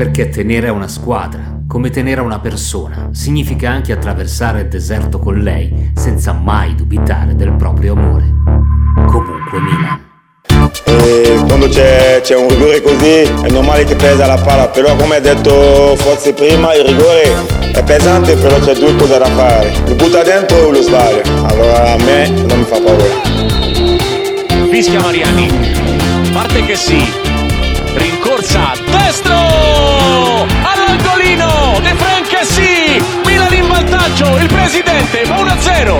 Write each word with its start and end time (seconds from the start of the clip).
Perché 0.00 0.30
tenere 0.30 0.68
a 0.68 0.72
una 0.72 0.88
squadra, 0.88 1.60
come 1.68 1.90
tenere 1.90 2.22
a 2.22 2.24
una 2.24 2.38
persona, 2.38 3.10
significa 3.12 3.68
anche 3.68 3.92
attraversare 3.92 4.62
il 4.62 4.68
deserto 4.68 5.18
con 5.18 5.34
lei 5.34 5.90
senza 5.94 6.32
mai 6.32 6.74
dubitare 6.74 7.36
del 7.36 7.52
proprio 7.52 7.92
amore. 7.92 8.24
Comunque 8.94 9.60
Milan. 9.60 10.00
E 10.84 11.44
quando 11.46 11.68
c'è, 11.68 12.20
c'è, 12.22 12.34
un 12.34 12.48
rigore 12.48 12.80
così 12.80 13.30
è 13.44 13.50
normale 13.50 13.84
che 13.84 13.94
pesa 13.94 14.24
la 14.24 14.40
palla, 14.42 14.68
però 14.68 14.96
come 14.96 15.16
ha 15.16 15.20
detto 15.20 15.94
forse 15.96 16.32
prima 16.32 16.74
il 16.74 16.86
rigore 16.86 17.34
è 17.74 17.84
pesante 17.84 18.36
però 18.36 18.58
c'è 18.58 18.72
due 18.76 18.96
cose 18.96 19.18
da 19.18 19.26
fare, 19.26 19.70
lo 19.86 19.96
butta 19.96 20.22
dentro 20.22 20.56
o 20.56 20.70
lo 20.70 20.80
sbaglia, 20.80 21.24
allora 21.42 21.92
a 21.92 21.96
me 21.98 22.26
non 22.30 22.58
mi 22.58 22.64
fa 22.64 22.80
paura. 22.80 23.04
Fischia 24.70 25.00
Mariani, 25.02 25.50
parte 26.32 26.64
che 26.64 26.74
sì, 26.74 27.04
rincorsa, 27.94 28.72
destro, 28.86 29.29
all'angolino, 29.29 29.29
vantaggio, 34.10 34.36
il 34.36 34.46
presidente 34.46 35.24
fa 35.24 35.36
1-0. 35.36 35.96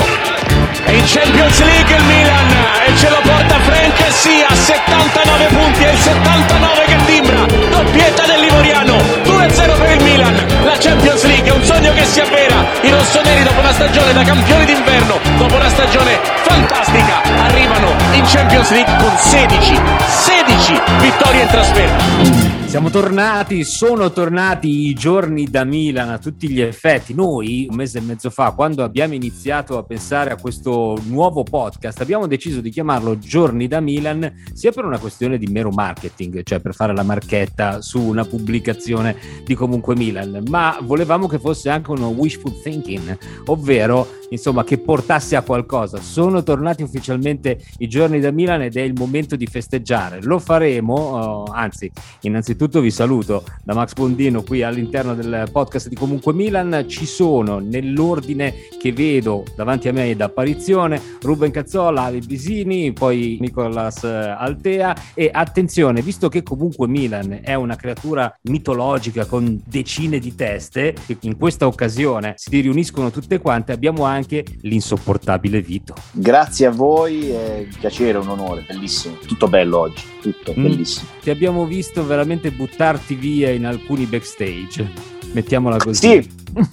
E 0.84 0.96
in 0.96 1.04
Champions 1.06 1.60
League 1.60 1.96
il 1.96 2.04
Milan 2.04 2.48
e 2.86 2.96
ce 2.96 3.08
lo 3.08 3.20
porta 3.22 3.58
Frank 3.60 4.12
sì 4.12 4.44
a 4.46 4.54
79 4.54 5.46
punti, 5.46 5.84
è 5.84 5.90
il 5.90 5.98
79 5.98 6.84
che 6.86 6.96
timbra, 7.06 7.46
doppietta 7.70 8.24
del 8.26 8.40
Livoriano, 8.40 8.96
2-0 9.24 9.78
per 9.78 9.90
il 9.90 10.02
Milan, 10.02 10.46
la 10.64 10.76
Champions 10.78 11.24
League 11.24 11.50
è 11.50 11.54
un 11.54 11.62
sogno 11.62 11.92
che 11.92 12.04
si 12.04 12.20
avvera, 12.20 12.66
i 12.80 12.90
rossoneri 12.90 13.42
dopo 13.44 13.60
una 13.60 13.72
stagione 13.72 14.12
da 14.12 14.22
campioni 14.22 14.64
d'inverno, 14.64 15.20
dopo 15.36 15.54
una 15.54 15.68
stagione 15.68 16.18
fantastica, 16.42 17.22
arrivano 17.60 17.90
in 18.14 18.24
Champions 18.24 18.70
League 18.70 18.96
con 18.96 19.14
16, 19.16 19.74
16 20.08 20.72
vittorie 21.00 21.42
in 21.42 21.48
trasferta. 21.48 22.50
Siamo 22.70 22.88
tornati, 22.88 23.64
sono 23.64 24.12
tornati 24.12 24.86
i 24.86 24.94
giorni 24.94 25.50
da 25.50 25.64
Milan 25.64 26.08
a 26.08 26.18
tutti 26.18 26.48
gli 26.48 26.60
effetti. 26.60 27.14
Noi, 27.14 27.66
un 27.68 27.74
mese 27.74 27.98
e 27.98 28.00
mezzo 28.00 28.30
fa, 28.30 28.52
quando 28.52 28.84
abbiamo 28.84 29.12
iniziato 29.14 29.76
a 29.76 29.82
pensare 29.82 30.30
a 30.30 30.36
questo 30.36 30.96
nuovo 31.06 31.42
podcast, 31.42 32.00
abbiamo 32.00 32.28
deciso 32.28 32.60
di 32.60 32.70
chiamarlo 32.70 33.18
Giorni 33.18 33.66
da 33.66 33.80
Milan, 33.80 34.32
sia 34.52 34.70
per 34.70 34.84
una 34.84 34.98
questione 34.98 35.36
di 35.36 35.48
mero 35.48 35.70
marketing, 35.70 36.44
cioè 36.44 36.60
per 36.60 36.72
fare 36.72 36.94
la 36.94 37.02
marchetta 37.02 37.82
su 37.82 38.00
una 38.00 38.24
pubblicazione 38.24 39.16
di 39.44 39.56
comunque 39.56 39.96
Milan, 39.96 40.44
ma 40.48 40.78
volevamo 40.80 41.26
che 41.26 41.40
fosse 41.40 41.70
anche 41.70 41.90
uno 41.90 42.06
wishful 42.06 42.62
thinking, 42.62 43.18
ovvero 43.46 44.06
insomma 44.30 44.62
che 44.62 44.78
portasse 44.78 45.34
a 45.34 45.42
qualcosa. 45.42 46.00
Sono 46.00 46.44
tornati 46.44 46.84
ufficialmente 46.84 47.49
i 47.78 47.88
giorni 47.88 48.20
da 48.20 48.30
Milan 48.30 48.62
ed 48.62 48.76
è 48.76 48.82
il 48.82 48.94
momento 48.96 49.36
di 49.36 49.46
festeggiare. 49.46 50.22
Lo 50.22 50.38
faremo, 50.38 51.44
uh, 51.44 51.50
anzi, 51.52 51.90
innanzitutto 52.22 52.80
vi 52.80 52.90
saluto 52.90 53.44
da 53.62 53.74
Max 53.74 53.94
Bondino 53.94 54.42
qui 54.42 54.62
all'interno 54.62 55.14
del 55.14 55.48
podcast 55.50 55.88
di 55.88 55.94
Comunque 55.94 56.32
Milan. 56.32 56.84
Ci 56.86 57.06
sono 57.06 57.58
nell'ordine 57.58 58.54
che 58.78 58.92
vedo 58.92 59.44
davanti 59.56 59.88
a 59.88 59.92
me 59.92 60.14
d'apparizione 60.14 61.00
Ruben 61.22 61.50
Cazzola, 61.50 62.02
Ali 62.02 62.20
Bisini, 62.20 62.92
poi 62.92 63.38
Nicolas 63.40 64.04
Altea 64.04 64.96
e 65.14 65.30
attenzione, 65.32 66.02
visto 66.02 66.28
che 66.28 66.42
comunque 66.42 66.86
Milan 66.88 67.40
è 67.42 67.54
una 67.54 67.76
creatura 67.76 68.36
mitologica 68.42 69.24
con 69.26 69.60
decine 69.64 70.18
di 70.18 70.34
teste, 70.34 70.94
in 71.20 71.36
questa 71.36 71.66
occasione 71.66 72.34
si 72.36 72.60
riuniscono 72.60 73.10
tutte 73.10 73.38
quante, 73.38 73.72
abbiamo 73.72 74.04
anche 74.04 74.44
l'insopportabile 74.62 75.60
Vito. 75.60 75.94
Grazie 76.12 76.66
a 76.66 76.70
voi, 76.70 77.32
è 77.40 77.58
un 77.58 77.78
piacere, 77.78 78.18
un 78.18 78.28
onore, 78.28 78.64
bellissimo, 78.66 79.16
tutto 79.26 79.48
bello 79.48 79.78
oggi, 79.78 80.02
tutto 80.20 80.54
mm. 80.56 80.62
bellissimo. 80.62 81.08
Ti 81.22 81.30
abbiamo 81.30 81.64
visto 81.64 82.06
veramente 82.06 82.50
buttarti 82.50 83.14
via 83.14 83.50
in 83.50 83.66
alcuni 83.66 84.04
backstage 84.06 85.18
mettiamola 85.32 85.76
così. 85.76 86.22
Sì, 86.22 86.30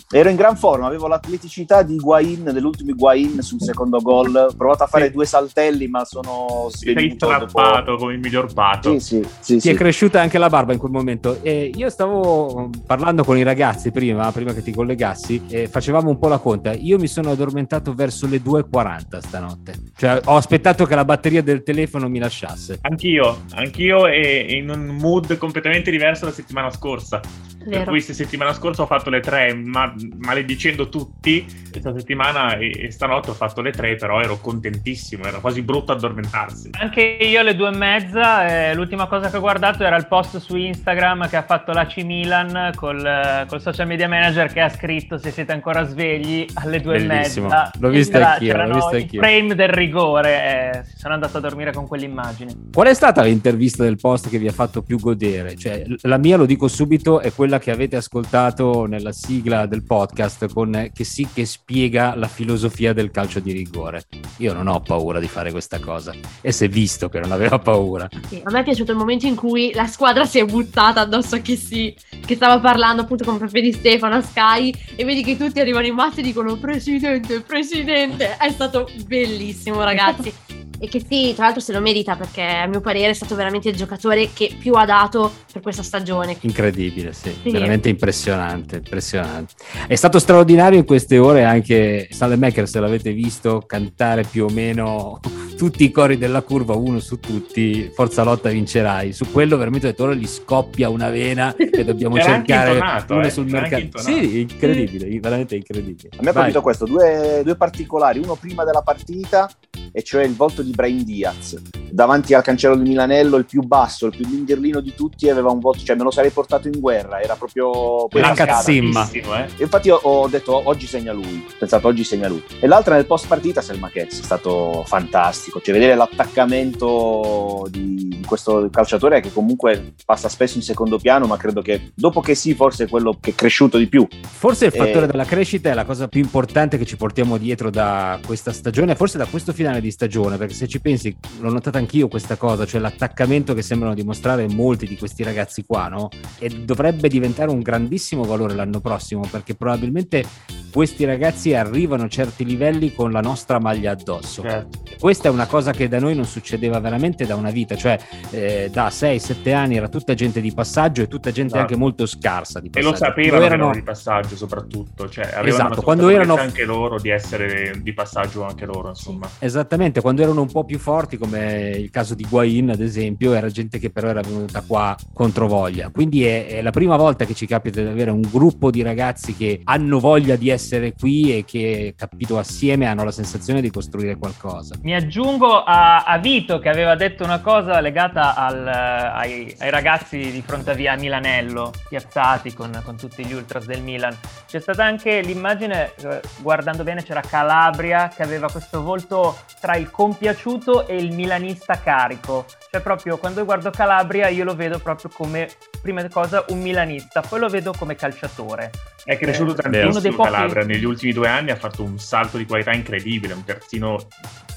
ero 0.09 0.29
in 0.29 0.35
gran 0.35 0.55
forma, 0.57 0.87
avevo 0.87 1.07
l'atleticità 1.07 1.83
di 1.83 1.97
Guain, 1.97 2.43
dell'ultimo 2.43 2.93
Guain 2.95 3.41
sul 3.41 3.61
secondo 3.61 3.99
gol. 3.99 4.35
Ho 4.35 4.55
provato 4.55 4.83
a 4.83 4.87
fare 4.87 5.07
sì. 5.07 5.11
due 5.11 5.25
saltelli, 5.25 5.87
ma 5.87 6.05
sono 6.05 6.67
Sei 6.69 7.11
strappato 7.15 7.91
dopo... 7.91 7.97
come 7.97 8.13
il 8.13 8.19
miglior 8.19 8.53
pato. 8.53 8.99
Sì, 8.99 8.99
sì, 8.99 9.27
sì, 9.39 9.53
Ti 9.55 9.59
sì. 9.61 9.69
è 9.69 9.75
cresciuta 9.75 10.21
anche 10.21 10.37
la 10.37 10.49
barba 10.49 10.73
in 10.73 10.79
quel 10.79 10.91
momento. 10.91 11.39
E 11.41 11.71
io 11.73 11.89
stavo 11.89 12.69
parlando 12.85 13.23
con 13.23 13.37
i 13.37 13.43
ragazzi 13.43 13.91
prima, 13.91 14.31
prima 14.31 14.53
che 14.53 14.61
ti 14.61 14.71
collegassi, 14.71 15.43
e 15.49 15.67
facevamo 15.67 16.09
un 16.09 16.17
po' 16.17 16.27
la 16.27 16.39
conta. 16.39 16.73
Io 16.73 16.97
mi 16.97 17.07
sono 17.07 17.31
addormentato 17.31 17.93
verso 17.93 18.27
le 18.27 18.37
2.40 18.37 19.19
stanotte. 19.19 19.73
Cioè, 19.95 20.21
ho 20.25 20.35
aspettato 20.35 20.85
che 20.85 20.95
la 20.95 21.05
batteria 21.05 21.41
del 21.41 21.63
telefono 21.63 22.09
mi 22.09 22.19
lasciasse. 22.19 22.79
Anch'io, 22.81 23.43
anch'io 23.53 24.07
e 24.07 24.45
in 24.49 24.69
un 24.69 24.97
mood 24.99 25.37
completamente 25.37 25.91
diverso 25.91 26.25
la 26.25 26.31
settimana 26.31 26.69
scorsa. 26.69 27.21
Vero. 27.57 27.79
Per 27.79 27.87
cui 27.89 28.01
se 28.01 28.13
settimana 28.13 28.53
scorsa 28.53 28.83
ho 28.83 28.85
fatto 28.85 29.09
le 29.09 29.19
tre, 29.19 29.53
ma, 29.67 29.93
maledicendo 30.19 30.89
tutti, 30.89 31.45
questa 31.71 31.93
settimana 31.93 32.57
e, 32.57 32.85
e, 32.85 32.91
stanotte 32.91 33.31
ho 33.31 33.33
fatto 33.33 33.61
le 33.61 33.71
tre, 33.71 33.95
però 33.95 34.21
ero 34.21 34.37
contentissimo, 34.39 35.25
era 35.25 35.39
quasi 35.39 35.61
brutto 35.61 35.91
addormentarsi. 35.91 36.69
Anche 36.79 37.01
io 37.01 37.39
alle 37.39 37.55
due 37.55 37.69
e 37.69 37.75
mezza, 37.75 38.47
eh, 38.47 38.73
l'ultima 38.75 39.07
cosa 39.07 39.29
che 39.29 39.37
ho 39.37 39.39
guardato 39.41 39.83
era 39.83 39.95
il 39.95 40.07
post 40.07 40.37
su 40.37 40.55
Instagram 40.55 41.27
che 41.27 41.35
ha 41.35 41.43
fatto 41.43 41.71
la 41.71 41.85
C 41.85 42.03
Milan 42.03 42.71
col, 42.75 43.45
col 43.47 43.61
social 43.61 43.87
media 43.87 44.07
manager 44.07 44.51
che 44.51 44.61
ha 44.61 44.69
scritto 44.69 45.17
se 45.17 45.31
siete 45.31 45.51
ancora 45.51 45.83
svegli 45.83 46.45
alle 46.53 46.79
due 46.79 47.03
Bellissimo. 47.03 47.47
e 47.47 47.49
mezza. 47.49 47.71
L'ho 47.79 47.89
visto 47.89 48.17
anch'io, 48.17 48.55
l'ho 48.55 48.73
visto 48.73 48.95
anch'io. 48.95 49.21
frame 49.21 49.55
del 49.55 49.69
rigore, 49.69 50.29
eh, 50.29 50.83
sono 50.95 51.13
andato 51.13 51.37
a 51.37 51.39
dormire 51.41 51.73
con 51.73 51.87
quell'immagine. 51.87 52.53
Qual 52.73 52.87
è 52.87 52.93
stata 52.93 53.23
l'intervista 53.23 53.83
del 53.83 53.97
post 53.97 54.29
che 54.29 54.37
vi 54.37 54.47
ha 54.47 54.53
fatto 54.53 54.81
più 54.81 54.97
godere? 54.99 55.55
Cioè, 55.55 55.83
la 56.01 56.17
mia, 56.17 56.37
lo 56.37 56.45
dico 56.45 56.67
subito, 56.67 57.19
è 57.19 57.33
quella 57.33 57.47
quella 57.47 57.59
che 57.59 57.71
avete 57.71 57.95
ascoltato 57.95 58.85
nella 58.85 59.13
sigla 59.13 59.56
del 59.65 59.83
podcast 59.83 60.51
con 60.53 60.89
che 60.93 61.03
sì 61.03 61.27
che 61.33 61.45
spiega 61.45 62.15
la 62.15 62.27
filosofia 62.27 62.93
del 62.93 63.11
calcio 63.11 63.39
di 63.39 63.51
rigore. 63.51 64.03
Io 64.37 64.53
non 64.53 64.67
ho 64.67 64.79
paura 64.81 65.19
di 65.19 65.27
fare 65.27 65.51
questa 65.51 65.79
cosa 65.79 66.13
e 66.41 66.51
si 66.51 66.65
è 66.65 66.67
visto 66.69 67.09
che 67.09 67.19
non 67.19 67.31
aveva 67.31 67.59
paura. 67.59 68.07
Sì, 68.27 68.41
a 68.43 68.51
me 68.51 68.59
è 68.59 68.63
piaciuto 68.63 68.91
il 68.91 68.97
momento 68.97 69.25
in 69.25 69.35
cui 69.35 69.71
la 69.73 69.87
squadra 69.87 70.25
si 70.25 70.39
è 70.39 70.45
buttata 70.45 71.01
addosso 71.01 71.35
a 71.35 71.39
che 71.39 71.55
sì, 71.55 71.95
che 72.25 72.35
stava 72.35 72.59
parlando 72.59 73.03
appunto 73.03 73.23
con 73.23 73.37
Pepe 73.37 73.61
di 73.61 73.71
Stefano 73.71 74.15
a 74.15 74.21
Sky 74.21 74.73
e 74.95 75.03
vedi 75.03 75.23
che 75.23 75.37
tutti 75.37 75.59
arrivano 75.59 75.87
in 75.87 75.95
massa 75.95 76.19
e 76.19 76.23
dicono 76.23 76.57
presidente, 76.57 77.41
presidente. 77.41 78.37
È 78.37 78.49
stato 78.51 78.89
bellissimo 79.05 79.83
ragazzi. 79.83 80.33
e 80.79 80.87
che 80.87 81.03
sì, 81.07 81.33
tra 81.33 81.45
l'altro 81.45 81.61
se 81.61 81.73
lo 81.73 81.81
merita 81.81 82.15
perché 82.15 82.43
a 82.43 82.67
mio 82.67 82.81
parere 82.81 83.09
è 83.09 83.13
stato 83.13 83.35
veramente 83.35 83.69
il 83.69 83.75
giocatore 83.75 84.31
che 84.33 84.55
più 84.59 84.73
ha 84.73 84.85
dato 84.85 85.31
per 85.51 85.61
questa 85.61 85.83
stagione. 85.83 86.37
Incredibile, 86.41 87.13
sì, 87.13 87.35
sì. 87.41 87.49
veramente 87.49 87.89
impressionante, 87.89 88.77
impressionante. 88.77 89.46
È 89.87 89.95
stato 89.95 90.19
straordinario 90.19 90.79
in 90.79 90.85
queste 90.85 91.17
ore 91.17 91.43
anche 91.43 92.07
Salemaker, 92.09 92.67
se 92.67 92.79
l'avete 92.79 93.11
visto, 93.11 93.63
cantare 93.65 94.23
più 94.23 94.45
o 94.45 94.49
meno 94.49 95.19
tutti 95.57 95.83
i 95.83 95.91
cori 95.91 96.17
della 96.17 96.41
curva, 96.41 96.75
uno 96.75 96.99
su 96.99 97.19
tutti, 97.19 97.91
Forza 97.93 98.23
Lotta 98.23 98.49
vincerai. 98.49 99.11
Su 99.11 99.31
quello 99.31 99.57
veramente 99.57 99.93
ora 99.97 100.13
gli 100.13 100.27
scoppia 100.27 100.89
una 100.89 101.09
vena 101.09 101.55
e 101.55 101.83
dobbiamo 101.83 102.17
cercare 102.21 102.73
intonato, 102.73 103.13
una 103.15 103.27
eh, 103.27 103.29
sul 103.31 103.47
mercato. 103.47 103.97
Sì, 103.99 104.41
incredibile, 104.41 105.19
veramente 105.19 105.55
incredibile. 105.55 106.09
A 106.17 106.21
me 106.21 106.29
ha 106.29 106.33
colpito 106.33 106.61
questo, 106.61 106.85
due, 106.85 107.41
due 107.43 107.55
particolari, 107.55 108.19
uno 108.19 108.35
prima 108.35 108.63
della 108.63 108.81
partita 108.81 109.49
e 109.91 110.03
cioè 110.03 110.23
il 110.23 110.35
volto 110.35 110.61
di 110.61 110.71
Brain 110.71 111.03
Diaz. 111.03 111.57
Davanti 111.89 112.33
al 112.33 112.43
cancello 112.43 112.75
di 112.75 112.87
Milanello 112.87 113.37
il 113.37 113.45
più 113.45 113.61
basso, 113.61 114.07
il 114.07 114.15
più 114.15 114.27
mingherlino 114.27 114.79
di 114.81 114.93
tutti 114.93 115.29
aveva 115.29 115.51
un 115.51 115.59
volto, 115.59 115.83
cioè 115.83 115.95
me 115.95 116.03
lo 116.03 116.11
sarei 116.11 116.31
portato 116.31 116.67
in 116.67 116.79
guerra 116.79 117.21
era 117.21 117.35
proprio 117.35 118.07
una 118.11 118.33
cazzimma. 118.33 119.09
Eh. 119.11 119.47
infatti 119.57 119.89
ho, 119.89 119.99
ho, 120.01 120.27
detto 120.27 120.61
oggi 120.65 120.85
segna 120.85 121.11
lui 121.11 121.45
ho 121.47 121.53
pensato 121.57 121.87
oggi 121.87 122.03
segna 122.03 122.27
lui. 122.27 122.43
E 122.59 122.67
l'altra 122.67 122.95
nel 122.95 123.05
post 123.05 123.27
partita 123.27 123.61
Selma 123.61 123.89
Ketz 123.89 124.19
è 124.19 124.23
stato 124.23 124.83
fantastico. 124.85 125.61
Cioè 125.61 125.73
vedere 125.73 125.95
l'attaccamento 125.95 127.67
di, 127.69 127.95
di 127.95 128.21
questo 128.25 128.69
calciatore 128.71 129.21
che 129.21 129.31
comunque 129.31 129.93
passa 130.05 130.29
spesso 130.29 130.57
in 130.57 130.63
secondo 130.63 130.97
piano 130.97 131.25
ma 131.25 131.37
credo 131.37 131.61
che 131.61 131.91
dopo 131.93 132.21
che 132.21 132.35
sì 132.35 132.53
forse 132.53 132.85
è 132.85 132.87
quello 132.87 133.17
che 133.19 133.31
è 133.31 133.35
cresciuto 133.35 133.77
di 133.77 133.87
più. 133.87 134.07
Forse 134.21 134.65
il 134.65 134.71
fattore 134.71 135.05
e... 135.05 135.07
della 135.07 135.25
crescita 135.25 135.69
è 135.69 135.73
la 135.73 135.85
cosa 135.85 136.07
più 136.07 136.21
importante 136.21 136.77
che 136.77 136.85
ci 136.85 136.97
portiamo 136.97 137.37
dietro 137.37 137.69
da 137.69 138.19
questa 138.25 138.51
stagione 138.51 138.95
forse 138.95 139.17
da 139.17 139.25
questo 139.25 139.53
finale 139.53 139.76
finale 139.77 139.81
di 139.81 139.91
stagione, 139.91 140.37
perché 140.37 140.53
se 140.53 140.67
ci 140.67 140.81
pensi, 140.81 141.15
l'ho 141.39 141.51
notata 141.51 141.77
anch'io 141.77 142.07
questa 142.07 142.35
cosa, 142.35 142.65
cioè 142.65 142.81
l'attaccamento 142.81 143.53
che 143.53 143.61
sembrano 143.61 143.93
dimostrare 143.93 144.47
molti 144.47 144.87
di 144.87 144.97
questi 144.97 145.23
ragazzi 145.23 145.63
qua, 145.65 145.87
no? 145.87 146.09
E 146.39 146.49
dovrebbe 146.49 147.07
diventare 147.07 147.49
un 147.51 147.61
grandissimo 147.61 148.23
valore 148.23 148.53
l'anno 148.53 148.79
prossimo, 148.79 149.27
perché 149.29 149.55
probabilmente 149.55 150.25
questi 150.71 151.05
ragazzi 151.05 151.53
arrivano 151.55 152.03
a 152.03 152.07
certi 152.07 152.45
livelli 152.45 152.93
con 152.93 153.11
la 153.11 153.21
nostra 153.21 153.59
maglia 153.59 153.91
addosso. 153.91 154.41
Certo. 154.41 154.83
Questa 154.99 155.27
è 155.27 155.31
una 155.31 155.47
cosa 155.47 155.71
che 155.71 155.87
da 155.87 155.99
noi 155.99 156.15
non 156.15 156.25
succedeva 156.25 156.79
veramente 156.79 157.25
da 157.25 157.35
una 157.35 157.51
vita, 157.51 157.75
cioè 157.75 157.97
eh, 158.31 158.69
da 158.71 158.87
6-7 158.89 159.53
anni 159.53 159.77
era 159.77 159.87
tutta 159.87 160.13
gente 160.13 160.41
di 160.41 160.53
passaggio 160.53 161.01
e 161.01 161.07
tutta 161.07 161.31
gente 161.31 161.53
esatto. 161.53 161.61
anche 161.61 161.75
molto 161.75 162.05
scarsa 162.05 162.59
di 162.59 162.69
passaggio. 162.69 162.87
E 162.87 162.91
lo 162.91 162.97
sapevano 162.97 163.43
erano... 163.43 163.71
di 163.71 163.81
passaggio 163.81 164.35
soprattutto, 164.35 165.09
cioè 165.09 165.25
avevano 165.25 165.47
esatto, 165.47 165.81
quando 165.81 166.09
erano 166.09 166.35
anche 166.35 166.63
loro 166.63 166.99
di 166.99 167.09
essere 167.09 167.79
di 167.81 167.93
passaggio 167.93 168.43
anche 168.43 168.65
loro, 168.65 168.89
insomma. 168.89 169.29
Esattamente, 169.67 169.99
quando 169.99 170.21
erano 170.21 170.39
un 170.39 170.49
po' 170.49 170.63
più 170.63 170.79
forti 170.79 171.17
come 171.17 171.71
il 171.75 171.89
caso 171.89 172.15
di 172.15 172.25
Guain 172.29 172.69
ad 172.69 172.79
esempio, 172.79 173.33
era 173.33 173.49
gente 173.49 173.79
che 173.79 173.89
però 173.89 174.07
era 174.07 174.21
venuta 174.21 174.63
qua 174.65 174.95
contro 175.13 175.45
voglia. 175.49 175.89
Quindi 175.89 176.25
è, 176.25 176.47
è 176.47 176.61
la 176.61 176.71
prima 176.71 176.95
volta 176.95 177.25
che 177.25 177.33
ci 177.33 177.45
capita 177.45 177.81
di 177.81 177.87
avere 177.87 178.09
un 178.09 178.21
gruppo 178.21 178.71
di 178.71 178.81
ragazzi 178.81 179.35
che 179.35 179.59
hanno 179.65 179.99
voglia 179.99 180.37
di 180.37 180.47
essere 180.47 180.93
qui 180.93 181.35
e 181.35 181.43
che 181.43 181.95
capito 181.97 182.37
assieme 182.37 182.85
hanno 182.85 183.03
la 183.03 183.11
sensazione 183.11 183.59
di 183.59 183.69
costruire 183.69 184.15
qualcosa. 184.15 184.75
Mi 184.83 184.95
aggiungo 184.95 185.61
a, 185.61 186.05
a 186.05 186.17
Vito 186.17 186.59
che 186.59 186.69
aveva 186.69 186.95
detto 186.95 187.25
una 187.25 187.41
cosa 187.41 187.81
legata 187.81 188.35
al, 188.35 188.65
ai, 188.65 189.53
ai, 189.59 189.69
ragazzi 189.69 190.31
di 190.31 190.41
fronte 190.45 190.71
a 190.71 190.75
via 190.75 190.95
Milanello, 190.95 191.73
piazzati 191.89 192.53
con, 192.53 192.81
con, 192.85 192.95
tutti 192.95 193.25
gli 193.25 193.33
ultras 193.33 193.65
del 193.65 193.81
Milan. 193.81 194.15
C'è 194.47 194.61
stata 194.61 194.85
anche 194.85 195.19
l'immagine, 195.19 195.91
eh, 196.01 196.21
guardando 196.39 196.83
bene, 196.83 197.03
c'era 197.03 197.19
Calabria 197.19 198.07
che 198.07 198.23
aveva 198.23 198.49
questo 198.49 198.81
volto 198.81 199.35
tra 199.59 199.75
il 199.75 199.89
compiaciuto 199.89 200.87
e 200.87 200.97
il 200.97 201.13
milanista 201.13 201.79
carico. 201.79 202.45
Cioè 202.69 202.81
proprio 202.81 203.17
quando 203.17 203.43
guardo 203.45 203.69
Calabria 203.69 204.27
io 204.27 204.43
lo 204.43 204.55
vedo 204.55 204.79
proprio 204.79 205.09
come, 205.13 205.49
prima 205.81 206.07
cosa, 206.09 206.45
un 206.49 206.61
milanista, 206.61 207.21
poi 207.21 207.39
lo 207.39 207.49
vedo 207.49 207.73
come 207.77 207.95
calciatore. 207.95 208.71
È 209.03 209.17
cresciuto 209.17 209.51
eh, 209.51 209.63
tantissimo 209.63 210.15
pochi... 210.15 210.29
Calabria, 210.29 210.65
negli 210.65 210.83
ultimi 210.83 211.13
due 211.13 211.27
anni 211.27 211.51
ha 211.51 211.55
fatto 211.55 211.83
un 211.83 211.97
salto 211.97 212.37
di 212.37 212.45
qualità 212.45 212.73
incredibile, 212.73 213.33
un 213.33 213.43
terzino 213.43 213.97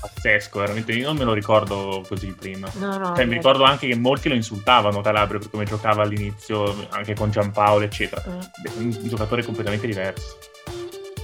pazzesco, 0.01 0.59
veramente 0.59 0.93
io 0.93 1.07
non 1.07 1.17
me 1.17 1.25
lo 1.25 1.33
ricordo 1.33 2.05
così 2.07 2.33
prima. 2.33 2.69
No, 2.75 2.97
no, 2.97 3.15
cioè, 3.15 3.27
mi 3.27 3.35
ricordo 3.35 3.65
anche 3.65 3.87
che 3.87 3.97
molti 3.97 4.29
lo 4.29 4.35
insultavano 4.35 5.01
Calabria 5.01 5.39
per 5.39 5.51
come 5.51 5.65
giocava 5.65 6.03
all'inizio, 6.03 6.89
anche 6.91 7.15
con 7.15 7.31
Giampaolo, 7.31 7.85
eccetera. 7.85 8.23
Mm. 8.29 8.41
Un 8.79 9.09
giocatore 9.09 9.45
completamente 9.45 9.87
diverso. 9.87 10.39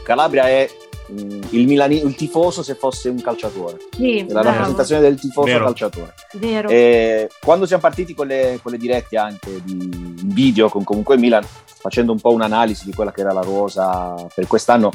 Calabria 0.05 0.47
è 0.47 0.69
il, 1.09 1.67
Milani- 1.67 2.05
il, 2.05 2.15
tifoso 2.15 2.63
se 2.63 2.75
fosse 2.75 3.09
un 3.09 3.21
calciatore. 3.21 3.79
Sì, 3.91 4.21
la 4.21 4.41
bravo. 4.41 4.49
rappresentazione 4.49 5.03
del 5.03 5.19
tifoso 5.19 5.47
Vero. 5.47 5.65
calciatore. 5.65 6.15
Vero. 6.35 6.69
E 6.69 7.29
quando 7.41 7.67
siamo 7.67 7.83
partiti 7.83 8.15
con 8.15 8.27
le, 8.27 8.59
con 8.63 8.73
le 8.73 8.79
dirette 8.79 9.17
anche 9.17 9.63
di 9.63 10.15
video 10.25 10.69
con 10.69 10.85
comunque 10.85 11.17
Milan, 11.17 11.47
facendo 11.65 12.13
un 12.13 12.21
po' 12.21 12.33
un'analisi 12.33 12.85
di 12.85 12.93
quella 12.93 13.13
che 13.13 13.21
era 13.21 13.33
la 13.33 13.43
rosa 13.43 14.15
per 14.35 14.47
quest'anno, 14.47 14.91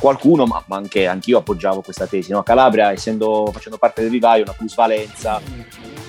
qualcuno, 0.00 0.46
ma, 0.46 0.62
ma 0.66 0.76
anche 0.76 1.06
anch'io 1.06 1.38
appoggiavo 1.38 1.82
questa 1.82 2.06
tesi. 2.06 2.32
No? 2.32 2.42
Calabria, 2.42 2.90
essendo, 2.90 3.50
facendo 3.52 3.76
parte 3.76 4.00
del 4.00 4.10
vivaio, 4.10 4.42
una 4.44 4.54
plusvalenza, 4.54 5.40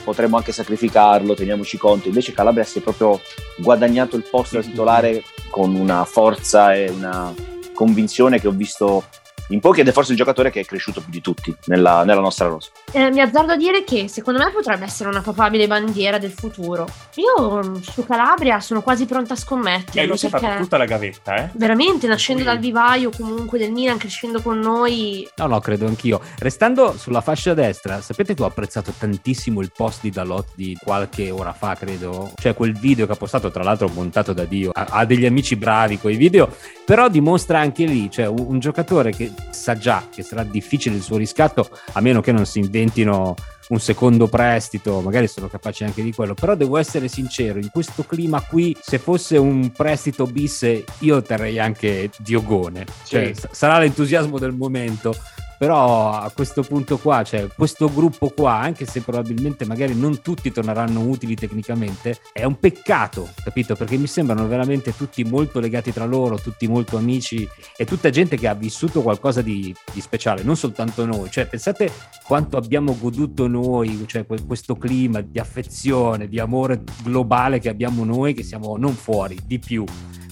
potremmo 0.03 0.37
anche 0.37 0.51
sacrificarlo, 0.51 1.35
teniamoci 1.35 1.77
conto. 1.77 2.07
Invece 2.07 2.31
Calabria 2.31 2.63
si 2.63 2.79
è 2.79 2.81
proprio 2.81 3.19
guadagnato 3.57 4.15
il 4.15 4.25
posto 4.29 4.55
da 4.55 4.63
titolare 4.63 5.23
con 5.49 5.75
una 5.75 6.05
forza 6.05 6.73
e 6.73 6.89
una 6.89 7.33
convinzione 7.73 8.39
che 8.39 8.47
ho 8.47 8.51
visto 8.51 9.03
in 9.51 9.59
pochi 9.59 9.81
ed 9.81 9.87
è 9.87 9.91
forse 9.91 10.11
il 10.11 10.17
giocatore 10.17 10.49
che 10.49 10.61
è 10.61 10.65
cresciuto 10.65 11.01
più 11.01 11.11
di 11.11 11.21
tutti 11.21 11.55
nella, 11.65 12.03
nella 12.03 12.21
nostra 12.21 12.47
rosa. 12.47 12.69
Eh, 12.93 13.09
mi 13.09 13.21
azzardo 13.21 13.53
a 13.53 13.55
dire 13.55 13.85
che 13.85 14.09
secondo 14.09 14.43
me 14.43 14.51
potrebbe 14.51 14.83
essere 14.83 15.07
una 15.07 15.21
papabile 15.21 15.65
bandiera 15.65 16.17
del 16.17 16.31
futuro. 16.31 16.85
Io 17.15 17.63
mm, 17.63 17.75
su 17.75 18.05
Calabria 18.05 18.59
sono 18.59 18.81
quasi 18.81 19.05
pronta 19.05 19.33
a 19.33 19.37
scommettere. 19.37 20.03
Eh, 20.03 20.07
lui 20.07 20.17
si 20.17 20.25
è 20.25 20.29
fatto 20.29 20.57
tutta 20.57 20.77
la 20.77 20.85
gavetta, 20.85 21.35
eh? 21.35 21.49
Veramente, 21.53 22.07
nascendo 22.07 22.43
dal 22.43 22.59
vivaio 22.59 23.09
comunque 23.15 23.57
del 23.57 23.71
Milan, 23.71 23.97
crescendo 23.97 24.41
con 24.41 24.59
noi. 24.59 25.25
No, 25.37 25.47
no, 25.47 25.59
credo 25.59 25.85
anch'io. 25.85 26.19
Restando 26.39 26.97
sulla 26.97 27.21
fascia 27.21 27.53
destra, 27.53 28.01
sapete 28.01 28.33
che 28.33 28.43
ho 28.43 28.45
apprezzato 28.45 28.93
tantissimo 28.97 29.61
il 29.61 29.71
post 29.75 30.01
di 30.01 30.09
Dalot 30.09 30.49
di 30.55 30.77
qualche 30.81 31.31
ora 31.31 31.53
fa, 31.53 31.75
credo. 31.75 32.33
Cioè 32.35 32.53
quel 32.53 32.77
video 32.77 33.05
che 33.05 33.13
ha 33.13 33.17
postato, 33.17 33.51
tra 33.51 33.63
l'altro 33.63 33.87
montato 33.87 34.33
da 34.33 34.43
Dio. 34.43 34.71
Ha, 34.73 34.87
ha 34.89 35.05
degli 35.05 35.25
amici 35.25 35.55
bravi 35.55 35.97
quei 35.97 36.17
video, 36.17 36.53
però 36.83 37.07
dimostra 37.07 37.59
anche 37.59 37.85
lì, 37.85 38.11
cioè 38.11 38.25
un, 38.25 38.45
un 38.47 38.59
giocatore 38.59 39.11
che 39.11 39.31
sa 39.51 39.77
già 39.77 40.03
che 40.13 40.23
sarà 40.23 40.43
difficile 40.43 40.95
il 40.95 41.01
suo 41.01 41.17
riscatto, 41.17 41.69
a 41.93 42.01
meno 42.01 42.19
che 42.19 42.31
non 42.31 42.45
si 42.45 42.59
inventino 42.81 43.35
un 43.69 43.79
secondo 43.79 44.27
prestito, 44.27 44.99
magari 44.99 45.27
sono 45.27 45.47
capaci 45.47 45.85
anche 45.85 46.03
di 46.03 46.11
quello, 46.13 46.33
però 46.33 46.55
devo 46.55 46.77
essere 46.77 47.07
sincero, 47.07 47.57
in 47.57 47.69
questo 47.71 48.03
clima 48.03 48.41
qui, 48.41 48.75
se 48.79 48.97
fosse 48.97 49.37
un 49.37 49.71
prestito 49.71 50.25
bis, 50.25 50.83
io 50.99 51.21
terrei 51.21 51.57
anche 51.57 52.09
Diogone, 52.17 52.85
cioè, 53.05 53.31
sì. 53.33 53.47
sarà 53.51 53.79
l'entusiasmo 53.79 54.37
del 54.37 54.51
momento, 54.51 55.15
però 55.61 56.09
a 56.09 56.31
questo 56.31 56.63
punto 56.63 56.97
qua, 56.97 57.21
cioè 57.21 57.47
questo 57.55 57.87
gruppo 57.93 58.29
qua, 58.29 58.55
anche 58.55 58.87
se 58.87 59.01
probabilmente 59.01 59.63
magari 59.63 59.93
non 59.93 60.19
tutti 60.19 60.51
torneranno 60.51 61.01
utili 61.01 61.35
tecnicamente, 61.35 62.17
è 62.33 62.45
un 62.45 62.57
peccato, 62.57 63.29
capito? 63.43 63.75
Perché 63.75 63.95
mi 63.95 64.07
sembrano 64.07 64.47
veramente 64.47 64.95
tutti 64.95 65.23
molto 65.23 65.59
legati 65.59 65.93
tra 65.93 66.05
loro, 66.05 66.39
tutti 66.39 66.67
molto 66.67 66.97
amici 66.97 67.47
e 67.77 67.85
tutta 67.85 68.09
gente 68.09 68.37
che 68.37 68.47
ha 68.47 68.55
vissuto 68.55 69.03
qualcosa 69.03 69.43
di, 69.43 69.71
di 69.93 70.01
speciale, 70.01 70.41
non 70.41 70.57
soltanto 70.57 71.05
noi, 71.05 71.29
cioè 71.29 71.45
pensate 71.45 71.91
quanto 72.25 72.57
abbiamo 72.57 72.97
goduto 72.99 73.45
noi, 73.45 74.05
cioè 74.07 74.25
questo 74.25 74.75
clima 74.77 75.21
di 75.21 75.37
affezione, 75.37 76.27
di 76.27 76.39
amore 76.39 76.81
globale 77.03 77.59
che 77.59 77.69
abbiamo 77.69 78.03
noi, 78.03 78.33
che 78.33 78.41
siamo 78.41 78.77
non 78.77 78.95
fuori, 78.95 79.37
di 79.45 79.59
più. 79.59 79.83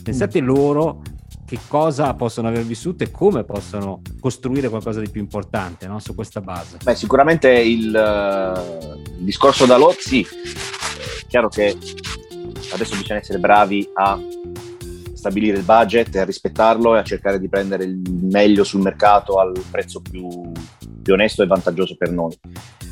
Pensate 0.02 0.42
mm. 0.42 0.46
loro 0.46 1.02
che 1.50 1.58
cosa 1.68 2.14
possono 2.14 2.48
aver 2.48 2.64
vissuto 2.64 3.04
e 3.04 3.10
come 3.10 3.44
possono 3.44 4.04
costruire 4.20 4.70
qualcosa 4.70 5.00
di 5.00 5.10
più 5.10 5.20
importante 5.20 5.88
no? 5.88 5.98
su 5.98 6.14
questa 6.14 6.42
base. 6.42 6.78
Beh, 6.84 6.96
sicuramente 6.96 7.50
il, 7.50 7.88
uh, 7.88 9.18
il 9.18 9.24
discorso 9.26 9.66
da 9.66 9.76
lot, 9.76 9.98
sì, 9.98 10.22
è 10.22 11.26
chiaro 11.28 11.50
che 11.50 11.76
adesso 12.72 12.96
bisogna 12.96 13.20
essere 13.20 13.40
bravi 13.40 13.90
a 13.96 14.20
stabilire 15.20 15.58
il 15.58 15.64
budget 15.64 16.16
e 16.16 16.20
a 16.20 16.24
rispettarlo 16.24 16.96
e 16.96 17.00
a 17.00 17.04
cercare 17.04 17.40
di 17.40 17.50
prendere 17.50 17.84
il 17.84 18.02
meglio 18.24 18.64
sul 18.64 18.80
mercato 18.80 19.36
al 19.36 19.52
prezzo 19.70 20.02
più, 20.02 20.30
più 21.04 21.14
onesto 21.14 21.44
e 21.44 21.48
vantaggioso 21.48 21.98
per 21.98 22.10
noi. 22.12 22.40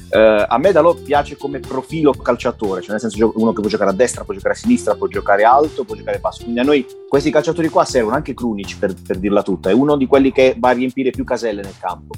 Uh, 0.09 0.43
a 0.47 0.57
me 0.57 0.71
Dalò 0.71 0.93
piace 0.93 1.37
come 1.37 1.59
profilo 1.59 2.11
calciatore, 2.11 2.81
cioè 2.81 2.91
nel 2.91 2.99
senso 2.99 3.31
uno 3.35 3.53
che 3.53 3.61
può 3.61 3.69
giocare 3.69 3.91
a 3.91 3.93
destra, 3.93 4.23
può 4.23 4.33
giocare 4.33 4.53
a 4.53 4.57
sinistra, 4.57 4.95
può 4.95 5.07
giocare 5.07 5.43
alto, 5.43 5.85
può 5.85 5.95
giocare 5.95 6.19
basso. 6.19 6.43
Quindi 6.43 6.59
a 6.59 6.63
noi 6.63 6.85
questi 7.07 7.31
calciatori 7.31 7.69
qua 7.69 7.85
servono 7.85 8.15
anche 8.15 8.33
Krunic 8.33 8.77
per, 8.77 8.93
per 8.93 9.19
dirla 9.19 9.41
tutta, 9.41 9.69
è 9.69 9.73
uno 9.73 9.95
di 9.95 10.05
quelli 10.05 10.31
che 10.31 10.55
va 10.57 10.69
a 10.69 10.73
riempire 10.73 11.11
più 11.11 11.23
caselle 11.23 11.61
nel 11.61 11.77
campo. 11.79 12.13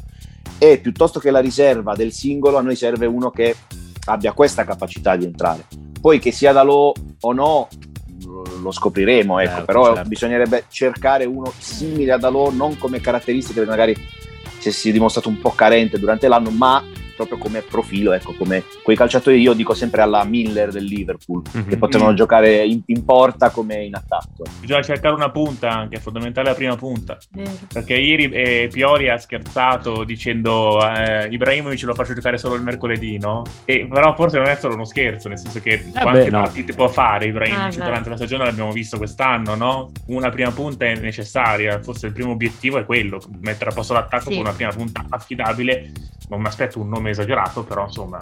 E 0.58 0.80
piuttosto 0.80 1.20
che 1.20 1.32
la 1.32 1.40
riserva 1.40 1.96
del 1.96 2.12
singolo, 2.12 2.58
a 2.58 2.62
noi 2.62 2.76
serve 2.76 3.06
uno 3.06 3.30
che 3.30 3.56
abbia 4.06 4.34
questa 4.34 4.66
capacità 4.66 5.16
di 5.16 5.26
entrare. 5.26 5.66
Poi 6.02 6.20
che 6.20 6.32
sia 6.32 6.52
Dalò 6.52 6.92
o 7.22 7.34
no, 7.34 7.68
lo 8.62 8.72
scopriremo, 8.72 9.40
ecco, 9.40 9.50
certo, 9.50 9.66
però 9.66 9.94
certo. 9.94 10.10
bisognerebbe 10.10 10.66
cercare 10.70 11.26
uno 11.26 11.52
simile 11.58 12.14
a 12.14 12.18
Dalò, 12.18 12.52
non 12.52 12.78
come 12.78 13.02
caratteristiche, 13.02 13.66
magari 13.66 13.96
si 14.58 14.90
è 14.90 14.92
dimostrato 14.92 15.30
un 15.30 15.40
po' 15.40 15.52
carente 15.52 16.00
durante 16.00 16.28
l'anno, 16.28 16.50
ma 16.50 16.84
proprio 17.26 17.38
come 17.38 17.62
profilo, 17.62 18.14
ecco, 18.14 18.34
come 18.34 18.64
quei 18.82 18.96
calciatori 18.96 19.42
io 19.42 19.52
dico 19.52 19.74
sempre 19.74 20.02
alla 20.02 20.24
Miller 20.24 20.72
del 20.72 20.86
Liverpool, 20.86 21.42
mm-hmm. 21.42 21.68
che 21.68 21.78
potevano 21.78 22.14
giocare 22.14 22.66
in, 22.66 22.82
in, 22.86 23.04
porta 23.04 23.50
come 23.50 23.84
in 23.84 23.96
attacco. 23.96 24.46
Bisogna 24.62 24.82
cercare 24.82 25.16
una 25.16 25.30
punta 25.30 25.70
anche, 25.70 25.98
è 25.98 26.00
fondamentale 26.00 26.50
la 26.50 26.56
prima 26.56 26.78
punta, 26.78 27.18
mm. 27.38 27.44
perché 27.74 27.96
ieri 27.96 28.30
eh, 28.30 28.70
Piori 28.72 29.10
ha 29.10 29.18
scherzato 29.18 30.06
dicendo 30.06 30.80
eh, 30.82 31.28
Ibrahimovic 31.30 31.84
lo 31.84 31.94
faccio 31.94 32.14
giocare 32.14 32.38
solo 32.38 32.56
il 32.56 32.64
mercoledì, 32.64 33.18
no? 33.18 33.44
E, 33.66 33.86
però 33.92 34.16
forse 34.16 34.38
non 34.38 34.48
è 34.48 34.56
solo 34.56 34.76
uno 34.76 34.86
scherzo, 34.86 35.28
nel 35.28 35.40
senso 35.40 35.60
che 35.60 35.74
eh 35.74 36.00
quante 36.00 36.26
beh, 36.26 36.30
no. 36.30 36.42
partite 36.44 36.74
può 36.74 36.88
fare 36.88 37.26
Ibrahimovic 37.26 37.82
ah, 37.82 37.84
durante 37.84 38.10
la 38.10 38.16
stagione 38.16 38.46
l'abbiamo 38.46 38.72
visto 38.72 38.98
quest'anno, 38.98 39.56
no? 39.56 39.92
Una 40.08 40.30
prima 40.30 40.52
punta 40.52 40.86
è 40.86 40.96
necessaria, 40.96 41.82
forse 41.82 42.08
il 42.08 42.14
primo 42.14 42.32
obiettivo 42.32 42.78
è 42.78 42.86
quello, 42.86 43.22
mettere 43.42 43.72
a 43.72 43.74
posto 43.74 43.94
l'attacco 43.94 44.30
sì. 44.30 44.36
con 44.36 44.46
una 44.46 44.54
prima 44.54 44.72
punta 44.72 45.06
affidabile, 45.10 45.92
non 46.30 46.42
mi 46.42 46.48
aspetto 46.48 46.80
un 46.80 46.88
nome 46.88 47.09
nome 47.10 47.12
esagerato, 47.12 47.64
però 47.64 47.86
insomma, 47.86 48.20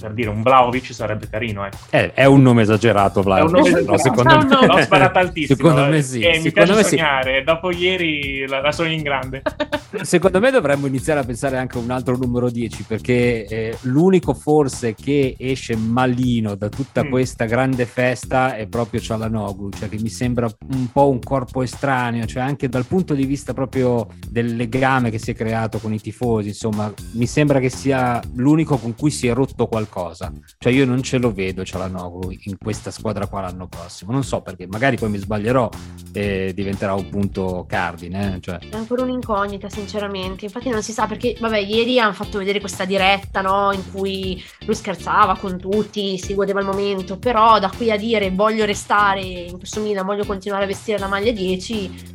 per 0.00 0.12
dire 0.12 0.28
un 0.28 0.42
Vlaovic 0.42 0.92
sarebbe 0.92 1.28
carino. 1.28 1.64
Ecco. 1.64 1.76
È, 1.90 2.12
è, 2.12 2.24
un 2.24 2.42
nome 2.42 2.62
esagerato, 2.62 3.22
Vlaovic. 3.22 3.52
Nome 3.52 3.68
esagerato. 3.68 3.98
secondo 3.98 4.36
me... 4.36 4.66
L'ho 4.66 4.82
sparato 4.82 5.18
altissimo. 5.18 5.56
Secondo 5.56 5.90
me 5.90 6.02
sì. 6.02 6.20
E 6.20 6.40
mi 6.40 6.52
piace 6.52 6.84
sognare, 6.84 7.38
sì. 7.38 7.44
dopo 7.44 7.70
ieri 7.70 8.46
la, 8.46 8.60
la 8.60 8.72
sogno 8.72 8.92
in 8.92 9.02
grande. 9.02 9.42
secondo 10.02 10.40
me 10.40 10.50
dovremmo 10.50 10.86
iniziare 10.86 11.20
a 11.20 11.24
pensare 11.24 11.56
anche 11.56 11.78
a 11.78 11.80
un 11.80 11.90
altro 11.90 12.16
numero 12.16 12.50
10, 12.50 12.84
perché 12.84 13.46
eh, 13.46 13.78
l'unico 13.82 14.34
forse 14.34 14.94
che 14.94 15.34
esce 15.38 15.76
malino 15.76 16.54
da 16.54 16.68
tutta 16.68 17.04
mm. 17.04 17.10
questa 17.10 17.44
grande 17.46 17.86
festa 17.86 18.56
è 18.56 18.66
proprio 18.66 19.00
Cialanoglu, 19.00 19.70
cioè 19.70 19.88
che 19.88 19.98
mi 20.00 20.08
sembra 20.08 20.48
un 20.72 20.90
po' 20.92 21.08
un 21.08 21.20
corpo 21.20 21.62
estraneo, 21.62 22.26
cioè 22.26 22.42
anche 22.42 22.68
dal 22.68 22.86
punto 22.86 23.14
di 23.14 23.24
vista 23.24 23.52
proprio 23.52 24.06
del 24.28 24.56
legame 24.56 25.10
che 25.10 25.18
si 25.18 25.30
è 25.30 25.34
creato 25.34 25.78
con 25.78 25.92
i 25.92 26.00
tifosi, 26.00 26.48
insomma, 26.48 26.92
mi 27.12 27.26
sembra 27.26 27.60
che 27.60 27.70
sia 27.70 28.20
l'unico 28.34 28.76
con 28.76 28.94
cui 28.94 29.10
si 29.10 29.26
è 29.26 29.34
rotto 29.34 29.66
qualcosa. 29.66 30.32
Cioè 30.58 30.72
io 30.72 30.84
non 30.84 31.02
ce 31.02 31.18
lo 31.18 31.32
vedo 31.32 31.64
Cialanoglu 31.64 32.30
in 32.44 32.56
questa 32.58 32.90
squadra 32.90 33.26
qua 33.26 33.42
l'anno 33.42 33.66
prossimo. 33.68 34.12
Non 34.12 34.24
so 34.24 34.42
perché, 34.42 34.66
magari 34.66 34.96
poi 34.96 35.10
mi 35.10 35.18
sbaglierò 35.18 35.68
e 36.12 36.52
diventerà 36.54 36.94
un 36.94 37.08
punto 37.08 37.64
cardine. 37.68 38.36
Eh? 38.36 38.40
Cioè. 38.40 38.58
È 38.70 38.76
ancora 38.76 39.02
un'incognita, 39.02 39.68
sinceramente. 39.68 40.44
Infatti 40.44 40.68
non 40.68 40.82
si 40.82 40.92
sa 40.92 41.06
perché, 41.06 41.36
vabbè, 41.38 41.58
ieri 41.58 41.98
hanno 41.98 42.12
fatto 42.12 42.38
vedere 42.38 42.60
questa 42.60 42.84
diretta, 42.84 43.40
no? 43.40 43.72
In 43.72 43.82
cui 43.92 44.42
lui 44.64 44.74
scherzava 44.74 45.36
con 45.36 45.58
tutti, 45.58 46.18
si 46.18 46.34
godeva 46.34 46.60
il 46.60 46.66
momento, 46.66 47.18
però 47.18 47.58
da 47.58 47.70
qui 47.74 47.90
a 47.90 47.96
dire 47.96 48.30
voglio 48.30 48.64
restare 48.64 49.20
in 49.20 49.58
questo 49.58 49.80
Milan, 49.80 50.06
voglio 50.06 50.24
continuare 50.24 50.64
a 50.64 50.66
vestire 50.66 50.98
la 50.98 51.08
maglia 51.08 51.32
10 51.32 52.14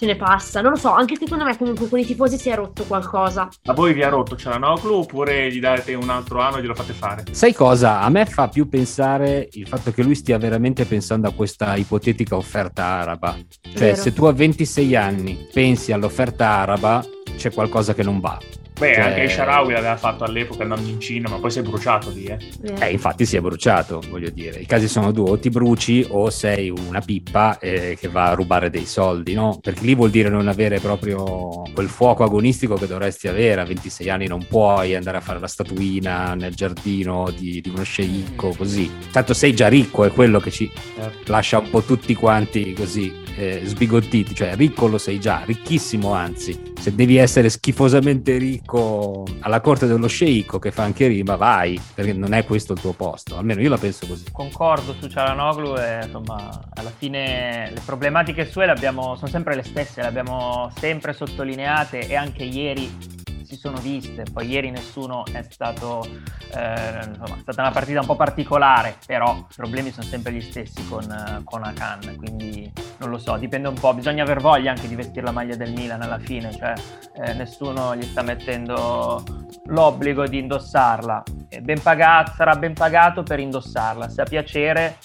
se 0.00 0.06
ne 0.06 0.16
passa. 0.16 0.62
Non 0.62 0.70
lo 0.70 0.78
so, 0.78 0.90
anche 0.90 1.16
secondo 1.18 1.44
me 1.44 1.58
comunque 1.58 1.86
con 1.86 1.98
i 1.98 2.06
tifosi 2.06 2.38
si 2.38 2.48
è 2.48 2.54
rotto 2.54 2.84
qualcosa. 2.84 3.50
A 3.64 3.74
voi 3.74 3.92
vi 3.92 4.02
ha 4.02 4.08
rotto 4.08 4.34
Cialanoglu 4.34 4.94
oppure 4.94 5.52
gli 5.52 5.60
date 5.60 5.92
un 5.92 6.08
altro 6.08 6.40
anno 6.40 6.56
e 6.56 6.62
glielo 6.62 6.74
fate 6.74 6.94
fare? 6.94 7.24
Sai 7.32 7.52
cosa? 7.52 8.00
A 8.00 8.08
me 8.08 8.24
fa 8.24 8.48
più 8.48 8.66
pensare 8.66 9.46
il 9.52 9.68
fatto 9.68 9.92
che 9.92 10.02
lui 10.02 10.14
stia 10.14 10.38
veramente 10.38 10.86
pensando 10.86 11.28
a 11.28 11.32
questa 11.32 11.76
ipotetica 11.76 12.34
offerta 12.34 12.82
araba. 12.84 13.36
Cioè, 13.60 13.72
Vero. 13.78 13.96
se 13.96 14.12
tu 14.14 14.24
a 14.24 14.32
26 14.32 14.96
anni 14.96 15.48
pensi 15.52 15.92
all'offerta 15.92 16.48
araba, 16.48 17.04
c'è 17.36 17.52
qualcosa 17.52 17.92
che 17.92 18.02
non 18.02 18.20
va. 18.20 18.38
Beh, 18.80 18.94
cioè... 18.94 19.02
anche 19.02 19.28
Sharawi 19.28 19.74
l'aveva 19.74 19.96
fatto 19.98 20.24
all'epoca 20.24 20.62
andando 20.62 20.88
in 20.88 20.98
Cina, 20.98 21.28
ma 21.28 21.38
poi 21.38 21.50
si 21.50 21.58
è 21.58 21.62
bruciato 21.62 22.08
lì, 22.08 22.24
eh. 22.24 22.38
eh. 22.80 22.90
infatti 22.90 23.26
si 23.26 23.36
è 23.36 23.40
bruciato, 23.40 24.02
voglio 24.08 24.30
dire. 24.30 24.58
I 24.58 24.64
casi 24.64 24.88
sono 24.88 25.12
due, 25.12 25.32
o 25.32 25.38
ti 25.38 25.50
bruci 25.50 26.06
o 26.08 26.30
sei 26.30 26.70
una 26.70 27.00
pippa 27.00 27.58
eh, 27.58 27.98
che 28.00 28.08
va 28.08 28.30
a 28.30 28.32
rubare 28.32 28.70
dei 28.70 28.86
soldi, 28.86 29.34
no? 29.34 29.58
Perché 29.60 29.84
lì 29.84 29.94
vuol 29.94 30.08
dire 30.08 30.30
non 30.30 30.48
avere 30.48 30.80
proprio 30.80 31.62
quel 31.74 31.88
fuoco 31.88 32.24
agonistico 32.24 32.76
che 32.76 32.86
dovresti 32.86 33.28
avere. 33.28 33.60
A 33.60 33.64
26 33.66 34.08
anni 34.08 34.26
non 34.26 34.46
puoi 34.46 34.94
andare 34.94 35.18
a 35.18 35.20
fare 35.20 35.38
la 35.40 35.46
statuina 35.46 36.34
nel 36.34 36.54
giardino 36.54 37.30
di, 37.36 37.60
di 37.60 37.68
uno 37.68 37.82
sceicco, 37.82 38.54
così. 38.56 38.90
Tanto 39.12 39.34
sei 39.34 39.54
già 39.54 39.68
ricco, 39.68 40.04
è 40.04 40.10
quello 40.10 40.40
che 40.40 40.50
ci 40.50 40.70
certo. 40.96 41.30
lascia 41.30 41.58
un 41.58 41.68
po' 41.68 41.82
tutti 41.82 42.14
quanti 42.14 42.72
così 42.72 43.28
eh, 43.36 43.62
sbigottiti. 43.64 44.34
Cioè, 44.34 44.54
ricco 44.56 44.86
lo 44.86 44.98
sei 44.98 45.20
già, 45.20 45.42
ricchissimo 45.44 46.12
anzi. 46.12 46.72
Se 46.78 46.94
devi 46.94 47.16
essere 47.16 47.48
schifosamente 47.48 48.36
ricco 48.38 49.26
alla 49.40 49.60
corte 49.60 49.86
dello 49.86 50.08
sceicco 50.08 50.58
che 50.58 50.70
fa 50.70 50.82
anche 50.82 51.06
rima, 51.06 51.36
vai, 51.36 51.80
perché 51.94 52.12
non 52.12 52.32
è 52.32 52.44
questo 52.44 52.72
il 52.72 52.80
tuo 52.80 52.92
posto, 52.92 53.36
almeno 53.36 53.60
io 53.60 53.68
la 53.68 53.78
penso 53.78 54.06
così. 54.06 54.24
Concordo 54.32 54.94
su 54.98 55.08
Cialanoglu 55.08 55.76
e 55.76 56.04
insomma 56.04 56.60
alla 56.74 56.92
fine 56.96 57.70
le 57.72 57.80
problematiche 57.84 58.46
sue 58.46 58.66
le 58.66 58.72
abbiamo, 58.72 59.14
sono 59.16 59.30
sempre 59.30 59.54
le 59.54 59.62
stesse, 59.62 60.00
le 60.00 60.08
abbiamo 60.08 60.72
sempre 60.78 61.12
sottolineate 61.12 62.08
e 62.08 62.14
anche 62.14 62.44
ieri 62.44 63.19
si 63.50 63.56
sono 63.56 63.78
viste, 63.78 64.22
poi 64.32 64.46
ieri 64.46 64.70
nessuno 64.70 65.24
è 65.26 65.44
stato, 65.48 66.06
eh, 66.54 67.04
insomma, 67.04 67.36
è 67.36 67.40
stata 67.40 67.62
una 67.62 67.72
partita 67.72 67.98
un 67.98 68.06
po' 68.06 68.14
particolare, 68.14 68.96
però 69.04 69.34
i 69.38 69.54
problemi 69.56 69.90
sono 69.90 70.06
sempre 70.06 70.32
gli 70.32 70.40
stessi 70.40 70.86
con, 70.86 71.42
con 71.42 71.64
Akan, 71.64 72.14
quindi 72.16 72.72
non 72.98 73.10
lo 73.10 73.18
so, 73.18 73.36
dipende 73.36 73.66
un 73.66 73.74
po', 73.74 73.92
bisogna 73.92 74.22
aver 74.22 74.40
voglia 74.40 74.70
anche 74.70 74.86
di 74.86 74.94
vestire 74.94 75.22
la 75.22 75.32
maglia 75.32 75.56
del 75.56 75.72
Milan 75.72 76.00
alla 76.00 76.20
fine, 76.20 76.52
cioè 76.52 76.74
eh, 77.14 77.32
nessuno 77.32 77.96
gli 77.96 78.04
sta 78.04 78.22
mettendo 78.22 79.24
l'obbligo 79.64 80.28
di 80.28 80.38
indossarla, 80.38 81.22
ben 81.60 81.82
pagato, 81.82 82.32
sarà 82.36 82.54
ben 82.54 82.74
pagato 82.74 83.24
per 83.24 83.40
indossarla, 83.40 84.08
se 84.08 84.20
ha 84.20 84.24
piacere 84.24 84.96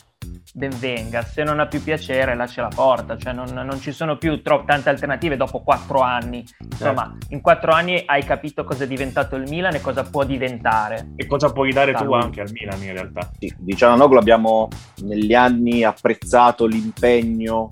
ben 0.53 0.71
venga, 0.79 1.21
se 1.23 1.43
non 1.43 1.59
ha 1.59 1.67
più 1.67 1.83
piacere 1.83 2.35
lascia 2.35 2.61
la 2.61 2.71
porta, 2.73 3.17
cioè 3.17 3.33
non, 3.33 3.51
non 3.53 3.79
ci 3.79 3.91
sono 3.91 4.17
più 4.17 4.41
tro- 4.41 4.63
tante 4.65 4.89
alternative 4.89 5.35
dopo 5.35 5.61
quattro 5.61 5.99
anni, 5.99 6.45
insomma 6.59 7.11
certo. 7.11 7.33
in 7.33 7.41
quattro 7.41 7.71
anni 7.71 8.03
hai 8.05 8.23
capito 8.23 8.63
cosa 8.63 8.85
è 8.85 8.87
diventato 8.87 9.35
il 9.35 9.49
Milan 9.49 9.75
e 9.75 9.81
cosa 9.81 10.03
può 10.03 10.23
diventare. 10.23 11.13
E 11.15 11.25
cosa 11.25 11.51
puoi 11.51 11.71
dare 11.71 11.93
tu 11.93 12.13
anche 12.13 12.41
al 12.41 12.51
Milan 12.51 12.81
in 12.83 12.93
realtà. 12.93 13.29
Sì, 13.37 13.53
di 13.57 13.75
Cialanoglu 13.75 14.17
abbiamo 14.17 14.69
negli 15.03 15.33
anni 15.33 15.83
apprezzato 15.83 16.65
l'impegno 16.65 17.67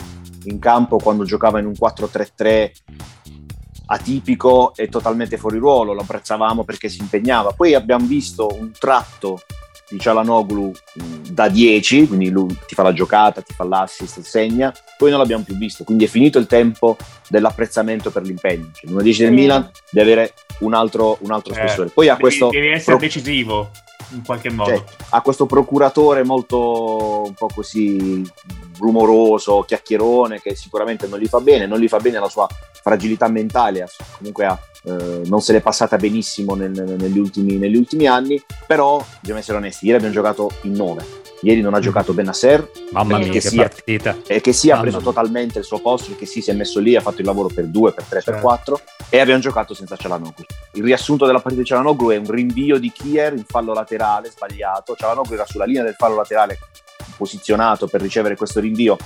in 0.45 0.59
campo 0.59 0.97
quando 0.97 1.23
giocava 1.23 1.59
in 1.59 1.65
un 1.67 1.73
4-3-3 1.73 2.71
atipico 3.85 4.73
e 4.75 4.87
totalmente 4.87 5.37
fuori 5.37 5.57
ruolo, 5.57 5.93
lo 5.93 6.01
apprezzavamo 6.01 6.63
perché 6.63 6.89
si 6.89 7.01
impegnava. 7.01 7.51
Poi 7.51 7.73
abbiamo 7.73 8.05
visto 8.05 8.47
un 8.51 8.71
tratto 8.71 9.39
di 9.89 9.99
Cialanoglu 9.99 10.71
da 11.29 11.49
10, 11.49 12.07
quindi 12.07 12.29
lui 12.29 12.57
ti 12.65 12.75
fa 12.75 12.83
la 12.83 12.93
giocata, 12.93 13.41
ti 13.41 13.53
fa 13.53 13.63
l'assist, 13.63 14.21
segna, 14.21 14.73
poi 14.97 15.09
non 15.09 15.19
l'abbiamo 15.19 15.43
più 15.43 15.55
visto, 15.55 15.83
quindi 15.83 16.05
è 16.05 16.07
finito 16.07 16.39
il 16.39 16.47
tempo 16.47 16.97
dell'apprezzamento 17.27 18.11
per 18.11 18.23
l'impegno. 18.23 18.69
Cioè, 18.73 18.89
il 18.89 19.01
10 19.01 19.23
del 19.23 19.33
Milan 19.33 19.69
deve 19.89 20.11
avere 20.11 20.33
un 20.59 20.73
altro, 20.73 21.17
un 21.21 21.31
altro 21.31 21.53
eh, 21.53 21.57
spessore. 21.57 21.89
Poi 21.89 22.09
ha 22.09 22.17
questo... 22.17 22.49
Devi 22.49 22.69
essere 22.69 22.97
pro- 22.97 23.05
decisivo 23.05 23.71
in 24.11 24.23
qualche 24.23 24.49
modo. 24.49 24.69
Cioè, 24.69 24.83
ha 25.09 25.21
questo 25.21 25.45
procuratore 25.45 26.23
molto 26.23 27.23
un 27.25 27.33
po' 27.33 27.47
così 27.53 28.23
rumoroso, 28.79 29.63
chiacchierone, 29.67 30.41
che 30.41 30.55
sicuramente 30.55 31.07
non 31.07 31.19
gli 31.19 31.27
fa 31.27 31.39
bene, 31.39 31.65
non 31.65 31.79
gli 31.79 31.87
fa 31.87 31.97
bene 31.97 32.19
la 32.19 32.29
sua 32.29 32.47
fragilità 32.83 33.29
mentale, 33.29 33.87
comunque 34.17 34.45
ha 34.45 34.59
eh, 34.85 35.21
non 35.25 35.41
se 35.41 35.53
l'è 35.53 35.61
passata 35.61 35.95
benissimo 35.95 36.55
nel, 36.55 36.71
negli, 36.71 37.17
ultimi, 37.17 37.57
negli, 37.57 37.77
ultimi, 37.77 38.05
anni, 38.05 38.43
però 38.67 39.03
dobbiamo 39.15 39.39
essere 39.39 39.57
onesti, 39.57 39.85
ieri 39.85 39.97
abbiamo 39.97 40.13
giocato 40.13 40.51
in 40.63 40.73
9. 40.73 41.21
Ieri 41.41 41.61
non 41.61 41.73
ha 41.73 41.79
mm. 41.79 41.81
giocato 41.81 42.13
Benasser, 42.13 42.69
Mamma 42.91 43.17
mia, 43.17 43.29
che, 43.29 43.41
sia, 43.41 43.63
partita. 43.63 44.17
E 44.27 44.39
che 44.39 44.53
sia 44.53 44.77
ha 44.77 44.81
preso 44.81 44.97
mia. 44.97 45.05
totalmente 45.05 45.59
il 45.59 45.65
suo 45.65 45.79
posto, 45.79 46.15
che 46.15 46.25
si 46.25 46.39
è 46.39 46.53
messo 46.53 46.79
lì, 46.79 46.95
ha 46.95 47.01
fatto 47.01 47.19
il 47.19 47.25
lavoro 47.25 47.49
per 47.53 47.67
2, 47.67 47.93
per 47.93 48.03
3, 48.03 48.21
certo. 48.21 48.31
per 48.31 48.41
4 48.41 48.81
e 49.09 49.19
abbiamo 49.19 49.41
giocato 49.41 49.73
senza 49.73 49.97
Cialanoglu. 49.97 50.45
Il 50.73 50.83
riassunto 50.83 51.25
della 51.25 51.39
partita 51.39 51.61
di 51.61 51.67
Cialanoglu 51.67 52.11
è 52.11 52.17
un 52.17 52.29
rinvio 52.29 52.77
di 52.77 52.91
Kier 52.91 53.33
in 53.33 53.43
fallo 53.45 53.73
laterale 53.73 54.29
sbagliato. 54.29 54.95
Cialanoglu 54.95 55.33
era 55.33 55.45
sulla 55.45 55.65
linea 55.65 55.83
del 55.83 55.95
fallo 55.95 56.15
laterale 56.15 56.59
posizionato 57.17 57.87
per 57.87 58.01
ricevere 58.01 58.35
questo 58.35 58.59
rinvio 58.59 58.97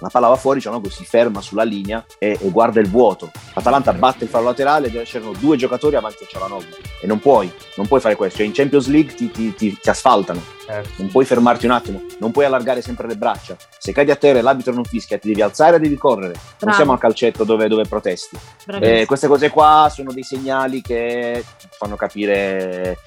la 0.00 0.08
palla 0.08 0.28
va 0.28 0.36
fuori, 0.36 0.60
Cianogo 0.60 0.88
si 0.88 1.04
ferma 1.04 1.40
sulla 1.40 1.64
linea 1.64 2.04
e, 2.18 2.38
e 2.40 2.50
guarda 2.50 2.80
il 2.80 2.88
vuoto. 2.88 3.30
L'Atalanta 3.54 3.92
batte 3.92 4.24
il 4.24 4.30
fallo 4.30 4.46
laterale 4.46 4.88
e 4.88 5.02
c'erano 5.02 5.32
due 5.32 5.56
giocatori 5.56 5.96
avanti 5.96 6.24
a 6.24 6.26
Cialanoglu 6.28 6.76
e 7.00 7.06
non 7.06 7.18
puoi, 7.18 7.52
non 7.76 7.86
puoi 7.86 8.00
fare 8.00 8.16
questo. 8.16 8.38
Cioè 8.38 8.46
in 8.46 8.52
Champions 8.52 8.86
League 8.88 9.14
ti, 9.14 9.30
ti, 9.30 9.54
ti, 9.54 9.78
ti 9.78 9.90
asfaltano, 9.90 10.40
certo. 10.68 10.90
non 10.96 11.10
puoi 11.10 11.24
fermarti 11.24 11.66
un 11.66 11.72
attimo, 11.72 12.02
non 12.18 12.30
puoi 12.30 12.44
allargare 12.44 12.82
sempre 12.82 13.06
le 13.06 13.16
braccia. 13.16 13.56
Se 13.78 13.92
cadi 13.92 14.10
a 14.10 14.16
terra 14.16 14.38
e 14.38 14.42
l'arbitro 14.42 14.74
non 14.74 14.84
fischia, 14.84 15.18
ti 15.18 15.28
devi 15.28 15.42
alzare 15.42 15.76
e 15.76 15.80
devi 15.80 15.96
correre. 15.96 16.32
Bravo. 16.32 16.56
Non 16.60 16.74
siamo 16.74 16.92
al 16.92 16.98
calcetto 16.98 17.44
dove, 17.44 17.68
dove 17.68 17.84
protesti. 17.84 18.36
Eh, 18.80 19.06
queste 19.06 19.26
cose 19.26 19.50
qua 19.50 19.90
sono 19.92 20.12
dei 20.12 20.22
segnali 20.22 20.82
che 20.82 21.44
fanno 21.70 21.96
capire 21.96 22.98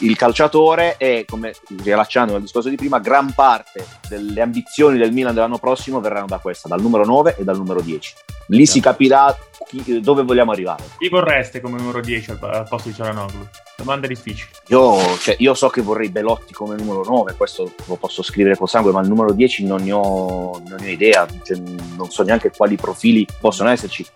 il 0.00 0.16
calciatore 0.16 0.96
e, 0.96 1.24
come 1.28 1.54
riallacciando 1.82 2.34
al 2.34 2.40
discorso 2.40 2.68
di 2.68 2.76
prima, 2.76 2.98
gran 2.98 3.32
parte 3.34 3.86
delle 4.08 4.40
ambizioni 4.40 4.98
del 4.98 5.12
Milan 5.12 5.34
dell'anno 5.34 5.58
prossimo 5.58 6.00
verranno 6.00 6.26
da 6.26 6.38
questa, 6.38 6.68
dal 6.68 6.80
numero 6.80 7.04
9 7.04 7.36
e 7.38 7.44
dal 7.44 7.56
numero 7.56 7.80
10. 7.80 8.14
Lì 8.46 8.66
si 8.66 8.80
capirà 8.80 9.36
chi, 9.66 10.00
dove 10.00 10.22
vogliamo 10.22 10.52
arrivare. 10.52 10.84
Chi 10.98 11.08
vorreste 11.08 11.60
come 11.60 11.78
numero 11.78 12.00
10 12.00 12.30
al, 12.32 12.38
al 12.40 12.68
posto 12.68 12.88
di 12.88 12.94
Cialanoglu? 12.94 13.46
Domanda 13.76 14.06
difficile. 14.06 14.50
Io, 14.68 15.16
cioè, 15.18 15.36
io, 15.38 15.54
so 15.54 15.68
che 15.68 15.82
vorrei 15.82 16.08
Belotti 16.08 16.52
come 16.52 16.76
numero 16.76 17.04
9, 17.04 17.34
questo 17.34 17.72
lo 17.86 17.96
posso 17.96 18.22
scrivere 18.22 18.56
con 18.56 18.66
sangue, 18.66 18.92
ma 18.92 19.00
il 19.00 19.08
numero 19.08 19.32
10 19.32 19.66
non 19.66 19.82
ne 19.82 19.92
ho, 19.92 20.60
non 20.66 20.78
ne 20.80 20.86
ho 20.86 20.90
idea, 20.90 21.26
cioè, 21.42 21.58
non 21.96 22.10
so 22.10 22.22
neanche 22.22 22.50
quali 22.50 22.76
profili 22.76 23.26
possono 23.40 23.70
esserci. 23.70 24.06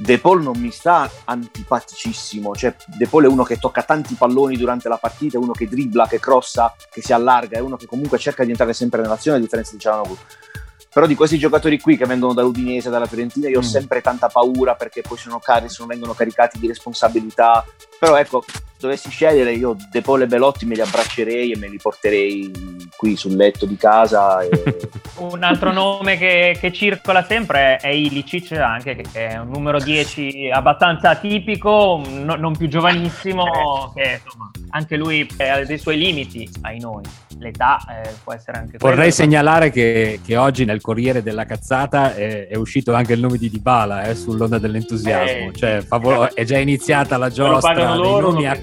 De 0.00 0.20
Paul 0.20 0.42
non 0.42 0.56
mi 0.56 0.70
sta 0.70 1.10
antipaticissimo, 1.24 2.54
cioè 2.54 2.72
De 2.86 3.08
Paul 3.08 3.24
è 3.24 3.26
uno 3.26 3.42
che 3.42 3.58
tocca 3.58 3.82
tanti 3.82 4.14
palloni 4.14 4.56
durante 4.56 4.88
la 4.88 4.96
partita, 4.96 5.38
è 5.38 5.40
uno 5.40 5.50
che 5.50 5.66
dribbla, 5.66 6.06
che 6.06 6.20
crossa, 6.20 6.72
che 6.88 7.02
si 7.02 7.12
allarga, 7.12 7.58
è 7.58 7.60
uno 7.60 7.76
che 7.76 7.86
comunque 7.86 8.16
cerca 8.16 8.44
di 8.44 8.50
entrare 8.50 8.74
sempre 8.74 9.02
nell'azione 9.02 9.38
a 9.38 9.40
differenza 9.40 9.72
di 9.72 9.80
Cialanoglu. 9.80 10.16
Però 10.92 11.06
di 11.06 11.14
questi 11.14 11.38
giocatori 11.38 11.78
qui 11.78 11.96
che 11.96 12.06
vengono 12.06 12.32
dall'Udinese, 12.32 12.90
dalla 12.90 13.06
Fiorentina, 13.06 13.48
io 13.48 13.58
mm. 13.58 13.62
ho 13.62 13.64
sempre 13.64 14.00
tanta 14.00 14.28
paura 14.28 14.74
perché 14.74 15.02
poi 15.02 15.18
sono 15.18 15.38
carichi, 15.38 15.76
non 15.78 15.88
vengono 15.88 16.14
caricati 16.14 16.58
di 16.58 16.66
responsabilità. 16.66 17.64
Però 17.98 18.16
ecco, 18.16 18.44
dovessi 18.78 19.10
scegliere, 19.10 19.52
io 19.52 19.76
De 19.90 20.02
Paul 20.02 20.22
e 20.22 20.26
Belotti 20.26 20.64
me 20.64 20.74
li 20.74 20.80
abbraccerei 20.80 21.52
e 21.52 21.56
me 21.56 21.68
li 21.68 21.78
porterei 21.78 22.50
qui 22.96 23.16
sul 23.16 23.34
letto 23.34 23.66
di 23.66 23.76
casa. 23.76 24.40
E... 24.42 24.88
un 25.18 25.42
altro 25.42 25.72
nome 25.72 26.16
che, 26.16 26.56
che, 26.60 26.72
circola 26.72 27.24
sempre 27.24 27.76
è 27.76 27.88
Ilicic, 27.88 28.52
anche 28.52 28.96
che 28.96 29.28
è 29.28 29.38
un 29.38 29.48
numero 29.48 29.78
10 29.78 30.50
abbastanza 30.52 31.10
atipico, 31.10 32.02
no, 32.06 32.36
non 32.36 32.56
più 32.56 32.68
giovanissimo, 32.68 33.92
che 33.94 34.20
insomma, 34.24 34.50
anche 34.70 34.96
lui 34.96 35.26
ha 35.38 35.64
dei 35.64 35.78
suoi 35.78 35.98
limiti 35.98 36.48
ai 36.62 36.78
noi. 36.78 37.02
L'età 37.40 37.78
eh, 37.88 38.10
può 38.24 38.32
essere 38.32 38.58
anche 38.58 38.78
Vorrei 38.78 38.96
quello. 38.96 39.12
segnalare 39.12 39.70
che, 39.70 40.18
che, 40.24 40.36
oggi 40.36 40.64
nel 40.64 40.80
Corriere 40.80 41.22
della 41.22 41.44
Cazzata 41.44 42.14
è, 42.14 42.48
è, 42.48 42.56
uscito 42.56 42.92
anche 42.94 43.12
il 43.12 43.20
nome 43.20 43.38
di 43.38 43.48
Dybala 43.48 44.02
eh, 44.02 44.16
sull'onda 44.16 44.58
dell'entusiasmo, 44.58 45.50
eh, 45.50 45.52
cioè 45.54 45.80
favolo- 45.82 46.34
è 46.34 46.44
già 46.44 46.58
iniziata 46.58 47.16
la 47.16 47.30
giostra 47.30 47.87
dei 47.96 48.20
nomi 48.20 48.46
a 48.46 48.58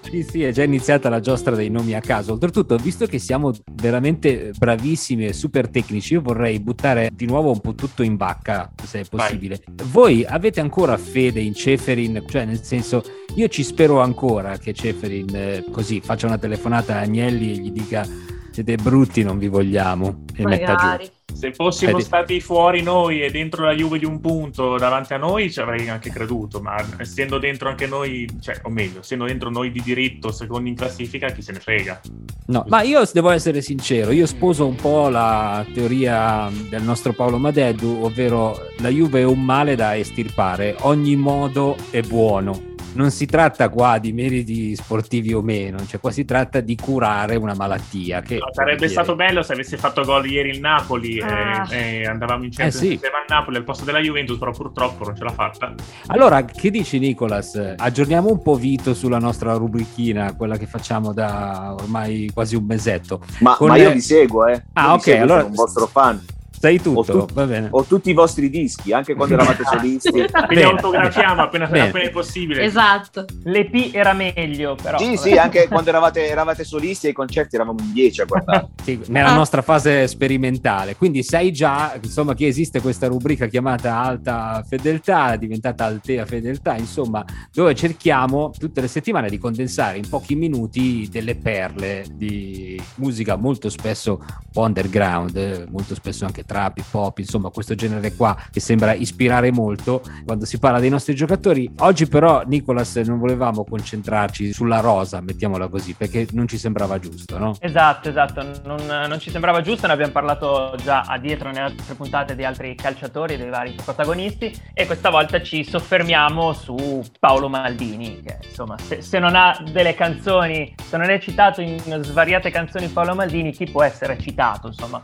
Sì, 0.00 0.22
sì, 0.22 0.42
è 0.42 0.52
già 0.52 0.62
iniziata 0.62 1.08
la 1.08 1.20
giostra 1.20 1.54
dei 1.54 1.70
nomi 1.70 1.94
a 1.94 2.00
caso. 2.00 2.32
Oltretutto, 2.32 2.76
visto 2.76 3.06
che 3.06 3.18
siamo 3.18 3.52
veramente 3.74 4.52
bravissimi 4.56 5.26
e 5.26 5.32
super 5.32 5.68
tecnici, 5.68 6.14
io 6.14 6.20
vorrei 6.20 6.60
buttare 6.60 7.10
di 7.14 7.26
nuovo 7.26 7.50
un 7.50 7.60
po' 7.60 7.74
tutto 7.74 8.02
in 8.02 8.16
bacca, 8.16 8.70
se 8.84 9.00
è 9.00 9.04
possibile. 9.08 9.60
Vai. 9.64 9.86
Voi 9.90 10.24
avete 10.24 10.60
ancora 10.60 10.96
fede 10.96 11.40
in 11.40 11.54
Ceferin? 11.54 12.24
Cioè, 12.26 12.44
nel 12.44 12.62
senso, 12.62 13.02
io 13.34 13.48
ci 13.48 13.62
spero 13.62 14.00
ancora 14.00 14.58
che 14.58 14.72
Ceferin 14.74 15.34
eh, 15.34 15.64
così 15.70 16.00
faccia 16.00 16.26
una 16.26 16.38
telefonata 16.38 16.96
a 16.96 17.00
Agnelli 17.00 17.52
e 17.52 17.56
gli 17.56 17.70
dica 17.70 18.06
siete 18.52 18.76
brutti, 18.76 19.22
non 19.22 19.38
vi 19.38 19.48
vogliamo 19.48 20.24
e 20.34 20.42
Magari. 20.42 20.60
metta 20.60 20.98
giù. 21.00 21.10
Se 21.32 21.54
fossimo 21.54 21.96
eh, 21.96 22.02
stati 22.02 22.40
fuori 22.40 22.82
noi 22.82 23.22
e 23.22 23.30
dentro 23.30 23.64
la 23.64 23.72
Juve 23.72 23.98
di 23.98 24.04
un 24.04 24.20
punto 24.20 24.76
davanti 24.76 25.14
a 25.14 25.16
noi 25.16 25.50
ci 25.50 25.60
avrei 25.60 25.88
anche 25.88 26.10
creduto, 26.10 26.60
ma 26.60 26.76
essendo 26.98 27.38
dentro 27.38 27.70
anche 27.70 27.86
noi, 27.86 28.28
cioè, 28.40 28.60
o 28.64 28.68
meglio, 28.68 29.00
essendo 29.00 29.24
dentro 29.24 29.50
noi 29.50 29.72
di 29.72 29.80
diritto, 29.80 30.30
secondo 30.30 30.68
in 30.68 30.76
classifica, 30.76 31.30
chi 31.30 31.40
se 31.40 31.52
ne 31.52 31.60
frega. 31.60 32.00
No, 32.46 32.64
ma 32.68 32.82
io 32.82 33.02
devo 33.12 33.30
essere 33.30 33.62
sincero, 33.62 34.10
io 34.10 34.26
sposo 34.26 34.66
un 34.66 34.76
po' 34.76 35.08
la 35.08 35.64
teoria 35.72 36.50
del 36.68 36.82
nostro 36.82 37.12
Paolo 37.14 37.38
Madeddu, 37.38 38.00
ovvero 38.02 38.68
la 38.78 38.90
Juve 38.90 39.20
è 39.20 39.24
un 39.24 39.42
male 39.42 39.74
da 39.74 39.96
estirpare, 39.96 40.76
ogni 40.80 41.16
modo 41.16 41.76
è 41.90 42.02
buono 42.02 42.70
non 42.94 43.10
si 43.10 43.26
tratta 43.26 43.68
qua 43.68 43.98
di 43.98 44.12
meriti 44.12 44.74
sportivi 44.76 45.32
o 45.32 45.42
meno, 45.42 45.84
cioè 45.86 46.00
qua 46.00 46.10
si 46.10 46.24
tratta 46.24 46.60
di 46.60 46.76
curare 46.76 47.36
una 47.36 47.54
malattia. 47.54 48.20
Che, 48.20 48.36
no, 48.36 48.48
sarebbe 48.52 48.78
dire... 48.80 48.90
stato 48.90 49.14
bello 49.14 49.42
se 49.42 49.52
avesse 49.52 49.76
fatto 49.76 50.02
gol 50.02 50.26
ieri 50.26 50.50
il 50.50 50.60
Napoli 50.60 51.20
ah. 51.20 51.66
e, 51.70 52.00
e, 52.00 52.06
andavamo 52.06 52.44
in 52.44 52.50
Champions 52.50 52.82
eh 52.82 52.98
sì. 52.98 53.00
a 53.04 53.24
Napoli 53.32 53.56
al 53.56 53.64
posto 53.64 53.84
della 53.84 54.00
Juventus, 54.00 54.38
però 54.38 54.52
purtroppo 54.52 55.04
non 55.04 55.16
ce 55.16 55.24
l'ha 55.24 55.32
fatta. 55.32 55.74
Allora, 56.06 56.44
che 56.44 56.70
dici 56.70 56.98
Nicolas? 56.98 57.74
Aggiorniamo 57.76 58.30
un 58.30 58.42
po' 58.42 58.54
Vito 58.54 58.94
sulla 58.94 59.18
nostra 59.18 59.54
rubrichina, 59.54 60.34
quella 60.34 60.56
che 60.56 60.66
facciamo 60.66 61.12
da 61.12 61.74
ormai 61.78 62.30
quasi 62.32 62.56
un 62.56 62.64
mesetto. 62.64 63.20
Ma, 63.40 63.56
Con... 63.56 63.68
ma 63.68 63.76
io 63.76 63.90
vi 63.92 64.00
seguo, 64.00 64.46
eh. 64.46 64.62
Ah, 64.74 64.88
io 64.88 64.92
ok, 64.92 65.02
seguo, 65.02 65.22
allora... 65.22 65.40
Sono 65.40 65.48
un 65.50 65.54
vostro 65.54 65.86
fan. 65.86 66.24
Sai 66.62 66.80
tutto, 66.80 67.12
ho, 67.12 67.26
tu- 67.26 67.34
va 67.34 67.44
bene. 67.44 67.66
Ho 67.72 67.82
tutti 67.82 68.10
i 68.10 68.12
vostri 68.12 68.48
dischi, 68.48 68.92
anche 68.92 69.16
quando 69.16 69.34
eravate 69.34 69.64
solisti. 69.64 70.10
Quindi 70.46 70.62
autografiamo 70.62 71.42
appena, 71.42 71.64
appena 71.64 72.08
possibile. 72.12 72.62
Esatto. 72.62 73.24
L'EP 73.42 73.92
era 73.92 74.12
meglio, 74.12 74.76
però. 74.80 74.96
Sì, 74.96 75.16
sì, 75.16 75.32
anche 75.32 75.66
quando 75.66 75.88
eravamo, 75.88 76.14
eravate 76.14 76.62
solisti 76.62 77.08
ai 77.08 77.14
concerti 77.14 77.56
eravamo 77.56 77.80
in 77.80 77.92
10 77.92 78.20
a 78.20 78.24
guardare. 78.26 78.68
sì, 78.80 79.00
nella 79.08 79.30
ah. 79.30 79.34
nostra 79.34 79.60
fase 79.60 80.06
sperimentale. 80.06 80.94
Quindi 80.94 81.24
sai 81.24 81.50
già, 81.50 81.98
insomma, 82.00 82.32
che 82.34 82.46
esiste 82.46 82.80
questa 82.80 83.08
rubrica 83.08 83.48
chiamata 83.48 83.96
Alta 83.96 84.64
Fedeltà, 84.64 85.34
diventata 85.34 85.86
Altea 85.86 86.24
Fedeltà, 86.26 86.76
insomma, 86.76 87.24
dove 87.52 87.74
cerchiamo 87.74 88.52
tutte 88.56 88.80
le 88.80 88.86
settimane 88.86 89.28
di 89.28 89.38
condensare 89.38 89.98
in 89.98 90.08
pochi 90.08 90.36
minuti 90.36 91.08
delle 91.10 91.34
perle 91.34 92.04
di 92.14 92.80
musica 92.98 93.34
molto 93.34 93.68
spesso 93.68 94.20
un 94.20 94.50
po' 94.52 94.60
underground, 94.60 95.66
molto 95.68 95.96
spesso 95.96 96.24
anche 96.24 96.44
trap, 96.52 96.78
hip 96.78 96.94
hop, 96.94 97.18
insomma 97.18 97.48
questo 97.48 97.74
genere 97.74 98.14
qua 98.14 98.36
che 98.50 98.60
sembra 98.60 98.92
ispirare 98.92 99.50
molto 99.50 100.02
quando 100.26 100.44
si 100.44 100.58
parla 100.58 100.78
dei 100.78 100.90
nostri 100.90 101.14
giocatori. 101.14 101.70
Oggi 101.78 102.06
però 102.06 102.42
Nicolas 102.44 102.94
non 102.96 103.18
volevamo 103.18 103.64
concentrarci 103.64 104.52
sulla 104.52 104.80
rosa, 104.80 105.20
mettiamola 105.22 105.68
così, 105.68 105.94
perché 105.94 106.26
non 106.32 106.46
ci 106.46 106.58
sembrava 106.58 106.98
giusto, 106.98 107.38
no? 107.38 107.56
Esatto, 107.58 108.10
esatto, 108.10 108.42
non, 108.64 108.84
non 108.86 109.18
ci 109.18 109.30
sembrava 109.30 109.62
giusto, 109.62 109.86
ne 109.86 109.94
abbiamo 109.94 110.12
parlato 110.12 110.74
già 110.82 111.00
a 111.00 111.18
dietro 111.18 111.48
nelle 111.48 111.60
altre 111.60 111.94
puntate 111.94 112.36
di 112.36 112.44
altri 112.44 112.74
calciatori, 112.74 113.36
dei 113.36 113.48
vari 113.48 113.74
protagonisti 113.82 114.54
e 114.74 114.86
questa 114.86 115.08
volta 115.08 115.40
ci 115.40 115.64
soffermiamo 115.64 116.52
su 116.52 117.02
Paolo 117.18 117.48
Maldini, 117.48 118.20
che 118.22 118.38
insomma 118.46 118.76
se, 118.78 119.00
se 119.00 119.18
non 119.18 119.34
ha 119.34 119.56
delle 119.72 119.94
canzoni, 119.94 120.74
se 120.82 120.96
non 120.98 121.08
è 121.08 121.18
citato 121.18 121.62
in 121.62 121.80
svariate 122.02 122.50
canzoni 122.50 122.88
Paolo 122.88 123.14
Maldini, 123.14 123.52
chi 123.52 123.64
può 123.64 123.82
essere 123.82 124.18
citato? 124.18 124.66
Insomma, 124.66 125.00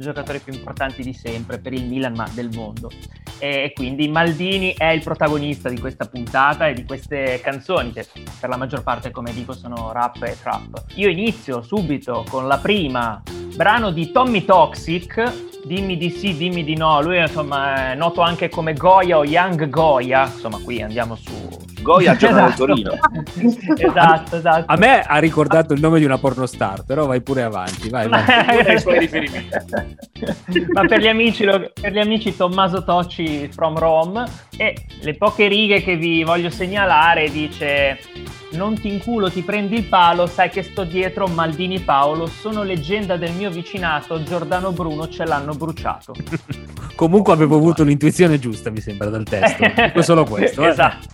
il 0.00 0.06
giocatore 0.06 0.38
più 0.38 0.54
importanti 0.54 1.02
di 1.02 1.12
sempre 1.12 1.58
per 1.58 1.74
il 1.74 1.84
Milan, 1.84 2.14
ma 2.14 2.26
del 2.32 2.48
mondo. 2.54 2.90
E 3.38 3.72
quindi 3.74 4.08
Maldini 4.08 4.74
è 4.76 4.86
il 4.86 5.02
protagonista 5.02 5.68
di 5.68 5.78
questa 5.78 6.06
puntata 6.06 6.66
e 6.68 6.72
di 6.72 6.84
queste 6.84 7.38
canzoni 7.42 7.92
che 7.92 8.06
per 8.40 8.48
la 8.48 8.56
maggior 8.56 8.82
parte, 8.82 9.10
come 9.10 9.32
dico, 9.34 9.52
sono 9.52 9.92
rap 9.92 10.22
e 10.22 10.36
trap. 10.40 10.84
Io 10.94 11.08
inizio 11.08 11.60
subito 11.60 12.24
con 12.28 12.46
la 12.48 12.56
prima, 12.56 13.22
brano 13.54 13.90
di 13.90 14.10
Tommy 14.10 14.44
Toxic, 14.46 15.64
dimmi 15.66 15.98
di 15.98 16.08
sì, 16.08 16.34
dimmi 16.34 16.64
di 16.64 16.76
no. 16.76 17.02
Lui 17.02 17.18
insomma 17.18 17.92
è 17.92 17.94
noto 17.94 18.22
anche 18.22 18.48
come 18.48 18.72
Goya 18.72 19.18
o 19.18 19.24
Young 19.24 19.68
Goya, 19.68 20.24
insomma 20.24 20.58
qui 20.62 20.80
andiamo 20.80 21.14
su 21.14 21.58
Goya 21.80 22.16
gioca 22.16 22.46
esatto. 22.46 22.66
Torino. 22.66 22.98
esatto, 23.76 24.36
esatto. 24.36 24.64
A 24.66 24.76
me 24.76 25.02
ha 25.02 25.18
ricordato 25.18 25.72
il 25.72 25.80
nome 25.80 25.98
di 25.98 26.04
una 26.04 26.18
pornostar, 26.18 26.84
però 26.84 27.06
vai 27.06 27.20
pure 27.20 27.42
avanti, 27.42 27.88
vai, 27.88 28.08
vai. 28.08 28.24
Ma 30.72 30.84
per 30.86 31.00
gli, 31.00 31.08
amici, 31.08 31.44
per 31.44 31.92
gli 31.92 31.98
amici 31.98 32.36
Tommaso 32.36 32.84
Tocci 32.84 33.48
from 33.52 33.78
Rome 33.78 34.24
e 34.56 34.74
le 35.00 35.16
poche 35.16 35.48
righe 35.48 35.82
che 35.82 35.96
vi 35.96 36.22
voglio 36.24 36.50
segnalare 36.50 37.30
dice 37.30 37.98
non 38.52 38.74
ti 38.78 38.88
inculo, 38.88 39.30
ti 39.30 39.42
prendi 39.42 39.76
il 39.76 39.84
palo, 39.84 40.26
sai 40.26 40.50
che 40.50 40.62
sto 40.62 40.84
dietro 40.84 41.26
Maldini 41.26 41.80
Paolo, 41.80 42.26
sono 42.26 42.62
leggenda 42.62 43.16
del 43.16 43.32
mio 43.32 43.50
vicinato, 43.50 44.22
Giordano 44.22 44.72
Bruno 44.72 45.08
ce 45.08 45.24
l'hanno 45.24 45.54
bruciato. 45.54 46.14
Comunque 46.96 47.32
avevo 47.32 47.56
avuto 47.56 47.82
l'intuizione 47.84 48.38
giusta, 48.38 48.70
mi 48.70 48.80
sembra, 48.80 49.08
dal 49.08 49.24
testo. 49.24 49.64
Dico 49.86 50.02
solo 50.02 50.24
questo. 50.24 50.62
Eh. 50.62 50.68
esatto, 50.68 51.08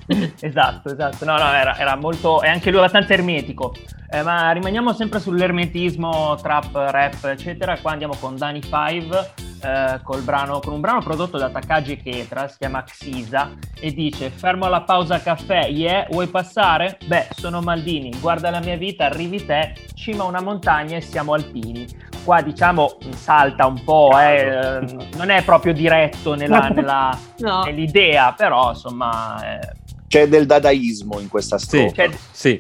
esatto, 0.56 0.90
esatto. 0.90 1.24
No, 1.24 1.36
no, 1.36 1.52
era, 1.52 1.76
era 1.76 1.96
molto... 1.96 2.40
è 2.40 2.48
anche 2.48 2.70
lui 2.70 2.78
abbastanza 2.78 3.12
ermetico. 3.12 3.74
Eh, 4.08 4.22
ma 4.22 4.50
rimaniamo 4.52 4.92
sempre 4.92 5.18
sull'ermetismo, 5.18 6.36
trap, 6.36 6.74
rap, 6.74 7.24
eccetera. 7.24 7.76
Qua 7.78 7.92
andiamo 7.92 8.14
con 8.18 8.36
Dani 8.36 8.62
Five, 8.62 9.32
eh, 9.62 10.00
col 10.02 10.22
brano, 10.22 10.60
con 10.60 10.72
un 10.72 10.80
brano 10.80 11.00
prodotto 11.00 11.36
da 11.38 11.50
Takagi 11.50 11.92
e 11.92 11.96
Ketra, 11.96 12.48
si 12.48 12.58
chiama 12.58 12.82
Xisa, 12.84 13.50
e 13.78 13.92
dice 13.92 14.30
fermo 14.30 14.66
alla 14.66 14.82
pausa 14.82 15.20
caffè, 15.20 15.66
yeah, 15.66 16.06
vuoi 16.08 16.28
passare? 16.28 16.98
Beh, 17.06 17.28
sono 17.30 17.60
Maldini, 17.60 18.12
guarda 18.20 18.50
la 18.50 18.60
mia 18.60 18.76
vita, 18.76 19.06
arrivi 19.06 19.44
te, 19.44 19.74
cima 19.94 20.24
una 20.24 20.40
montagna 20.40 20.96
e 20.96 21.00
siamo 21.00 21.34
alpini. 21.34 21.86
Qua 22.24 22.42
diciamo 22.42 22.96
salta 23.10 23.66
un 23.66 23.82
po', 23.84 24.18
eh, 24.18 24.84
non 25.16 25.30
è 25.30 25.42
proprio 25.44 25.72
diretto 25.72 26.34
nella, 26.34 26.68
nella, 26.74 27.18
no. 27.38 27.64
nell'idea, 27.64 28.32
però 28.32 28.70
insomma... 28.70 29.58
Eh, 29.58 29.84
c'è 30.16 30.28
del 30.28 30.46
dadaismo 30.46 31.20
in 31.20 31.28
questa 31.28 31.58
storia. 31.58 32.08
Sì, 32.08 32.16
sì. 32.30 32.58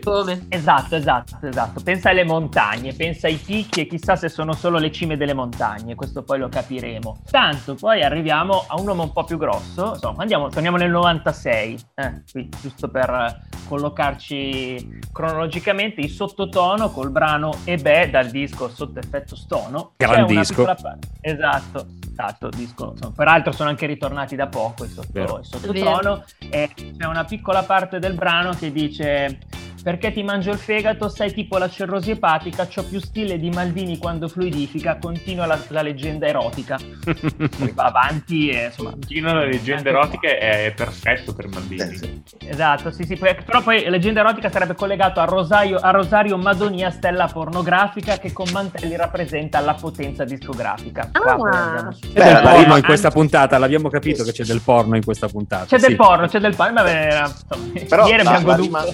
Esatto, 0.50 0.96
esatto, 0.96 1.38
esatto. 1.46 1.80
Pensa 1.82 2.10
alle 2.10 2.24
montagne, 2.24 2.92
pensa 2.92 3.28
ai 3.28 3.36
picchi 3.36 3.80
e 3.80 3.86
chissà 3.86 4.14
se 4.14 4.28
sono 4.28 4.52
solo 4.52 4.76
le 4.76 4.92
cime 4.92 5.16
delle 5.16 5.32
montagne, 5.32 5.94
questo 5.94 6.22
poi 6.22 6.38
lo 6.38 6.50
capiremo. 6.50 7.22
Tanto 7.30 7.74
poi 7.74 8.02
arriviamo 8.02 8.66
a 8.68 8.78
un 8.78 8.86
uomo 8.86 9.04
un 9.04 9.12
po' 9.12 9.24
più 9.24 9.38
grosso, 9.38 9.92
insomma, 9.94 10.20
andiamo, 10.20 10.50
torniamo 10.50 10.76
nel 10.76 10.90
96, 10.90 11.78
eh, 11.94 12.22
qui, 12.30 12.46
giusto 12.60 12.88
per 12.88 13.40
collocarci 13.66 15.00
cronologicamente, 15.12 16.00
il 16.00 16.10
sottotono 16.10 16.90
col 16.90 17.10
brano 17.10 17.54
E 17.64 17.76
beh 17.76 18.10
dal 18.10 18.28
disco 18.30 18.68
Sotto 18.68 18.98
effetto 18.98 19.34
stono. 19.34 19.92
Gran 19.96 20.26
disco. 20.26 20.64
Piccola... 20.64 20.98
Esatto, 21.20 21.86
esatto, 22.10 22.48
disco. 22.48 22.92
Insomma, 22.92 23.12
peraltro 23.14 23.52
sono 23.52 23.68
anche 23.68 23.86
ritornati 23.86 24.36
da 24.36 24.46
poco 24.46 24.84
il, 24.84 24.90
sotto, 24.90 25.38
il 25.38 25.44
sottotono 25.44 26.24
e 26.50 26.70
c'è 26.74 27.06
una 27.06 27.24
piccola 27.24 27.45
parte 27.62 27.98
del 27.98 28.14
brano 28.14 28.52
che 28.52 28.72
dice 28.72 29.38
perché 29.86 30.10
ti 30.10 30.24
mangio 30.24 30.50
il 30.50 30.58
fegato, 30.58 31.08
sei 31.08 31.32
tipo 31.32 31.58
la 31.58 31.70
cirrosi 31.70 32.10
epatica, 32.10 32.66
c'ho 32.66 32.82
più 32.82 32.98
stile 32.98 33.38
di 33.38 33.50
Maldini 33.50 33.98
quando 33.98 34.26
fluidifica, 34.26 34.98
continua 35.00 35.46
la, 35.46 35.56
la 35.68 35.80
leggenda 35.80 36.26
erotica. 36.26 36.76
Poi 37.04 37.70
va 37.72 37.84
avanti 37.84 38.48
e 38.48 38.64
insomma... 38.64 38.90
Continua 38.90 39.34
la 39.34 39.44
leggenda 39.44 39.90
erotica 39.90 40.26
è 40.26 40.72
perfetto 40.74 41.34
per 41.34 41.46
Maldini. 41.46 41.96
Sì. 41.96 42.22
Esatto, 42.48 42.90
sì, 42.90 43.04
sì, 43.04 43.16
però 43.16 43.62
poi 43.62 43.88
leggenda 43.88 44.22
erotica 44.22 44.50
sarebbe 44.50 44.74
collegato 44.74 45.20
a 45.20 45.24
Rosario, 45.24 45.76
a 45.76 45.92
Rosario 45.92 46.36
Madonia, 46.36 46.90
stella 46.90 47.28
pornografica 47.28 48.18
che 48.18 48.32
con 48.32 48.48
Mantelli 48.50 48.96
rappresenta 48.96 49.60
la 49.60 49.74
potenza 49.74 50.24
discografica. 50.24 51.10
Ah. 51.12 51.34
Qua, 51.36 51.94
Beh, 52.12 52.32
la 52.32 52.56
rima 52.56 52.76
in 52.76 52.82
questa 52.82 53.12
puntata, 53.12 53.56
l'abbiamo 53.56 53.88
capito 53.88 54.24
che 54.24 54.32
c'è 54.32 54.42
del 54.42 54.62
porno 54.62 54.96
in 54.96 55.04
questa 55.04 55.28
puntata. 55.28 55.66
C'è 55.66 55.78
sì. 55.78 55.86
del 55.86 55.94
porno, 55.94 56.26
c'è 56.26 56.40
del 56.40 56.56
porno, 56.56 56.72
ma 56.72 56.82
beh, 56.82 57.84
però 57.88 58.08
ieri 58.08 58.24
la, 58.24 58.40
la, 58.42 58.56
rima, 58.56 58.84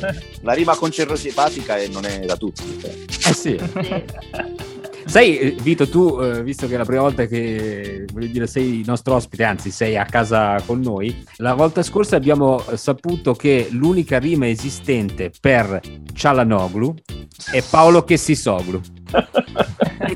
la 0.43 0.53
rima 0.53 0.81
con 0.83 0.91
cirrosi 0.91 1.29
epatica 1.29 1.77
e 1.77 1.87
non 1.87 2.05
è 2.05 2.25
da 2.27 2.37
tutti. 2.37 2.65
Eh 2.83 3.33
sì. 3.33 3.57
Sai, 5.07 5.39
eh, 5.39 5.51
Vito, 5.63 5.89
tu, 5.89 6.19
eh, 6.21 6.43
visto 6.43 6.67
che 6.67 6.75
è 6.75 6.77
la 6.77 6.85
prima 6.85 7.03
volta 7.03 7.27
che 7.27 8.05
voglio 8.13 8.27
dire, 8.27 8.49
sei 8.49 8.81
il 8.81 8.85
nostro 8.85 9.15
ospite, 9.15 9.45
anzi 9.45 9.71
sei 9.71 9.97
a 9.97 10.05
casa 10.05 10.61
con 10.67 10.81
noi, 10.81 11.25
la 11.37 11.55
volta 11.55 11.85
scorsa 11.85 12.17
abbiamo 12.17 12.61
saputo 12.75 13.33
che 13.35 13.69
l'unica 13.71 14.19
rima 14.19 14.49
esistente 14.49 15.31
per 15.41 15.81
Cialanoglu 16.13 16.95
è 17.53 17.63
Paolo 17.63 18.03
Chessisoglu. 18.03 18.81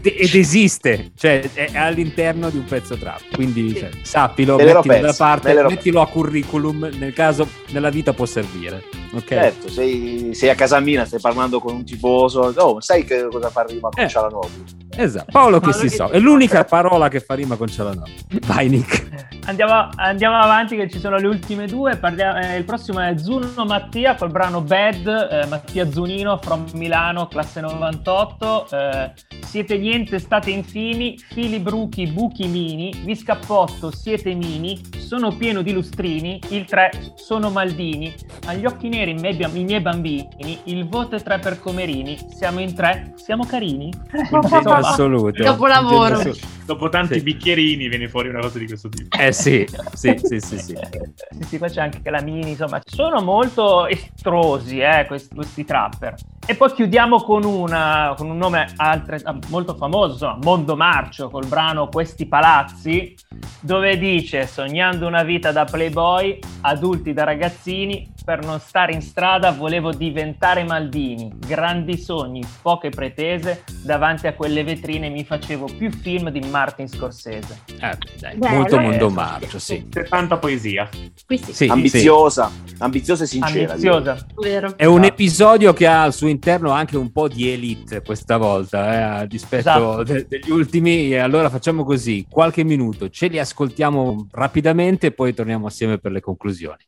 ed, 0.06 0.14
ed 0.18 0.34
esiste, 0.34 1.12
cioè 1.16 1.40
è 1.52 1.76
all'interno 1.76 2.50
di 2.50 2.58
un 2.58 2.64
pezzo 2.64 2.96
trap, 2.96 3.22
quindi 3.34 3.74
cioè, 3.74 3.90
sappilo, 4.02 4.56
Me 4.56 4.64
mettilo 4.64 5.00
da 5.00 5.14
parte, 5.14 5.54
me 5.54 5.62
mettilo 5.64 6.00
a 6.00 6.06
curriculum, 6.06 6.90
nel 6.98 7.12
caso 7.12 7.48
nella 7.68 7.90
vita 7.90 8.12
può 8.12 8.26
servire, 8.26 8.84
ok? 9.12 9.26
Certo, 9.26 9.68
sei, 9.68 10.30
sei 10.34 10.50
a 10.50 10.54
casa 10.54 10.80
mia, 10.80 11.04
stai 11.04 11.20
parlando 11.20 11.58
con 11.58 11.74
un 11.74 11.84
tifoso. 11.84 12.52
Oh, 12.56 12.80
sai 12.80 13.04
che 13.04 13.26
cosa 13.30 13.50
fa 13.50 13.62
rima 13.62 13.88
con 13.88 14.04
Eh. 14.04 14.08
Cialanoglu? 14.08 14.64
Esatto, 14.96 15.30
Paolo 15.30 15.60
che 15.60 15.70
Paolo 15.70 15.76
si 15.76 15.88
che 15.88 15.94
so, 15.94 16.08
è 16.08 16.18
l'unica 16.18 16.64
parola 16.64 17.08
che 17.08 17.20
fa 17.20 17.34
rima 17.34 17.56
con 17.56 17.68
Cialanoglu. 17.68 18.12
Vai 18.46 18.68
Nick. 18.68 19.34
Andiamo, 19.46 19.88
andiamo 19.94 20.36
avanti 20.38 20.74
che 20.76 20.88
ci 20.90 20.98
sono 20.98 21.18
le 21.18 21.26
ultime 21.28 21.66
due. 21.66 21.96
Parliamo- 21.96 22.38
eh, 22.40 22.56
il 22.56 22.64
prossimo 22.64 22.98
è 23.00 23.16
Zuno 23.16 23.64
Mattia 23.64 24.16
col 24.16 24.30
brano 24.30 24.60
Bad. 24.60 25.06
eh, 25.06 25.46
Mattia 25.46 25.88
Zunino 25.90 26.38
from 26.38 26.64
Milano, 26.74 27.28
classe 27.28 27.60
98. 27.60 28.66
eh, 28.70 29.12
siete 29.44 29.78
niente, 29.78 30.18
state 30.18 30.50
infimi. 30.50 31.16
Fili 31.18 31.60
bruchi, 31.60 32.06
buchi 32.08 32.48
mini. 32.48 32.92
Vi 33.04 33.14
scappotto, 33.14 33.90
siete 33.92 34.34
mini. 34.34 34.80
Sono 34.98 35.36
pieno 35.36 35.62
di 35.62 35.72
lustrini. 35.72 36.40
Il 36.48 36.64
3 36.64 37.12
sono 37.14 37.50
Maldini. 37.50 38.12
Agli 38.46 38.66
occhi 38.66 38.88
neri 38.88 39.12
i 39.12 39.14
miei, 39.14 39.36
i 39.40 39.64
miei 39.64 39.80
bambini. 39.80 40.58
Il 40.64 40.88
voto 40.88 41.14
è 41.16 41.22
3 41.22 41.38
per 41.38 41.60
Comerini. 41.60 42.18
Siamo 42.34 42.58
in 42.60 42.74
tre, 42.74 43.12
siamo 43.16 43.44
carini. 43.44 43.92
Genio 44.10 44.82
assoluto. 44.88 45.42
Capolavoro. 45.42 46.34
Dopo 46.64 46.88
tanti 46.88 47.14
Sì. 47.14 47.22
bicchierini 47.22 47.88
viene 47.88 48.08
fuori 48.08 48.28
una 48.28 48.40
cosa 48.40 48.58
di 48.58 48.66
questo 48.66 48.88
tipo. 48.88 49.16
Eh 49.16 49.32
sì, 49.32 49.66
sì, 49.94 50.18
sì, 50.22 50.40
sì, 50.40 50.58
sì. 50.58 50.76
Sì, 50.76 51.44
sì, 51.46 51.58
poi 51.58 51.70
c'è 51.70 51.80
anche 51.80 52.10
la 52.10 52.20
mini, 52.20 52.50
insomma, 52.50 52.80
sono 52.84 53.20
molto 53.20 53.86
estrosi 53.86 54.80
eh, 54.80 55.04
questi, 55.06 55.34
questi 55.34 55.64
trapper. 55.64 56.14
E 56.48 56.54
poi 56.54 56.72
chiudiamo 56.72 57.22
con, 57.24 57.42
una, 57.44 58.14
con 58.16 58.30
un 58.30 58.36
nome 58.36 58.72
altre- 58.76 59.20
molto 59.48 59.74
famoso, 59.74 60.12
insomma, 60.12 60.38
Mondo 60.42 60.76
Marcio, 60.76 61.28
col 61.28 61.44
brano 61.46 61.88
Questi 61.88 62.26
Palazzi, 62.26 63.16
dove 63.58 63.98
dice, 63.98 64.46
sognando 64.46 65.08
una 65.08 65.24
vita 65.24 65.50
da 65.50 65.64
playboy, 65.64 66.38
adulti 66.60 67.12
da 67.12 67.24
ragazzini, 67.24 68.14
per 68.26 68.44
non 68.44 68.58
stare 68.58 68.92
in 68.92 69.02
strada 69.02 69.52
volevo 69.52 69.92
diventare 69.92 70.64
Maldini, 70.64 71.32
grandi 71.36 71.96
sogni, 71.96 72.44
poche 72.60 72.88
pretese, 72.88 73.62
davanti 73.84 74.26
a 74.26 74.34
quelle 74.34 74.64
vetrine 74.64 75.08
mi 75.08 75.24
facevo 75.24 75.66
più 75.78 75.92
film 75.92 76.30
di 76.30 76.40
Martin 76.40 76.88
Scorsese. 76.88 77.60
Eh, 77.80 77.96
dai, 78.18 78.36
Bello, 78.36 78.56
molto 78.56 78.80
mondo 78.80 79.10
marcio, 79.10 79.60
sì. 79.60 79.86
C'è 79.88 80.02
tanta 80.10 80.38
poesia. 80.38 80.88
Sì, 81.14 81.38
Sì, 81.38 81.66
ambiziosa, 81.66 82.50
ambiziosa 82.78 83.22
e 83.22 83.26
sincera. 83.28 83.72
Ambiziosa. 83.72 84.16
vero. 84.40 84.76
È 84.76 84.84
un 84.84 85.04
episodio 85.04 85.72
che 85.72 85.86
ha 85.86 86.02
al 86.02 86.12
suo 86.12 86.26
interno 86.36 86.70
anche 86.70 86.96
un 86.98 87.10
po' 87.12 87.28
di 87.28 87.50
elite 87.50 88.02
questa 88.02 88.36
volta, 88.36 88.92
eh, 88.92 89.20
a 89.22 89.24
dispetto 89.24 89.68
Esatto. 89.68 90.02
de- 90.02 90.26
degli 90.28 90.50
ultimi. 90.50 91.10
E 91.12 91.16
allora 91.18 91.48
facciamo 91.48 91.82
così: 91.84 92.26
qualche 92.28 92.62
minuto, 92.62 93.08
ce 93.08 93.28
li 93.28 93.38
ascoltiamo 93.38 94.28
rapidamente 94.32 95.06
e 95.08 95.12
poi 95.12 95.32
torniamo 95.34 95.66
assieme 95.66 95.98
per 95.98 96.12
le 96.12 96.20
conclusioni. 96.20 96.84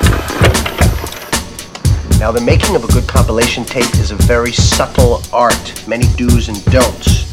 Now, 2.20 2.32
the 2.32 2.40
making 2.40 2.74
of 2.74 2.82
a 2.84 2.92
good 2.92 3.06
compilation 3.06 3.64
tape 3.64 3.94
is 4.00 4.10
a 4.10 4.16
very 4.26 4.52
subtle 4.52 5.20
art, 5.30 5.86
many 5.86 6.04
do's 6.16 6.48
and 6.48 6.60
don'ts. 6.68 7.24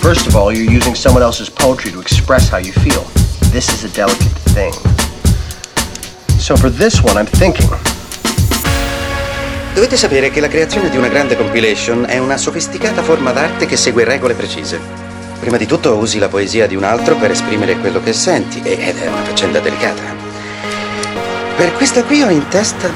First 0.00 0.26
of 0.26 0.34
all, 0.34 0.52
you're 0.52 0.70
using 0.70 0.94
someone 0.96 1.22
else's 1.22 1.48
poetry 1.48 1.92
to 1.92 2.00
express 2.00 2.50
how 2.50 2.58
you 2.58 2.72
feel. 2.72 3.04
This 3.52 3.68
is 3.72 3.84
a 3.84 3.88
delicate 3.94 4.36
thing. 4.52 4.72
So, 6.38 6.56
for 6.56 6.70
this 6.70 7.02
one, 7.02 7.16
I'm 7.16 7.26
thinking 7.26 7.68
Dovete 9.72 9.96
sapere 9.96 10.30
che 10.30 10.40
la 10.40 10.48
creazione 10.48 10.90
di 10.90 10.96
una 10.96 11.08
grande 11.08 11.36
compilation 11.36 12.04
è 12.06 12.18
una 12.18 12.36
sofisticata 12.36 13.02
forma 13.02 13.30
d'arte 13.32 13.66
che 13.66 13.76
segue 13.76 14.04
regole 14.04 14.34
precise. 14.34 14.80
Prima 15.38 15.56
di 15.56 15.66
tutto 15.66 15.96
usi 15.96 16.18
la 16.18 16.28
poesia 16.28 16.66
di 16.66 16.76
un 16.76 16.84
altro 16.84 17.16
per 17.16 17.30
esprimere 17.30 17.78
quello 17.78 18.02
che 18.02 18.12
senti, 18.12 18.60
ed 18.62 18.98
è 18.98 19.06
una 19.06 19.22
faccenda 19.22 19.60
delicata. 19.60 20.02
Per 21.56 21.72
questa 21.74 22.04
qui 22.04 22.22
ho 22.22 22.30
in 22.30 22.46
testa 22.48 22.90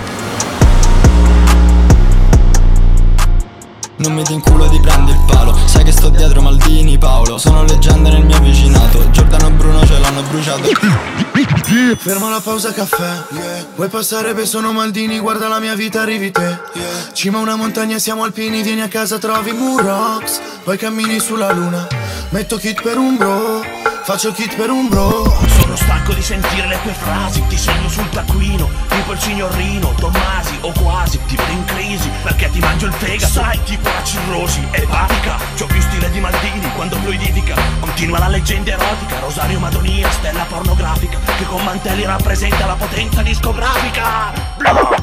Non 3.96 4.12
mi 4.12 4.22
ti 4.24 4.32
inculo 4.32 4.66
di 4.68 4.80
prendi 4.80 5.12
il 5.12 5.13
palo. 5.24 5.56
Sai 5.66 5.84
che 5.84 5.92
sto 5.92 6.08
dietro 6.08 6.40
Maldini 6.40 6.98
Paolo. 6.98 7.38
Sono 7.38 7.64
leggende 7.64 8.10
nel 8.10 8.24
mio 8.24 8.38
vicinato. 8.40 9.10
Giordano 9.10 9.48
e 9.48 9.50
Bruno 9.52 9.86
ce 9.86 9.98
l'hanno 9.98 10.22
bruciato. 10.22 10.62
Ferma 11.96 12.30
la 12.30 12.40
pausa 12.40 12.72
caffè. 12.72 13.22
Vuoi 13.74 13.88
passare? 13.88 14.34
Per 14.34 14.46
sono 14.46 14.72
Maldini. 14.72 15.18
Guarda 15.18 15.48
la 15.48 15.60
mia 15.60 15.74
vita 15.74 16.02
arrivi 16.02 16.30
te. 16.30 16.60
Cima 17.12 17.38
una 17.38 17.56
montagna 17.56 17.98
siamo 17.98 18.24
alpini. 18.24 18.62
Vieni 18.62 18.82
a 18.82 18.88
casa 18.88 19.18
trovi 19.18 19.52
Murox. 19.52 20.40
Poi 20.62 20.76
cammini 20.76 21.18
sulla 21.20 21.52
luna. 21.52 21.86
Metto 22.30 22.56
kit 22.56 22.82
per 22.82 22.98
un 22.98 23.16
bro 23.16 23.83
Faccio 24.04 24.32
kit 24.32 24.54
per 24.54 24.68
un 24.68 24.86
bro. 24.88 25.24
Sono 25.46 25.74
stanco 25.76 26.12
di 26.12 26.20
sentire 26.20 26.66
le 26.66 26.78
tue 26.82 26.92
frasi. 26.92 27.42
Ti 27.46 27.56
segno 27.56 27.88
sul 27.88 28.06
taccuino 28.10 28.68
Tipo 28.86 29.12
il 29.12 29.18
signorino 29.18 29.94
Tommasi 29.94 30.58
o 30.60 30.72
quasi 30.72 31.18
Ti 31.26 31.36
vedo 31.36 31.50
in 31.52 31.64
crisi 31.64 32.10
Perché 32.22 32.50
ti 32.50 32.58
mangio 32.58 32.86
il 32.86 32.92
fegato. 32.92 33.32
Sai 33.32 33.58
tipo 33.64 33.88
la 33.88 34.04
cirrosi 34.04 34.62
Epatica. 34.72 35.38
C'ho 35.56 35.64
più 35.64 35.80
stile 35.80 36.10
di 36.10 36.20
Maldini 36.20 36.70
Quando 36.74 36.96
fluidifica. 36.96 37.54
Continua 37.80 38.18
la 38.18 38.28
leggenda 38.28 38.72
erotica. 38.72 39.20
Rosario 39.20 39.58
Madonia 39.58 40.10
Stella 40.10 40.44
pornografica 40.44 41.18
Che 41.38 41.46
con 41.46 41.64
mantelli 41.64 42.04
rappresenta 42.04 42.66
la 42.66 42.74
potenza 42.74 43.22
discografica. 43.22 44.32
Blah! 44.58 44.93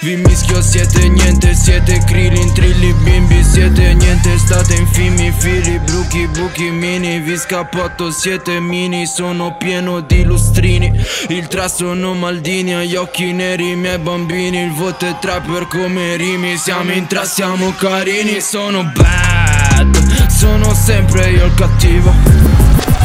Vi 0.00 0.16
mischio 0.16 0.60
siete 0.60 1.08
niente 1.08 1.54
Siete 1.54 1.98
krillin, 2.06 2.52
trilli, 2.52 2.92
bimbi 3.02 3.42
Siete 3.42 3.94
niente, 3.94 4.38
state 4.38 4.74
infimi 4.74 5.32
Fili, 5.36 5.78
bruchi, 5.80 6.28
buchi, 6.28 6.70
mini 6.70 7.18
Vi 7.20 7.36
scappotto, 7.36 8.10
siete 8.10 8.60
mini 8.60 9.06
Sono 9.06 9.56
pieno 9.56 10.00
di 10.00 10.22
lustrini. 10.22 10.92
Il 11.28 11.48
tra 11.48 11.68
sono 11.68 12.14
Maldini 12.14 12.74
Agli 12.74 12.94
occhi 12.94 13.32
neri 13.32 13.70
i 13.70 13.76
miei 13.76 13.98
bambini 13.98 14.62
Il 14.62 14.72
voto 14.72 15.06
è 15.06 15.18
trapper 15.18 15.66
come 15.66 16.16
rimi. 16.16 16.56
Siamo 16.56 16.92
in 16.92 17.06
tre, 17.06 17.24
siamo 17.26 17.72
carini 17.72 18.40
Sono 18.40 18.84
bad 18.84 20.28
Sono 20.28 20.74
sempre 20.74 21.30
io 21.30 21.46
il 21.46 21.54
cattivo 21.54 22.35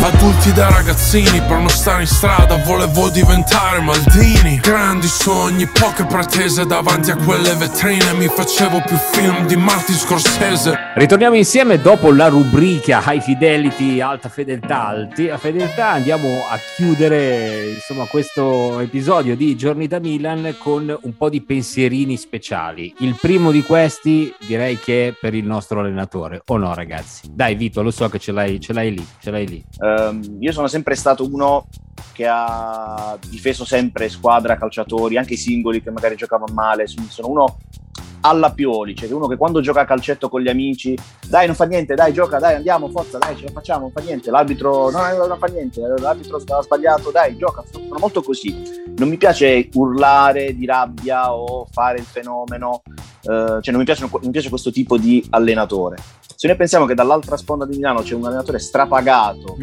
Adulti 0.04 0.52
da 0.54 0.70
ragazzini 0.70 1.40
Per 1.42 1.58
non 1.58 1.70
stare 1.70 2.02
in 2.02 2.08
strada 2.08 2.58
Volevo 2.58 3.10
diventare 3.10 3.80
Maldini 3.82 4.58
Grandi 4.58 5.08
sogni, 5.08 5.68
poche 5.68 6.06
pretese 6.06 6.66
Davanti 6.66 7.12
a 7.12 7.16
quelle 7.16 7.54
vetrine 7.56 8.14
Mi 8.14 8.28
facevo 8.28 8.82
più 8.82 8.98
film 8.98 9.46
di 9.46 9.56
Martin 9.56 9.96
Scorsese 9.96 10.90
Ritorniamo 10.94 11.36
insieme 11.36 11.80
dopo 11.80 12.12
la 12.12 12.28
rubrica 12.28 13.02
High 13.06 13.22
Fidelity, 13.22 14.02
Alta 14.02 14.28
Fedeltà, 14.28 14.88
Alti 14.88 15.32
Fedeltà. 15.38 15.92
Andiamo 15.92 16.46
a 16.50 16.60
chiudere 16.76 17.70
insomma 17.70 18.06
questo 18.06 18.80
episodio 18.82 19.36
di 19.36 19.56
Giorni 19.56 19.88
da 19.88 20.00
Milan 20.00 20.56
con 20.60 20.94
un 21.02 21.18
po' 21.18 21.30
di 21.30 21.42
pensierini 21.42 22.18
speciali. 22.18 22.94
Il 23.00 23.18
primo 23.20 23.52
di 23.52 23.62
questi 23.64 24.34
direi 24.46 24.78
che 24.78 25.08
è 25.08 25.14
per 25.20 25.34
il 25.34 25.46
nostro 25.46 25.80
allenatore, 25.80 26.42
o 26.48 26.58
no 26.58 26.74
ragazzi? 26.74 27.30
Dai 27.32 27.56
Vito, 27.56 27.82
lo 27.82 27.92
so 27.92 28.10
che 28.10 28.20
ce 28.20 28.34
l'hai, 28.34 28.60
ce 28.60 28.74
l'hai 28.74 28.94
lì, 28.94 29.08
ce 29.22 29.32
l'hai 29.32 29.48
lì. 29.48 29.64
Ehm, 29.92 30.38
io 30.40 30.52
sono 30.52 30.68
sempre 30.68 30.96
stato 30.96 31.26
uno 31.26 31.68
che 32.14 32.28
ha 32.28 33.18
difeso 33.28 33.66
sempre 33.66 34.10
squadra, 34.10 34.58
calciatori, 34.58 35.18
anche 35.18 35.34
i 35.34 35.38
singoli 35.38 35.82
che 35.82 35.92
magari 35.92 36.16
giocavano 36.16 36.54
male. 36.54 36.88
Sono 36.88 37.30
uno 37.30 37.58
alla 38.22 38.52
Pioli, 38.52 38.96
cioè 38.96 39.12
uno 39.12 39.28
che 39.28 39.38
quando 39.38 39.62
gioca 39.62 39.82
a 39.82 39.86
calcetto 39.86 40.30
con 40.30 40.42
gli 40.42 40.50
amici, 40.50 40.98
dai 41.28 41.46
non 41.46 41.56
fa 41.56 41.66
niente, 41.66 41.96
dai 41.96 42.14
gioca, 42.14 42.40
dai 42.40 42.56
andiamo, 42.56 42.90
forza, 42.90 43.18
dai 43.18 43.36
ce 43.36 43.46
la 43.46 43.52
facciamo, 43.52 43.82
non 43.82 43.92
fa 43.92 44.02
niente, 44.02 44.32
l'arbitro 44.32 44.90
no, 44.90 45.00
no, 45.16 45.26
non 45.26 45.38
fa 45.38 45.48
niente, 45.48 45.82
l'arbitro 45.82 46.38
ha 46.38 46.62
sbagliato, 46.62 47.12
dai 47.12 47.38
gioca, 47.38 47.64
sono 47.72 48.00
molto 48.00 48.22
così. 48.22 48.80
Non 48.98 49.10
mi 49.10 49.18
piace 49.18 49.70
urlare 49.74 50.56
di 50.56 50.66
rabbia 50.66 51.34
o 51.34 51.68
fare 51.72 52.00
il 52.00 52.06
fenomeno, 52.06 52.84
eh, 52.88 53.60
cioè 53.62 53.72
non 53.72 53.78
mi, 53.78 53.84
piace, 53.84 54.02
non 54.02 54.20
mi 54.22 54.32
piace 54.32 54.50
questo 54.50 54.72
tipo 54.72 54.98
di 54.98 55.26
allenatore. 55.32 55.98
Se 56.36 56.48
noi 56.48 56.58
pensiamo 56.58 56.86
che 56.86 56.96
dall'altra 56.96 57.38
sponda 57.38 57.66
di 57.66 57.76
Milano 57.76 58.02
c'è 58.02 58.16
un 58.16 58.26
allenatore 58.26 58.60
strapagato, 58.60 59.58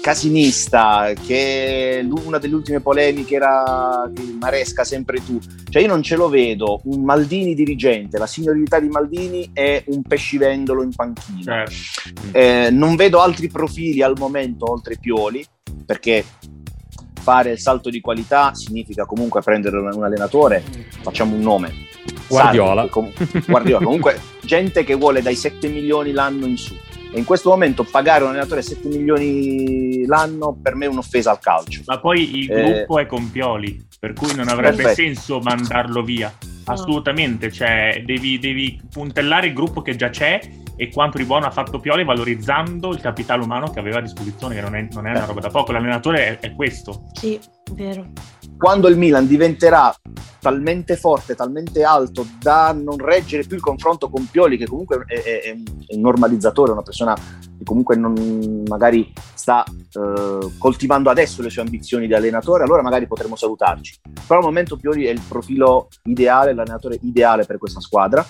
casinista, 0.00 1.12
che 1.26 2.06
una 2.08 2.38
delle 2.38 2.54
ultime 2.54 2.80
polemiche 2.80 3.34
era 3.34 4.10
Maresca 4.40 4.84
sempre 4.84 5.22
tu, 5.24 5.38
cioè 5.68 5.82
io 5.82 5.88
non 5.88 6.02
ce 6.02 6.16
lo 6.16 6.28
vedo, 6.28 6.80
un 6.84 7.04
Maldini 7.04 7.54
dirigente, 7.54 8.18
la 8.18 8.26
signorilità 8.26 8.80
di 8.80 8.88
Maldini 8.88 9.50
è 9.52 9.84
un 9.88 10.02
pescivendolo 10.02 10.82
in 10.82 10.94
panchina. 10.94 11.64
Eh, 12.32 12.68
non 12.70 12.96
vedo 12.96 13.20
altri 13.20 13.48
profili 13.48 14.02
al 14.02 14.14
momento 14.18 14.70
oltre 14.70 14.96
Pioli, 14.98 15.44
perché 15.84 16.24
fare 17.20 17.52
il 17.52 17.58
salto 17.58 17.90
di 17.90 18.00
qualità 18.00 18.54
significa 18.54 19.04
comunque 19.04 19.42
prendere 19.42 19.78
un 19.78 19.90
un 19.92 20.04
allenatore, 20.04 20.62
facciamo 21.02 21.34
un 21.34 21.42
nome. 21.42 21.88
Guardiola. 22.28 22.88
Sarri, 22.88 22.90
com- 22.90 23.12
Guardiola, 23.46 23.84
comunque 23.84 24.20
gente 24.42 24.84
che 24.84 24.94
vuole 24.94 25.20
dai 25.20 25.34
7 25.34 25.68
milioni 25.68 26.12
l'anno 26.12 26.46
in 26.46 26.56
su. 26.56 26.74
E 27.12 27.18
in 27.18 27.24
questo 27.24 27.50
momento 27.50 27.82
pagare 27.84 28.22
un 28.24 28.30
allenatore 28.30 28.62
7 28.62 28.88
milioni 28.88 30.04
l'anno 30.06 30.56
per 30.60 30.74
me 30.76 30.86
è 30.86 30.88
un'offesa 30.88 31.30
al 31.30 31.40
calcio. 31.40 31.82
Ma 31.86 31.98
poi 31.98 32.38
il 32.38 32.50
Eh, 32.52 32.62
gruppo 32.62 32.98
è 32.98 33.06
con 33.06 33.30
Pioli, 33.30 33.84
per 33.98 34.12
cui 34.12 34.34
non 34.34 34.48
avrebbe 34.48 34.82
Perfetto. 34.82 35.02
senso 35.02 35.40
mandarlo 35.40 36.02
via. 36.02 36.32
Assolutamente, 36.64 37.50
cioè 37.50 38.02
devi, 38.06 38.38
devi 38.38 38.80
puntellare 38.90 39.48
il 39.48 39.54
gruppo 39.54 39.82
che 39.82 39.96
già 39.96 40.08
c'è 40.08 40.38
e 40.80 40.88
quanto 40.88 41.18
di 41.18 41.26
buono 41.26 41.44
ha 41.44 41.50
fatto 41.50 41.78
Pioli 41.78 42.04
valorizzando 42.04 42.88
il 42.88 43.02
capitale 43.02 43.42
umano 43.42 43.70
che 43.70 43.78
aveva 43.78 43.98
a 43.98 44.00
disposizione, 44.00 44.54
che 44.54 44.62
non 44.62 44.74
è, 44.74 44.88
non 44.92 45.06
è 45.06 45.10
una 45.10 45.26
roba 45.26 45.40
da 45.40 45.50
poco. 45.50 45.72
L'allenatore 45.72 46.38
è, 46.38 46.38
è 46.38 46.54
questo. 46.54 47.02
Sì, 47.12 47.38
vero. 47.74 48.06
Quando 48.56 48.88
il 48.88 48.96
Milan 48.96 49.26
diventerà 49.26 49.94
talmente 50.38 50.96
forte, 50.96 51.34
talmente 51.34 51.82
alto 51.82 52.26
da 52.40 52.72
non 52.72 52.96
reggere 52.96 53.44
più 53.44 53.56
il 53.56 53.62
confronto 53.62 54.08
con 54.08 54.26
Pioli, 54.30 54.56
che 54.56 54.66
comunque 54.66 55.04
è, 55.06 55.22
è, 55.22 55.40
è 55.42 55.94
un 55.94 56.00
normalizzatore, 56.00 56.72
una 56.72 56.80
persona 56.80 57.14
che 57.14 57.62
comunque 57.62 57.96
non, 57.96 58.62
magari 58.66 59.12
sta 59.34 59.62
eh, 59.62 60.50
coltivando 60.56 61.10
adesso 61.10 61.42
le 61.42 61.50
sue 61.50 61.60
ambizioni 61.60 62.06
di 62.06 62.14
allenatore, 62.14 62.64
allora 62.64 62.80
magari 62.80 63.06
potremo 63.06 63.36
salutarci. 63.36 64.00
Però 64.26 64.40
al 64.40 64.46
momento 64.46 64.78
Pioli 64.78 65.04
è 65.04 65.10
il 65.10 65.20
profilo 65.28 65.88
ideale, 66.04 66.54
l'allenatore 66.54 66.98
ideale 67.02 67.44
per 67.44 67.58
questa 67.58 67.80
squadra 67.80 68.26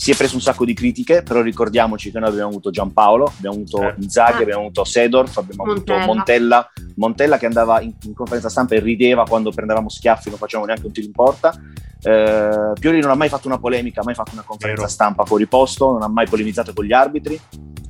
si 0.00 0.12
è 0.12 0.16
preso 0.16 0.36
un 0.36 0.40
sacco 0.40 0.64
di 0.64 0.72
critiche, 0.72 1.22
però 1.22 1.42
ricordiamoci 1.42 2.10
che 2.10 2.18
noi 2.18 2.30
abbiamo 2.30 2.48
avuto 2.48 2.70
Giampaolo, 2.70 3.30
abbiamo 3.36 3.56
avuto 3.56 3.82
eh. 3.82 3.94
Inzaghi, 3.98 4.38
ah. 4.38 4.40
abbiamo 4.40 4.62
avuto 4.62 4.82
Sedorf, 4.82 5.36
abbiamo 5.36 5.66
Montella. 5.66 5.96
avuto 5.98 6.14
Montella, 6.14 6.72
Montella 6.96 7.36
che 7.36 7.44
andava 7.44 7.82
in, 7.82 7.92
in, 8.04 8.14
conferenza 8.14 8.48
stampa 8.48 8.76
e 8.76 8.80
rideva 8.80 9.24
quando 9.24 9.50
prendevamo 9.50 9.90
schiaffi, 9.90 10.30
non 10.30 10.38
facevamo 10.38 10.66
neanche 10.66 10.86
un 10.86 10.92
tiro 10.92 11.06
in 11.06 11.12
porta. 11.12 11.52
Eh, 12.00 12.72
Pioli 12.80 13.00
non 13.00 13.10
ha 13.10 13.14
mai 13.14 13.28
fatto 13.28 13.46
una 13.46 13.58
polemica, 13.58 14.00
ha 14.00 14.04
mai 14.04 14.14
fatto 14.14 14.30
una 14.32 14.42
conferenza 14.42 14.80
Vero. 14.80 14.90
stampa 14.94 15.26
fuori 15.26 15.44
posto, 15.46 15.92
non 15.92 16.00
ha 16.00 16.08
mai 16.08 16.26
polemizzato 16.26 16.72
con 16.72 16.86
gli 16.86 16.94
arbitri 16.94 17.38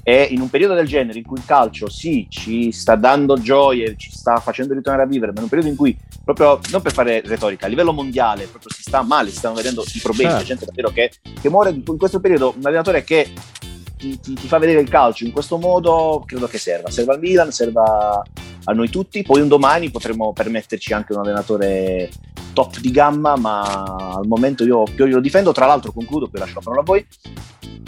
e 0.02 0.28
in 0.30 0.40
un 0.40 0.48
periodo 0.48 0.74
del 0.74 0.86
genere 0.86 1.18
in 1.18 1.24
cui 1.24 1.38
il 1.38 1.44
calcio 1.44 1.88
sì 1.88 2.26
ci 2.28 2.72
sta 2.72 2.96
dando 2.96 3.38
gioie, 3.38 3.96
ci 3.96 4.10
sta 4.10 4.36
facendo 4.38 4.74
ritornare 4.74 5.04
a 5.04 5.08
vivere, 5.08 5.32
ma 5.32 5.38
in 5.38 5.44
un 5.44 5.48
periodo 5.48 5.70
in 5.70 5.76
cui 5.76 5.96
proprio, 6.24 6.58
non 6.70 6.82
per 6.82 6.92
fare 6.92 7.22
retorica, 7.24 7.66
a 7.66 7.68
livello 7.68 7.92
mondiale 7.92 8.46
proprio 8.46 8.72
si 8.72 8.82
sta 8.82 9.02
male, 9.02 9.30
si 9.30 9.36
stanno 9.36 9.54
vedendo 9.54 9.84
i 9.94 10.00
problemi, 10.00 10.30
certo. 10.30 10.42
c'è 10.42 10.48
gente 10.48 10.64
davvero 10.66 10.90
che, 10.90 11.12
che 11.40 11.48
muore 11.48 11.70
in 11.70 11.98
questo 11.98 12.20
periodo, 12.20 12.54
un 12.56 12.64
allenatore 12.64 13.04
che 13.04 13.30
ti, 14.00 14.18
ti, 14.18 14.32
ti, 14.32 14.48
fa 14.48 14.58
vedere 14.58 14.80
il 14.80 14.88
calcio 14.88 15.24
in 15.24 15.30
questo 15.30 15.58
modo, 15.58 16.24
credo 16.26 16.46
che 16.46 16.56
serva. 16.56 16.90
Serva 16.90 17.12
al 17.12 17.20
Milan, 17.20 17.52
serva 17.52 18.22
a 18.64 18.72
noi 18.72 18.88
tutti. 18.88 19.22
Poi 19.22 19.42
un 19.42 19.48
domani 19.48 19.90
potremo 19.90 20.32
permetterci 20.32 20.94
anche 20.94 21.12
un 21.12 21.20
allenatore 21.20 22.08
top 22.54 22.78
di 22.78 22.90
gamma, 22.90 23.36
ma 23.36 23.60
al 24.16 24.26
momento 24.26 24.64
io 24.64 24.84
più 24.84 25.04
lo 25.04 25.20
difendo. 25.20 25.52
Tra 25.52 25.66
l'altro, 25.66 25.92
concludo, 25.92 26.28
poi 26.28 26.40
lascio 26.40 26.54
la 26.54 26.60
parola 26.62 26.80
a 26.80 26.84
voi. 26.84 27.06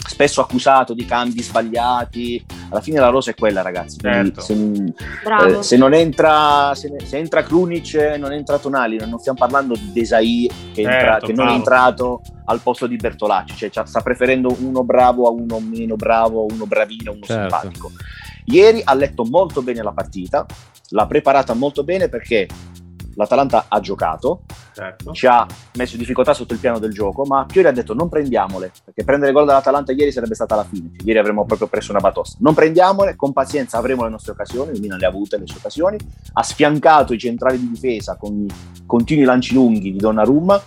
Spesso 0.05 0.41
accusato 0.41 0.93
di 0.93 1.05
cambi 1.05 1.41
sbagliati, 1.41 2.45
alla 2.69 2.81
fine 2.81 2.99
la 2.99 3.07
rosa 3.07 3.31
è 3.31 3.35
quella, 3.35 3.61
ragazzi. 3.61 3.97
Certo. 3.99 4.41
Se, 4.41 4.53
eh, 4.53 5.63
se, 5.63 5.77
non 5.77 5.93
entra, 5.93 6.75
se, 6.75 6.93
se, 7.03 7.17
entra 7.17 7.41
Krunic, 7.41 7.95
non 8.19 8.31
entra 8.33 8.59
Tonali. 8.59 8.97
Non 8.97 9.17
stiamo 9.17 9.39
parlando 9.39 9.73
di 9.73 9.91
Desai 9.91 10.47
che, 10.73 10.81
entra, 10.81 10.99
certo, 10.99 11.25
che 11.25 11.33
non 11.33 11.47
è 11.47 11.53
entrato 11.53 12.21
al 12.45 12.59
posto 12.61 12.87
di 12.87 12.95
Bertolacci, 12.95 13.71
cioè 13.71 13.85
sta 13.85 14.01
preferendo 14.01 14.55
uno 14.59 14.83
bravo 14.83 15.27
a 15.27 15.31
uno 15.31 15.59
meno 15.59 15.95
bravo, 15.95 16.45
uno 16.49 16.65
bravino, 16.65 17.11
uno 17.11 17.25
certo. 17.25 17.41
simpatico. 17.41 17.91
Ieri 18.45 18.81
ha 18.83 18.93
letto 18.93 19.23
molto 19.23 19.61
bene 19.61 19.81
la 19.81 19.93
partita, 19.93 20.45
l'ha 20.89 21.07
preparata 21.07 21.53
molto 21.53 21.83
bene 21.83 22.09
perché 22.09 22.47
l'Atalanta 23.15 23.65
ha 23.67 23.79
giocato, 23.79 24.41
certo. 24.73 25.11
ci 25.13 25.27
ha 25.27 25.45
messo 25.75 25.93
in 25.93 25.99
difficoltà 25.99 26.33
sotto 26.33 26.53
il 26.53 26.59
piano 26.59 26.79
del 26.79 26.91
gioco, 26.91 27.25
ma 27.25 27.45
Piori 27.45 27.67
ha 27.67 27.71
detto 27.71 27.93
non 27.93 28.09
prendiamole, 28.09 28.71
perché 28.83 29.03
prendere 29.03 29.31
gol 29.31 29.45
dall'Atalanta 29.45 29.91
ieri 29.91 30.11
sarebbe 30.11 30.35
stata 30.35 30.55
la 30.55 30.63
fine, 30.63 30.91
ieri 31.03 31.19
avremmo 31.19 31.45
proprio 31.45 31.67
preso 31.67 31.91
una 31.91 31.99
batosta. 31.99 32.37
Non 32.41 32.53
prendiamole, 32.53 33.15
con 33.15 33.33
pazienza 33.33 33.77
avremo 33.77 34.03
le 34.03 34.09
nostre 34.09 34.31
occasioni, 34.31 34.71
il 34.73 34.81
Milan 34.81 34.97
le 34.97 35.05
ha 35.05 35.09
avute 35.09 35.37
le 35.37 35.47
sue 35.47 35.57
occasioni, 35.57 35.97
ha 36.33 36.43
sfiancato 36.43 37.13
i 37.13 37.19
centrali 37.19 37.59
di 37.59 37.69
difesa 37.69 38.17
con 38.17 38.33
i 38.33 38.47
continui 38.85 39.23
lanci 39.23 39.53
lunghi 39.53 39.91
di 39.91 39.97
Donnarumma, 39.97 40.61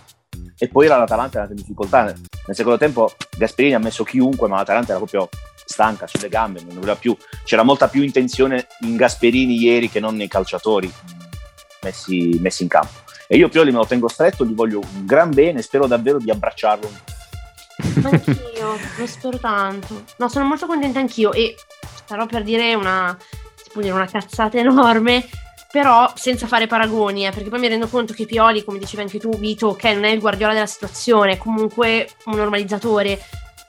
e 0.58 0.68
poi 0.68 0.86
era 0.86 0.96
l'Atalanta 0.96 1.42
era 1.42 1.48
in 1.50 1.56
difficoltà. 1.56 2.04
Nel 2.04 2.56
secondo 2.56 2.78
tempo 2.78 3.12
Gasperini 3.36 3.74
ha 3.74 3.78
messo 3.78 4.04
chiunque, 4.04 4.48
ma 4.48 4.56
l'Atalanta 4.56 4.90
era 4.90 4.98
proprio 4.98 5.28
stanca 5.64 6.06
sulle 6.06 6.28
gambe, 6.28 6.60
non 6.60 6.74
voleva 6.74 6.96
più. 6.96 7.16
C'era 7.44 7.62
molta 7.62 7.88
più 7.88 8.02
intenzione 8.02 8.66
in 8.80 8.96
Gasperini 8.96 9.58
ieri 9.58 9.90
che 9.90 10.00
non 10.00 10.16
nei 10.16 10.28
calciatori 10.28 10.92
messi, 11.82 12.38
messi 12.40 12.62
in 12.62 12.68
campo. 12.68 13.04
E 13.28 13.36
io 13.36 13.48
Pioli 13.48 13.72
me 13.72 13.78
lo 13.78 13.86
tengo 13.86 14.08
stretto, 14.08 14.44
gli 14.44 14.54
voglio 14.54 14.78
un 14.78 15.04
gran 15.04 15.32
bene, 15.32 15.62
spero 15.62 15.86
davvero 15.86 16.18
di 16.18 16.30
abbracciarlo. 16.30 16.90
Anch'io, 18.04 18.78
lo 18.96 19.06
spero 19.06 19.38
tanto. 19.38 20.04
No, 20.18 20.28
sono 20.28 20.44
molto 20.44 20.66
contenta 20.66 21.00
anch'io 21.00 21.32
e 21.32 21.56
starò 21.80 22.26
per 22.26 22.44
dire 22.44 22.74
una, 22.74 23.16
una 23.74 24.06
cazzata 24.06 24.58
enorme, 24.58 25.28
però 25.76 26.10
senza 26.16 26.46
fare 26.46 26.66
paragoni, 26.66 27.26
eh, 27.26 27.30
perché 27.32 27.50
poi 27.50 27.58
mi 27.58 27.68
rendo 27.68 27.86
conto 27.86 28.14
che 28.14 28.24
Pioli, 28.24 28.64
come 28.64 28.78
dicevi 28.78 29.02
anche 29.02 29.18
tu, 29.18 29.28
Vito, 29.36 29.66
ok, 29.66 29.84
non 29.84 30.04
è 30.04 30.08
il 30.08 30.20
guardiola 30.20 30.54
della 30.54 30.64
situazione, 30.64 31.32
è 31.32 31.36
comunque 31.36 32.08
un 32.24 32.36
normalizzatore. 32.36 33.20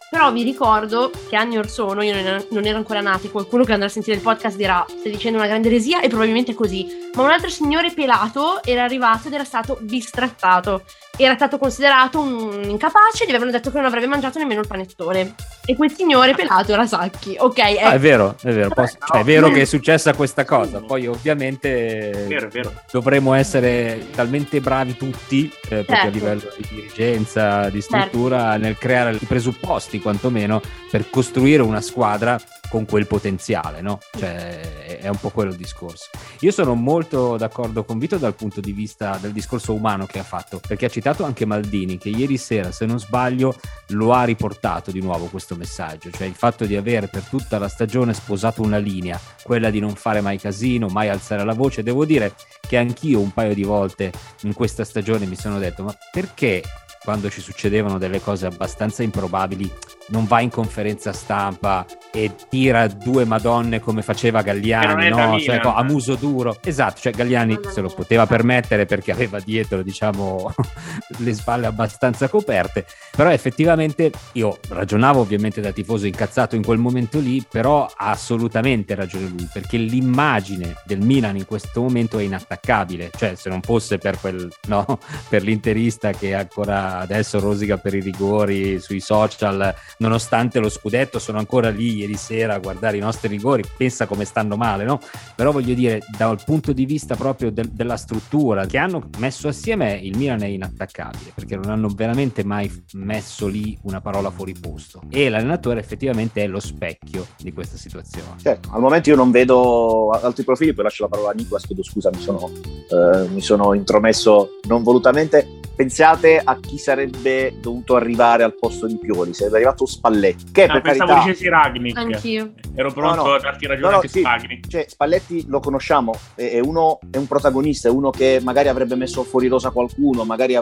Però 0.09 0.31
vi 0.31 0.43
ricordo 0.43 1.11
che 1.27 1.35
anni 1.35 1.57
or 1.57 1.69
sono, 1.69 2.01
io 2.01 2.13
non 2.49 2.65
ero 2.65 2.77
ancora 2.77 3.01
nati, 3.01 3.29
qualcuno 3.29 3.65
che 3.65 3.73
andrà 3.73 3.87
a 3.87 3.91
sentire 3.91 4.15
il 4.15 4.23
podcast 4.23 4.55
dirà 4.55 4.85
stai 4.87 5.11
dicendo 5.11 5.37
una 5.37 5.47
grande 5.47 5.67
eresia? 5.67 5.99
E 5.99 6.07
probabilmente 6.07 6.53
è 6.53 6.55
così, 6.55 6.87
ma 7.13 7.23
un 7.23 7.29
altro 7.29 7.49
signore 7.49 7.91
pelato 7.91 8.63
era 8.63 8.85
arrivato 8.85 9.27
ed 9.27 9.33
era 9.33 9.43
stato 9.43 9.77
bistrattato 9.81 10.83
era 11.25 11.35
stato 11.35 11.57
considerato 11.57 12.19
un 12.19 12.63
incapace, 12.63 13.25
gli 13.25 13.29
avevano 13.29 13.51
detto 13.51 13.71
che 13.71 13.77
non 13.77 13.85
avrebbe 13.85 14.07
mangiato 14.07 14.39
nemmeno 14.39 14.61
il 14.61 14.67
panettone. 14.67 15.35
E 15.65 15.75
quel 15.75 15.91
signore 15.91 16.33
pelato 16.33 16.71
era 16.71 16.85
Sacchi, 16.85 17.35
ok? 17.37 17.57
È, 17.57 17.83
ah, 17.83 17.91
è 17.91 17.99
vero, 17.99 18.35
è 18.41 18.53
vero, 18.53 18.69
Posso... 18.69 18.97
cioè, 19.05 19.19
è 19.19 19.23
vero 19.23 19.49
che 19.49 19.61
è 19.61 19.65
successa 19.65 20.13
questa 20.13 20.45
cosa, 20.45 20.79
poi 20.79 21.07
ovviamente 21.07 22.25
vero, 22.27 22.47
vero. 22.49 22.73
dovremmo 22.89 23.33
essere 23.33 24.07
talmente 24.15 24.61
bravi 24.61 24.95
tutti, 24.95 25.51
eh, 25.63 25.83
proprio 25.83 25.95
certo. 25.95 26.07
a 26.07 26.09
livello 26.09 26.53
di 26.55 26.67
dirigenza, 26.69 27.69
di 27.69 27.81
struttura, 27.81 28.39
certo. 28.39 28.61
nel 28.61 28.77
creare 28.77 29.17
i 29.19 29.25
presupposti 29.25 29.99
quantomeno 29.99 30.61
per 30.89 31.09
costruire 31.09 31.61
una 31.63 31.81
squadra 31.81 32.39
con 32.69 32.85
quel 32.85 33.07
potenziale, 33.07 33.81
no? 33.81 33.99
Cioè, 34.17 34.99
è 34.99 35.07
un 35.07 35.17
po' 35.17 35.29
quello 35.29 35.51
il 35.51 35.57
discorso. 35.57 36.09
Io 36.41 36.51
sono 36.51 36.75
molto 36.75 37.37
d'accordo 37.37 37.83
con 37.83 37.97
Vito 37.97 38.17
dal 38.17 38.35
punto 38.35 38.61
di 38.61 38.71
vista 38.71 39.17
del 39.19 39.31
discorso 39.31 39.73
umano 39.73 40.05
che 40.05 40.19
ha 40.19 40.23
fatto, 40.23 40.59
perché 40.65 40.85
ha 40.85 40.89
citato 40.89 41.06
anche 41.23 41.45
Maldini, 41.45 41.97
che 41.97 42.09
ieri 42.09 42.37
sera, 42.37 42.71
se 42.71 42.85
non 42.85 42.99
sbaglio, 42.99 43.55
lo 43.89 44.13
ha 44.13 44.23
riportato 44.23 44.91
di 44.91 45.01
nuovo 45.01 45.25
questo 45.25 45.55
messaggio, 45.55 46.11
cioè 46.11 46.27
il 46.27 46.33
fatto 46.33 46.65
di 46.65 46.75
avere 46.75 47.07
per 47.07 47.23
tutta 47.23 47.57
la 47.57 47.67
stagione 47.67 48.13
sposato 48.13 48.61
una 48.61 48.77
linea, 48.77 49.19
quella 49.43 49.69
di 49.69 49.79
non 49.79 49.95
fare 49.95 50.21
mai 50.21 50.37
casino, 50.37 50.87
mai 50.87 51.09
alzare 51.09 51.43
la 51.43 51.53
voce. 51.53 51.83
Devo 51.83 52.05
dire 52.05 52.33
che 52.59 52.77
anch'io 52.77 53.19
un 53.19 53.31
paio 53.31 53.53
di 53.53 53.63
volte 53.63 54.11
in 54.41 54.53
questa 54.53 54.83
stagione 54.83 55.25
mi 55.25 55.35
sono 55.35 55.59
detto, 55.59 55.83
ma 55.83 55.95
perché 56.11 56.63
quando 57.07 57.29
ci 57.29 57.39
succedevano 57.39 57.97
delle 57.97 58.19
cose 58.19 58.47
abbastanza 58.47 59.01
improbabili, 59.01 59.71
non 60.07 60.25
va 60.25 60.41
in 60.41 60.49
conferenza 60.49 61.13
stampa 61.13 61.85
e 62.11 62.31
tira 62.49 62.87
due 62.87 63.23
madonne 63.23 63.79
come 63.79 64.01
faceva 64.01 64.41
Galliani, 64.41 65.07
no? 65.07 65.39
Cioè, 65.39 65.61
a 65.63 65.83
muso 65.83 66.15
duro. 66.15 66.57
Esatto, 66.61 66.99
cioè 66.99 67.13
Galliani 67.13 67.59
se 67.71 67.79
lo 67.79 67.87
poteva 67.87 68.25
permettere 68.25 68.85
perché 68.85 69.13
aveva 69.13 69.39
dietro, 69.39 69.83
diciamo, 69.83 70.53
le 71.19 71.33
spalle 71.33 71.67
abbastanza 71.67 72.27
coperte, 72.27 72.85
però 73.15 73.31
effettivamente 73.31 74.11
io 74.33 74.57
ragionavo 74.67 75.21
ovviamente 75.21 75.61
da 75.61 75.71
tifoso 75.71 76.07
incazzato 76.07 76.57
in 76.57 76.63
quel 76.63 76.77
momento 76.77 77.19
lì, 77.19 77.41
però 77.49 77.85
ha 77.85 78.09
assolutamente 78.09 78.95
ragione 78.95 79.29
lui, 79.29 79.47
perché 79.49 79.77
l'immagine 79.77 80.75
del 80.83 80.99
Milan 80.99 81.37
in 81.37 81.45
questo 81.45 81.81
momento 81.81 82.19
è 82.19 82.23
inattaccabile, 82.23 83.11
cioè 83.15 83.35
se 83.35 83.47
non 83.47 83.61
fosse 83.61 83.97
per 83.97 84.19
quel, 84.19 84.51
no, 84.67 84.99
per 85.29 85.43
l'interista 85.43 86.11
che 86.11 86.33
ancora 86.33 86.96
adesso 86.99 87.39
rosica 87.39 87.77
per 87.77 87.93
i 87.93 88.01
rigori 88.01 88.79
sui 88.79 88.99
social, 88.99 89.73
nonostante 89.97 90.59
lo 90.59 90.69
scudetto 90.69 91.19
sono 91.19 91.37
ancora 91.37 91.69
lì 91.69 91.97
ieri 91.97 92.15
sera 92.15 92.55
a 92.55 92.59
guardare 92.59 92.97
i 92.97 93.01
nostri 93.01 93.27
rigori, 93.27 93.63
pensa 93.77 94.05
come 94.05 94.25
stanno 94.25 94.55
male, 94.55 94.83
no? 94.83 94.99
Però 95.35 95.51
voglio 95.51 95.73
dire, 95.73 96.01
dal 96.17 96.39
punto 96.43 96.73
di 96.73 96.85
vista 96.85 97.15
proprio 97.15 97.51
del, 97.51 97.69
della 97.69 97.97
struttura 97.97 98.65
che 98.65 98.77
hanno 98.77 99.09
messo 99.17 99.47
assieme, 99.47 99.99
il 100.01 100.17
Milan 100.17 100.41
è 100.41 100.47
inattaccabile, 100.47 101.31
perché 101.33 101.55
non 101.55 101.69
hanno 101.69 101.89
veramente 101.89 102.43
mai 102.43 102.71
messo 102.93 103.47
lì 103.47 103.77
una 103.83 104.01
parola 104.01 104.29
fuori 104.29 104.53
posto. 104.59 105.01
E 105.09 105.29
l'allenatore 105.29 105.79
effettivamente 105.79 106.43
è 106.43 106.47
lo 106.47 106.59
specchio 106.59 107.27
di 107.37 107.53
questa 107.53 107.77
situazione. 107.77 108.35
Certo, 108.41 108.69
al 108.71 108.81
momento 108.81 109.09
io 109.09 109.15
non 109.15 109.31
vedo 109.31 110.09
altri 110.11 110.43
profili, 110.43 110.73
poi 110.73 110.83
lascio 110.85 111.03
la 111.03 111.09
parola 111.09 111.31
a 111.31 111.33
Nicolas, 111.33 111.65
chiedo 111.65 111.83
scusa, 111.83 112.09
mi 112.13 112.21
sono, 112.21 112.49
eh, 112.49 113.27
mi 113.29 113.41
sono 113.41 113.73
intromesso 113.73 114.59
non 114.67 114.83
volutamente 114.83 115.56
pensate 115.77 116.41
a 116.43 116.59
chi 116.59 116.79
sarebbe 116.79 117.53
dovuto 117.61 117.95
arrivare 117.95 118.41
al 118.41 118.55
posto 118.55 118.87
di 118.87 118.97
Pioli, 118.97 119.31
sarebbe 119.35 119.57
arrivato 119.57 119.85
Spalletti. 119.85 120.51
Che 120.51 120.65
no, 120.65 120.73
per 120.73 120.81
pensavo 120.81 121.11
carità... 121.11 121.27
dicessi 121.27 121.49
Ragnic. 121.49 121.97
Anch'io. 121.97 122.51
Ero 122.73 122.91
pronto 122.91 123.21
no, 123.21 123.27
no. 123.27 123.33
a 123.35 123.39
darti 123.39 123.67
ragione 123.67 123.89
no, 123.91 123.95
anche 123.97 124.07
sì, 124.07 124.23
Ragnic. 124.23 124.67
Cioè, 124.67 124.85
Spalletti 124.89 125.45
lo 125.47 125.59
conosciamo, 125.59 126.17
è, 126.33 126.49
è, 126.49 126.59
uno, 126.59 126.99
è 127.11 127.17
un 127.17 127.27
protagonista, 127.27 127.89
è 127.89 127.91
uno 127.91 128.09
che 128.09 128.39
magari 128.41 128.69
avrebbe 128.69 128.95
messo 128.95 129.23
fuori 129.23 129.47
rosa 129.47 129.69
qualcuno, 129.69 130.25
magari 130.25 130.57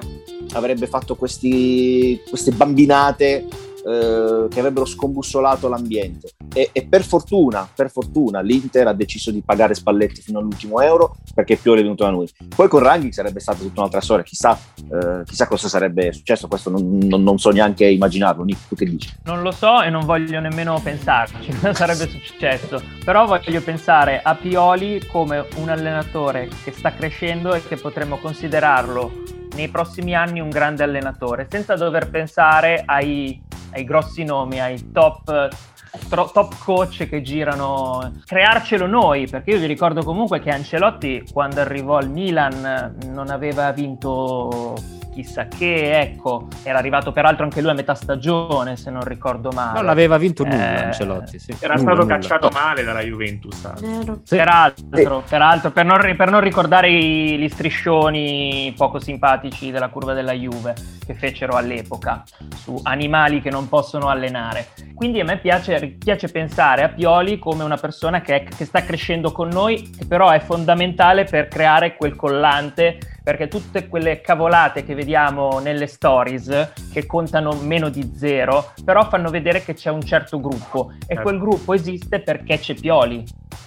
avrebbe 0.51 0.85
fatto 0.85 1.15
questi, 1.15 2.21
queste 2.27 2.51
bambinate 2.51 3.45
eh, 3.87 4.47
che 4.49 4.59
avrebbero 4.59 4.85
scombussolato 4.85 5.67
l'ambiente. 5.67 6.31
e, 6.53 6.69
e, 6.71 6.87
per 6.87 7.03
fortuna, 7.03 7.69
per 7.73 7.91
fortuna 7.91 8.41
l'Inter 8.41 8.87
ha 8.87 8.93
deciso 8.93 9.29
di 9.29 9.43
pagare 9.45 9.75
Spalletti 9.75 10.21
fino 10.21 10.39
all'ultimo 10.39 10.81
euro 10.81 11.15
perché 11.35 11.55
Pioli 11.57 11.81
è 11.81 11.83
venuto 11.83 12.03
da 12.03 12.09
noi. 12.09 12.27
Poi 12.55 12.67
con 12.67 12.81
Rangnick 12.81 13.13
sarebbe 13.13 13.39
stata 13.39 13.59
tutta 13.59 13.81
un'altra 13.81 14.01
storia, 14.01 14.23
chissà, 14.23 14.57
eh, 14.77 15.23
chissà 15.25 15.47
cosa 15.47 15.67
sarebbe 15.67 16.11
successo, 16.13 16.47
questo 16.47 16.71
non, 16.71 16.97
non, 16.97 17.21
non, 17.21 17.37
so 17.37 17.51
neanche 17.51 17.85
immaginarlo. 17.85 18.43
Nick, 18.43 18.67
tu 18.69 18.75
che 18.75 18.85
dici? 18.85 19.11
Non 19.25 19.43
lo 19.43 19.51
so 19.51 19.81
e 19.81 19.89
non 19.89 20.05
voglio 20.05 20.39
nemmeno 20.39 20.79
pensarci 20.81 21.51
cosa 21.61 21.73
sarebbe 21.73 22.07
successo, 22.07 22.81
però 23.03 23.25
voglio 23.25 23.61
pensare 23.61 24.21
a 24.23 24.33
Pioli 24.33 25.05
come 25.11 25.45
un 25.57 25.69
allenatore 25.69 26.49
che 26.63 26.71
sta 26.71 26.93
crescendo 26.93 27.53
e 27.53 27.61
che 27.67 27.75
potremmo 27.75 28.17
considerarlo 28.17 29.44
nei 29.55 29.69
prossimi 29.69 30.13
anni 30.13 30.39
un 30.39 30.49
grande 30.49 30.83
allenatore, 30.83 31.47
senza 31.49 31.75
dover 31.75 32.09
pensare 32.09 32.83
ai, 32.85 33.41
ai 33.71 33.83
grossi 33.83 34.23
nomi, 34.23 34.59
ai 34.59 34.91
top 34.91 35.49
top 36.09 36.57
coach 36.63 37.07
che 37.07 37.21
girano, 37.21 38.11
crearcelo 38.25 38.85
noi, 38.85 39.27
perché 39.27 39.51
io 39.51 39.59
vi 39.59 39.65
ricordo 39.65 40.03
comunque 40.03 40.39
che 40.39 40.49
Ancelotti 40.49 41.23
quando 41.31 41.61
arrivò 41.61 41.97
al 41.97 42.09
Milan 42.09 42.97
non 43.07 43.29
aveva 43.29 43.71
vinto 43.71 44.75
chissà 45.15 45.47
che, 45.47 45.97
ecco, 45.97 46.49
era 46.63 46.77
arrivato 46.77 47.13
peraltro 47.13 47.45
anche 47.45 47.61
lui 47.61 47.69
a 47.69 47.73
metà 47.73 47.95
stagione, 47.95 48.75
se 48.75 48.91
non 48.91 49.05
ricordo 49.05 49.49
male. 49.51 49.79
Non 49.79 49.87
aveva 49.87 50.17
vinto 50.17 50.43
nulla 50.43 50.81
eh, 50.81 50.83
Ancelotti, 50.87 51.39
sì. 51.39 51.55
Era 51.57 51.75
nulla, 51.75 51.91
stato 51.91 52.01
nulla. 52.03 52.15
cacciato 52.17 52.49
male 52.51 52.83
dalla 52.83 52.99
Juventus. 52.99 53.73
Sì. 53.75 54.35
Peraltro, 54.35 55.23
peraltro 55.27 55.71
per, 55.71 55.85
non, 55.85 56.15
per, 56.17 56.29
non, 56.29 56.41
ricordare 56.41 56.89
i, 56.89 57.37
gli 57.37 57.47
striscioni 57.47 58.73
poco 58.75 58.99
simpatici 58.99 59.71
della 59.71 59.87
curva 59.87 60.11
della 60.11 60.33
Juve 60.33 60.73
che 61.05 61.13
fecero 61.13 61.55
all'epoca 61.55 62.23
su 62.53 62.77
animali 62.83 63.41
che 63.41 63.49
non 63.49 63.69
possono 63.69 64.09
allenare. 64.09 64.67
Quindi 64.93 65.21
a 65.21 65.23
me 65.23 65.37
piace, 65.37 65.95
piace 65.97 66.27
pensare 66.27 66.83
a 66.83 66.89
Pioli 66.89 67.39
come 67.39 67.63
una 67.63 67.77
persona 67.77 68.19
che, 68.19 68.35
è, 68.35 68.43
che 68.43 68.65
sta 68.65 68.83
crescendo 68.83 69.31
con 69.31 69.47
noi, 69.47 69.89
che 69.97 70.05
però 70.05 70.29
è 70.31 70.39
fondamentale 70.39 71.23
per 71.23 71.47
creare 71.47 71.95
quel 71.95 72.17
collante 72.17 72.97
perché 73.25 73.47
tutte 73.47 73.87
quelle 73.87 74.21
cavolate 74.21 74.85
che 74.85 74.93
vediamo 74.93 75.57
nelle 75.57 75.87
stories, 75.87 76.73
che 76.93 77.07
contano 77.07 77.53
meno 77.53 77.89
di 77.89 78.11
zero, 78.15 78.71
però 78.83 79.09
fanno 79.09 79.31
vedere 79.31 79.63
che 79.63 79.73
c'è 79.73 79.89
un 79.89 80.03
certo 80.03 80.39
gruppo 80.39 80.91
e 80.91 81.15
certo. 81.15 81.23
quel 81.23 81.39
gruppo 81.39 81.73
esiste 81.73 82.19
perché 82.19 82.59
c'è 82.59 82.75
Pioli, 82.75 83.25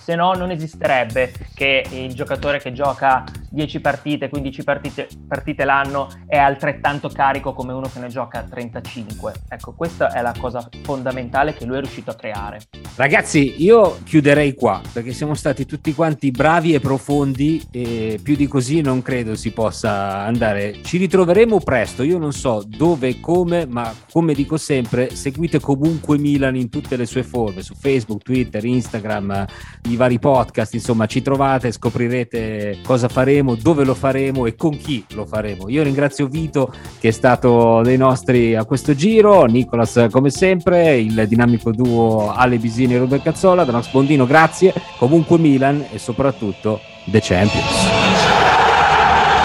se 0.09 0.15
no 0.15 0.33
non 0.33 0.51
esisterebbe 0.51 1.33
che 1.55 1.85
il 1.91 2.15
giocatore 2.15 2.61
che 2.61 2.73
gioca 2.73 3.25
10 3.51 3.81
partite, 3.81 4.31
15 4.31 4.65
partite, 4.65 5.09
partite 5.27 5.65
l'anno 5.65 6.09
è 6.27 6.39
altrettanto 6.39 7.11
carico 7.11 7.53
come 7.53 7.75
uno 7.75 7.91
che 7.93 7.99
ne 7.99 8.09
gioca 8.09 8.43
35. 8.43 9.35
Ecco, 9.49 9.75
questa 9.75 10.11
è 10.13 10.23
la 10.23 10.33
cosa 10.39 10.67
fondamentale 10.83 11.53
che 11.53 11.67
lui 11.67 11.77
è 11.77 11.81
riuscito 11.81 12.11
a 12.11 12.15
creare. 12.15 12.61
Ragazzi, 12.97 13.63
io 13.63 13.99
chiuderei 14.03 14.55
qua 14.55 14.81
perché 14.93 15.13
siamo 15.13 15.35
stati 15.35 15.67
tutti 15.67 15.93
quanti 15.93 16.31
bravi 16.31 16.73
e 16.73 16.81
profondi 16.81 17.67
e 17.71 18.19
più 18.23 18.35
di 18.35 18.47
così 18.47 18.81
non 18.81 19.03
credo 19.03 19.35
si 19.35 19.48
possa 19.51 20.19
andare. 20.25 20.79
Ci 20.83 20.99
ritroveremo 20.99 21.61
presto, 21.61 22.03
io 22.03 22.19
non 22.19 22.33
so 22.33 22.63
dove 22.67 23.09
e 23.09 23.21
come, 23.21 23.67
ma 23.67 23.95
come 24.11 24.35
dico 24.35 24.57
sempre, 24.57 25.15
seguite 25.15 25.61
comunque 25.61 26.19
Milan 26.19 26.57
in 26.57 26.69
tutte 26.69 26.97
le 26.97 27.07
sue 27.07 27.23
forme, 27.23 27.63
su 27.63 27.75
Facebook, 27.75 28.23
Twitter, 28.23 28.65
Instagram, 28.65 29.45
i 29.89 29.97
vari 29.97 30.19
podcast, 30.19 30.75
insomma, 30.75 31.07
ci 31.07 31.23
trovate, 31.23 31.73
scoprirete 31.73 32.79
cosa 32.85 33.09
faremo, 33.09 33.55
dove 33.55 33.85
lo 33.85 33.95
faremo 33.95 34.47
e 34.47 34.55
con 34.55 34.77
chi 34.77 35.05
lo 35.15 35.27
faremo. 35.27 35.69
Io 35.69 35.83
ringrazio 35.83 36.27
Vito 36.27 36.73
che 36.99 37.09
è 37.09 37.13
stato 37.13 37.83
dei 37.83 37.97
nostri 37.97 38.55
a 38.55 38.65
questo 38.65 38.95
giro, 38.95 39.45
Nicolas 39.45 40.07
come 40.11 40.31
sempre, 40.31 40.97
il 40.99 41.27
dinamico 41.29 41.71
duo 41.73 42.33
Ale 42.33 42.59
Bisini 42.59 42.95
e 42.95 42.99
Robert 42.99 43.23
Cazzola, 43.23 43.65
Danox 43.65 43.91
Bondino, 43.91 44.27
grazie, 44.27 44.73
comunque 44.99 45.39
Milan 45.39 45.85
e 45.91 45.99
soprattutto 45.99 46.81
The 47.11 47.21
Champions. 47.21 48.38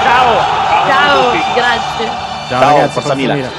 Ciao, 0.03 0.35
ciao, 0.85 1.31
ciao 1.31 1.53
grazie. 1.55 2.05
Ciao, 2.49 2.59
ciao 2.59 2.59
ragazzi, 2.59 2.91
forza 2.91 3.15
Milan. 3.15 3.49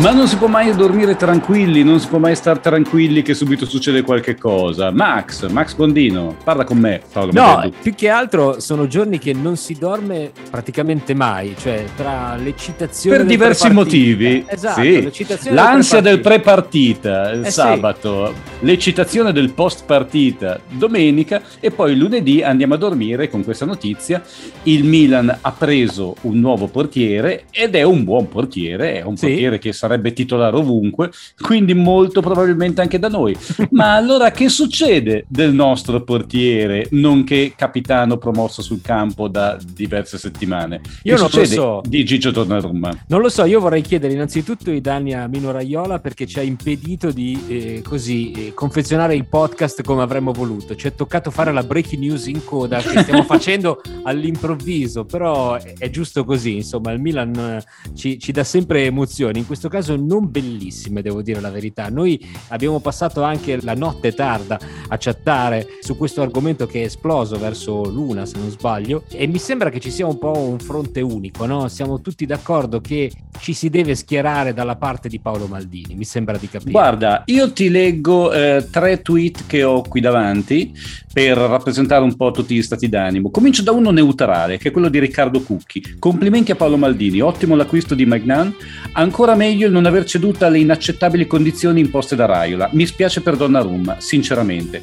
Ma 0.00 0.12
non 0.12 0.28
si 0.28 0.36
può 0.36 0.46
mai 0.46 0.72
dormire 0.76 1.16
tranquilli, 1.16 1.82
non 1.82 1.98
si 1.98 2.06
può 2.06 2.18
mai 2.18 2.36
stare 2.36 2.60
tranquilli 2.60 3.22
che 3.22 3.34
subito 3.34 3.66
succede 3.66 4.02
qualche 4.02 4.36
cosa. 4.36 4.92
Max, 4.92 5.48
Max 5.48 5.74
Bondino, 5.74 6.36
parla 6.44 6.62
con 6.62 6.78
me. 6.78 7.00
Paolo 7.12 7.32
no, 7.32 7.68
più 7.82 7.92
che 7.96 8.08
altro 8.08 8.60
sono 8.60 8.86
giorni 8.86 9.18
che 9.18 9.32
non 9.32 9.56
si 9.56 9.74
dorme 9.74 10.30
praticamente 10.50 11.14
mai, 11.14 11.56
cioè 11.58 11.84
tra 11.96 12.36
l'eccitazione 12.36 13.16
per 13.16 13.26
diversi 13.26 13.70
motivi. 13.70 14.44
Esatto, 14.46 14.80
sì. 14.80 15.50
l'ansia 15.50 16.00
del 16.00 16.20
pre-partita 16.20 17.32
il 17.32 17.46
eh 17.46 17.50
sabato, 17.50 18.26
sì. 18.28 18.66
l'eccitazione 18.66 19.32
del 19.32 19.50
post-partita 19.50 20.60
domenica 20.68 21.42
e 21.58 21.72
poi 21.72 21.96
lunedì 21.96 22.40
andiamo 22.40 22.74
a 22.74 22.78
dormire 22.78 23.28
con 23.28 23.42
questa 23.42 23.64
notizia. 23.64 24.22
Il 24.62 24.84
Milan 24.84 25.38
ha 25.40 25.52
preso 25.52 26.14
un 26.22 26.38
nuovo 26.38 26.68
portiere 26.68 27.46
ed 27.50 27.74
è 27.74 27.82
un 27.82 28.04
buon 28.04 28.28
portiere, 28.28 29.00
è 29.00 29.02
un 29.02 29.16
sì. 29.16 29.26
portiere 29.26 29.58
che 29.58 29.72
sarebbe 29.88 30.12
titolare 30.12 30.56
ovunque, 30.56 31.10
quindi 31.40 31.72
molto 31.72 32.20
probabilmente 32.20 32.80
anche 32.80 32.98
da 32.98 33.08
noi. 33.08 33.36
Ma 33.70 33.94
allora 33.94 34.30
che 34.30 34.48
succede 34.50 35.24
del 35.28 35.54
nostro 35.54 36.02
portiere, 36.02 36.88
nonché 36.90 37.54
capitano 37.56 38.18
promosso 38.18 38.60
sul 38.60 38.82
campo 38.82 39.28
da 39.28 39.56
diverse 39.72 40.18
settimane? 40.18 40.80
Io 41.04 41.14
che 41.14 41.20
non 41.20 41.30
lo 41.32 41.44
so. 41.44 41.80
di 41.86 42.04
Gigio 42.04 42.30
Donnarumma? 42.30 43.04
Non 43.08 43.20
lo 43.20 43.28
so, 43.30 43.44
io 43.44 43.60
vorrei 43.60 43.80
chiedere 43.80 44.12
innanzitutto 44.12 44.70
i 44.70 44.80
danni 44.80 45.14
a 45.14 45.26
Mino 45.26 45.50
Raiola 45.50 45.98
perché 45.98 46.26
ci 46.26 46.38
ha 46.38 46.42
impedito 46.42 47.10
di 47.10 47.44
eh, 47.48 47.82
così 47.82 48.32
eh, 48.32 48.54
confezionare 48.54 49.14
il 49.14 49.26
podcast 49.26 49.82
come 49.82 50.02
avremmo 50.02 50.32
voluto. 50.32 50.74
Ci 50.74 50.88
è 50.88 50.94
toccato 50.94 51.30
fare 51.30 51.52
la 51.52 51.62
breaking 51.62 52.02
news 52.02 52.26
in 52.26 52.44
coda 52.44 52.78
che 52.80 53.02
stiamo 53.02 53.22
facendo 53.24 53.80
all'improvviso, 54.02 55.04
però 55.04 55.54
è, 55.54 55.74
è, 55.78 55.90
giusto 55.90 56.24
così, 56.24 56.56
insomma, 56.56 56.92
il 56.92 57.00
Milan 57.00 57.34
eh, 57.36 57.64
ci, 57.94 58.18
ci 58.18 58.32
dà 58.32 58.44
sempre 58.44 58.84
emozioni. 58.84 59.38
In 59.38 59.46
questo 59.46 59.68
questo 59.68 59.68
caso 59.78 59.96
non 59.96 60.30
bellissime, 60.30 61.02
devo 61.02 61.22
dire 61.22 61.40
la 61.40 61.50
verità. 61.50 61.88
Noi 61.88 62.20
abbiamo 62.48 62.80
passato 62.80 63.22
anche 63.22 63.60
la 63.62 63.74
notte 63.74 64.12
tarda 64.12 64.58
a 64.88 64.96
chattare 64.98 65.66
su 65.80 65.96
questo 65.96 66.22
argomento 66.22 66.66
che 66.66 66.82
è 66.82 66.84
esploso 66.84 67.38
verso 67.38 67.84
l'una, 67.84 68.26
se 68.26 68.38
non 68.38 68.50
sbaglio, 68.50 69.04
e 69.10 69.26
mi 69.26 69.38
sembra 69.38 69.70
che 69.70 69.80
ci 69.80 69.90
sia 69.90 70.06
un 70.06 70.18
po' 70.18 70.36
un 70.36 70.58
fronte 70.58 71.00
unico, 71.00 71.46
no? 71.46 71.68
Siamo 71.68 72.00
tutti 72.00 72.26
d'accordo 72.26 72.80
che 72.80 73.10
ci 73.40 73.52
si 73.52 73.68
deve 73.68 73.94
schierare 73.94 74.52
dalla 74.52 74.76
parte 74.76 75.08
di 75.08 75.20
Paolo 75.20 75.46
Maldini, 75.46 75.94
mi 75.94 76.04
sembra 76.04 76.36
di 76.36 76.48
capire. 76.48 76.72
Guarda, 76.72 77.22
io 77.26 77.52
ti 77.52 77.68
leggo 77.68 78.32
eh, 78.32 78.66
tre 78.70 79.00
tweet 79.00 79.46
che 79.46 79.62
ho 79.62 79.82
qui 79.82 80.00
davanti 80.00 80.72
per 81.12 81.36
rappresentare 81.36 82.04
un 82.04 82.14
po' 82.14 82.30
tutti 82.30 82.54
gli 82.54 82.62
stati 82.62 82.88
d'animo. 82.88 83.30
Comincio 83.30 83.62
da 83.62 83.72
uno 83.72 83.90
neutrale, 83.90 84.56
che 84.58 84.68
è 84.68 84.70
quello 84.70 84.88
di 84.88 84.98
Riccardo 85.00 85.40
Cucchi. 85.42 85.96
Complimenti 85.98 86.52
a 86.52 86.54
Paolo 86.54 86.76
Maldini, 86.76 87.20
ottimo 87.20 87.56
l'acquisto 87.56 87.94
di 87.94 88.06
Magnan, 88.06 88.54
ancora 88.92 89.34
meglio 89.34 89.57
meglio 89.58 89.66
il 89.66 89.72
non 89.72 89.86
aver 89.86 90.04
ceduto 90.04 90.44
alle 90.44 90.60
inaccettabili 90.60 91.26
condizioni 91.26 91.80
imposte 91.80 92.14
da 92.14 92.26
Raiola. 92.26 92.70
Mi 92.74 92.86
spiace 92.86 93.22
per 93.22 93.34
Donnarumma, 93.34 93.96
sinceramente. 93.98 94.80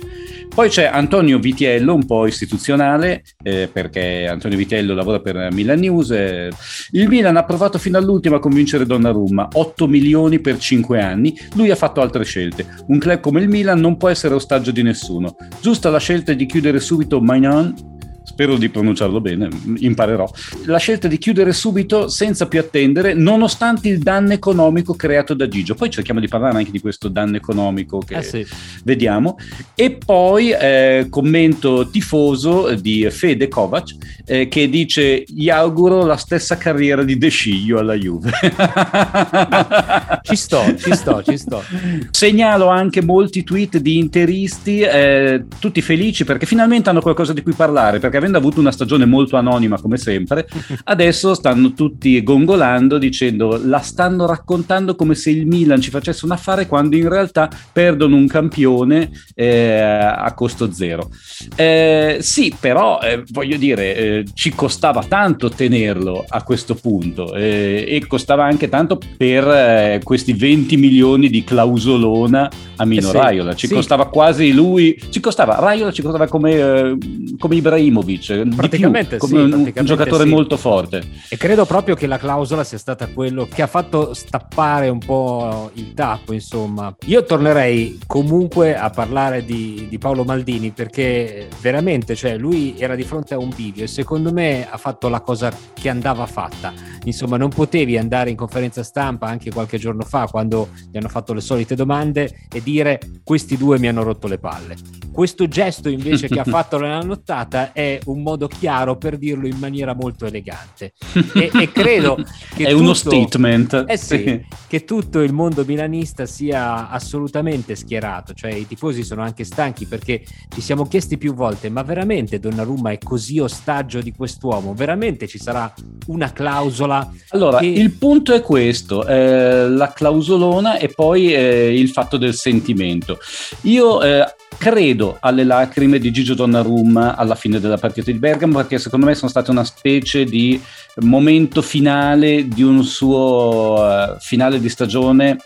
Poi 0.53 0.67
c'è 0.67 0.83
Antonio 0.85 1.39
Vitiello, 1.39 1.93
un 1.93 2.05
po' 2.05 2.27
istituzionale, 2.27 3.23
eh, 3.41 3.69
perché 3.71 4.27
Antonio 4.27 4.57
Vitiello 4.57 4.93
lavora 4.93 5.19
per 5.21 5.47
Milan 5.53 5.79
News. 5.79 6.11
Eh. 6.11 6.49
Il 6.91 7.07
Milan 7.07 7.37
ha 7.37 7.45
provato 7.45 7.77
fino 7.77 7.97
all'ultimo 7.97 8.35
a 8.35 8.39
convincere 8.39 8.85
Donnarumma, 8.85 9.47
8 9.53 9.87
milioni 9.87 10.39
per 10.39 10.57
5 10.57 11.01
anni. 11.01 11.33
Lui 11.55 11.71
ha 11.71 11.75
fatto 11.75 12.01
altre 12.01 12.25
scelte. 12.25 12.65
Un 12.87 12.99
club 12.99 13.21
come 13.21 13.39
il 13.41 13.47
Milan 13.47 13.79
non 13.79 13.95
può 13.95 14.09
essere 14.09 14.33
ostaggio 14.33 14.71
di 14.71 14.83
nessuno. 14.83 15.37
Giusta 15.61 15.89
la 15.89 15.99
scelta 15.99 16.33
di 16.33 16.45
chiudere 16.45 16.81
subito 16.81 17.21
Magnan 17.21 17.94
spero 18.25 18.57
di 18.57 18.69
pronunciarlo 18.69 19.21
bene, 19.21 19.47
imparerò, 19.77 20.29
la 20.65 20.79
scelta 20.79 21.07
di 21.07 21.17
chiudere 21.17 21.53
subito 21.53 22.09
senza 22.09 22.47
più 22.47 22.59
attendere, 22.59 23.13
nonostante 23.13 23.87
il 23.87 23.99
danno 23.99 24.33
economico 24.33 24.95
creato 24.95 25.33
da 25.33 25.47
Gigio. 25.47 25.75
Poi 25.75 25.89
cerchiamo 25.89 26.19
di 26.19 26.27
parlare 26.27 26.57
anche 26.57 26.71
di 26.71 26.81
questo 26.81 27.07
danno 27.07 27.37
economico 27.37 27.99
che 27.99 28.17
eh 28.17 28.23
sì. 28.23 28.45
vediamo. 28.83 29.37
E 29.75 29.97
poi 30.03 30.51
eh, 30.51 31.07
commento 31.09 31.87
tifoso 31.89 32.73
di 32.73 33.07
Fede 33.09 33.47
Kovac 33.47 33.95
eh, 34.25 34.47
che 34.47 34.69
dice 34.69 35.23
gli 35.27 35.49
auguro 35.49 36.03
la 36.03 36.17
stessa 36.17 36.57
carriera 36.57 37.03
di 37.03 37.17
De 37.17 37.29
Sciglio 37.29 37.79
alla 37.79 37.93
Juve. 37.93 38.31
ci 40.23 40.35
sto, 40.35 40.75
ci 40.77 40.93
sto, 40.95 41.23
ci 41.23 41.37
sto. 41.37 41.63
Segnalo 42.09 42.67
anche 42.67 43.03
molti 43.03 43.43
tweet 43.43 43.77
di 43.77 43.97
interisti, 43.97 44.81
eh, 44.81 45.45
tutti 45.59 45.81
felici 45.81 46.25
perché 46.25 46.45
finalmente 46.45 46.89
hanno 46.89 47.01
qualcosa 47.01 47.33
di 47.33 47.43
cui 47.43 47.53
parlare, 47.53 47.99
perché 47.99 48.14
perché 48.15 48.17
avendo 48.17 48.37
avuto 48.37 48.59
una 48.59 48.71
stagione 48.71 49.05
molto 49.05 49.37
anonima 49.37 49.79
come 49.79 49.97
sempre, 49.97 50.47
adesso 50.85 51.33
stanno 51.33 51.73
tutti 51.73 52.21
gongolando 52.23 52.97
dicendo 52.97 53.59
la 53.63 53.79
stanno 53.79 54.25
raccontando 54.25 54.95
come 54.95 55.15
se 55.15 55.29
il 55.29 55.45
Milan 55.45 55.81
ci 55.81 55.89
facesse 55.89 56.25
un 56.25 56.31
affare 56.31 56.67
quando 56.67 56.95
in 56.95 57.09
realtà 57.09 57.49
perdono 57.71 58.15
un 58.15 58.27
campione 58.27 59.11
eh, 59.33 59.79
a 59.79 60.33
costo 60.33 60.71
zero. 60.71 61.09
Eh, 61.55 62.17
sì, 62.21 62.55
però 62.57 62.99
eh, 63.01 63.23
voglio 63.31 63.57
dire, 63.57 63.95
eh, 63.95 64.25
ci 64.33 64.53
costava 64.53 65.03
tanto 65.03 65.49
tenerlo 65.49 66.23
a 66.27 66.43
questo 66.43 66.75
punto 66.75 67.33
eh, 67.33 67.85
e 67.87 68.05
costava 68.07 68.45
anche 68.45 68.69
tanto 68.69 68.97
per 69.17 69.47
eh, 69.47 70.01
questi 70.03 70.33
20 70.33 70.77
milioni 70.77 71.29
di 71.29 71.43
clausolona 71.43 72.49
a 72.77 72.85
Mino 72.85 73.09
sì, 73.09 73.17
Raiola, 73.17 73.55
ci 73.55 73.67
sì. 73.67 73.73
costava 73.73 74.07
quasi 74.07 74.51
lui, 74.51 74.99
ci 75.09 75.19
costava, 75.19 75.55
Raiola 75.59 75.91
ci 75.91 76.01
costava 76.01 76.27
come, 76.27 76.97
come 77.45 77.57
Ibrahimovic, 77.57 78.55
praticamente 78.55 79.17
più, 79.17 79.27
come 79.27 79.37
sì, 79.37 79.43
un, 79.43 79.49
praticamente 79.49 79.79
un, 79.79 79.85
giocatore 79.85 80.25
molto 80.25 80.57
forte. 80.57 81.03
E 81.29 81.37
credo 81.37 81.65
proprio 81.65 81.93
che 81.93 82.07
la 82.07 82.17
clausola 82.17 82.63
sia 82.63 82.79
stata 82.79 83.05
quello 83.07 83.47
che 83.51 83.61
ha 83.61 83.67
fatto 83.67 84.15
stappare 84.15 84.89
un 84.89 84.97
po' 84.97 85.69
il 85.75 85.93
tappo, 85.93 86.33
insomma. 86.33 86.95
Io 87.05 87.23
tornerei 87.23 87.99
comunque 88.07 88.75
a 88.75 88.89
parlare 88.89 89.45
di, 89.45 89.85
di 89.87 89.97
Paolo 89.99 90.23
Maldini 90.23 90.71
perché 90.71 91.47
veramente, 91.61 92.15
cioè, 92.15 92.35
lui 92.35 92.73
era 92.79 92.95
di 92.95 93.03
fronte 93.03 93.35
a 93.35 93.37
un 93.37 93.51
bivio 93.55 93.83
e 93.83 93.87
secondo 93.87 94.33
me 94.33 94.67
ha 94.67 94.77
fatto 94.77 95.07
la 95.07 95.21
cosa 95.21 95.53
che 95.73 95.87
andava 95.87 96.25
fatta. 96.25 96.73
Insomma, 97.03 97.37
non 97.37 97.49
potevi 97.49 97.95
andare 97.95 98.31
in 98.31 98.35
conferenza 98.35 98.81
stampa 98.81 99.27
anche 99.27 99.51
qualche 99.51 99.77
giorno 99.77 100.01
fa 100.01 100.25
quando 100.25 100.69
gli 100.89 100.97
hanno 100.97 101.09
fatto 101.09 101.33
le 101.33 101.41
solite 101.41 101.75
domande 101.75 102.47
e 102.51 102.63
dire 102.63 102.99
questi 103.23 103.55
due 103.55 103.77
mi 103.77 103.87
hanno 103.87 104.01
rotto 104.01 104.25
le 104.25 104.39
palle. 104.39 104.75
Questo 105.11 105.47
gesto 105.47 105.89
invece 105.89 106.27
che 106.27 106.39
ha 106.39 106.43
fatto 106.55 106.79
nella 106.79 107.01
nottata 107.01 107.34
è 107.73 107.99
un 108.05 108.21
modo 108.21 108.47
chiaro 108.47 108.97
per 108.97 109.17
dirlo 109.17 109.47
in 109.47 109.57
maniera 109.57 109.93
molto 109.93 110.25
elegante. 110.25 110.93
E, 111.35 111.51
e 111.53 111.71
credo 111.71 112.15
che 112.55 112.65
è 112.65 112.69
tutto, 112.69 112.81
uno 112.81 112.93
statement. 112.93 113.85
Eh 113.87 113.97
sì, 113.97 114.45
che 114.67 114.85
tutto 114.85 115.19
il 115.19 115.33
mondo 115.33 115.65
milanista 115.65 116.25
sia 116.25 116.89
assolutamente 116.89 117.75
schierato, 117.75 118.33
cioè 118.33 118.53
i 118.53 118.65
tifosi 118.65 119.03
sono 119.03 119.21
anche 119.21 119.43
stanchi 119.43 119.85
perché 119.85 120.23
ci 120.53 120.61
siamo 120.61 120.85
chiesti 120.87 121.17
più 121.17 121.33
volte, 121.33 121.69
ma 121.69 121.83
veramente 121.83 122.39
Donnarumma 122.39 122.91
è 122.91 122.97
così 122.99 123.39
ostaggio 123.39 124.01
di 124.01 124.13
quest'uomo? 124.13 124.73
Veramente 124.73 125.27
ci 125.27 125.37
sarà 125.37 125.71
una 126.07 126.31
clausola? 126.31 127.11
Allora, 127.29 127.59
che... 127.59 127.65
il 127.65 127.91
punto 127.91 128.33
è 128.33 128.41
questo, 128.41 129.05
eh, 129.05 129.69
la 129.69 129.91
clausolona 129.91 130.77
e 130.77 130.87
poi 130.87 131.33
eh, 131.33 131.77
il 131.77 131.89
fatto 131.89 132.17
del 132.17 132.33
sentimento. 132.33 133.17
Io 133.61 134.01
eh, 134.01 134.25
credo 134.57 135.17
alle 135.19 135.43
lacrime 135.43 135.99
di 135.99 136.11
Gigio 136.11 136.33
Donnarumma 136.33 137.15
alla 137.15 137.35
fine 137.35 137.59
della 137.59 137.77
partita 137.77 138.11
di 138.11 138.17
Bergamo 138.17 138.57
perché 138.57 138.79
secondo 138.79 139.05
me 139.05 139.15
sono 139.15 139.29
state 139.29 139.51
una 139.51 139.63
specie 139.63 140.23
di 140.25 140.61
momento 141.01 141.61
finale 141.61 142.47
di 142.47 142.63
un 142.63 142.83
suo 142.83 143.75
uh, 143.79 144.19
finale 144.19 144.59
di 144.59 144.69
stagione 144.69 145.37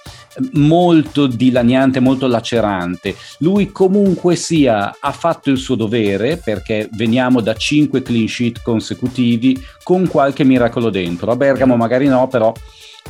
molto 0.53 1.27
dilaniante, 1.27 1.99
molto 1.99 2.27
lacerante. 2.27 3.15
Lui 3.39 3.71
comunque 3.71 4.35
sia 4.35 4.97
ha 4.99 5.11
fatto 5.11 5.49
il 5.49 5.57
suo 5.57 5.75
dovere 5.75 6.37
perché 6.37 6.89
veniamo 6.93 7.41
da 7.41 7.55
cinque 7.55 8.01
clean 8.01 8.27
sheet 8.27 8.61
consecutivi 8.61 9.61
con 9.83 10.07
qualche 10.07 10.43
miracolo 10.43 10.89
dentro. 10.89 11.31
A 11.31 11.35
Bergamo 11.35 11.75
magari 11.75 12.07
no, 12.07 12.27
però 12.27 12.53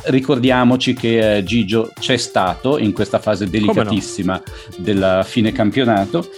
ricordiamoci 0.04 0.94
che 0.94 1.36
eh, 1.36 1.44
Gigio 1.44 1.92
c'è 1.98 2.16
stato 2.16 2.78
in 2.78 2.92
questa 2.92 3.18
fase 3.18 3.48
delicatissima 3.48 4.34
no? 4.34 4.42
della 4.78 5.22
fine 5.24 5.52
campionato 5.52 6.28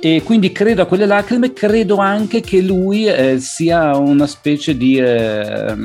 e 0.00 0.22
quindi 0.24 0.50
credo 0.50 0.82
a 0.82 0.86
quelle 0.86 1.06
lacrime, 1.06 1.52
credo 1.52 1.96
anche 1.96 2.40
che 2.40 2.60
lui 2.60 3.06
eh, 3.06 3.38
sia 3.38 3.96
una 3.96 4.26
specie 4.26 4.76
di 4.76 4.96
eh, 4.96 5.76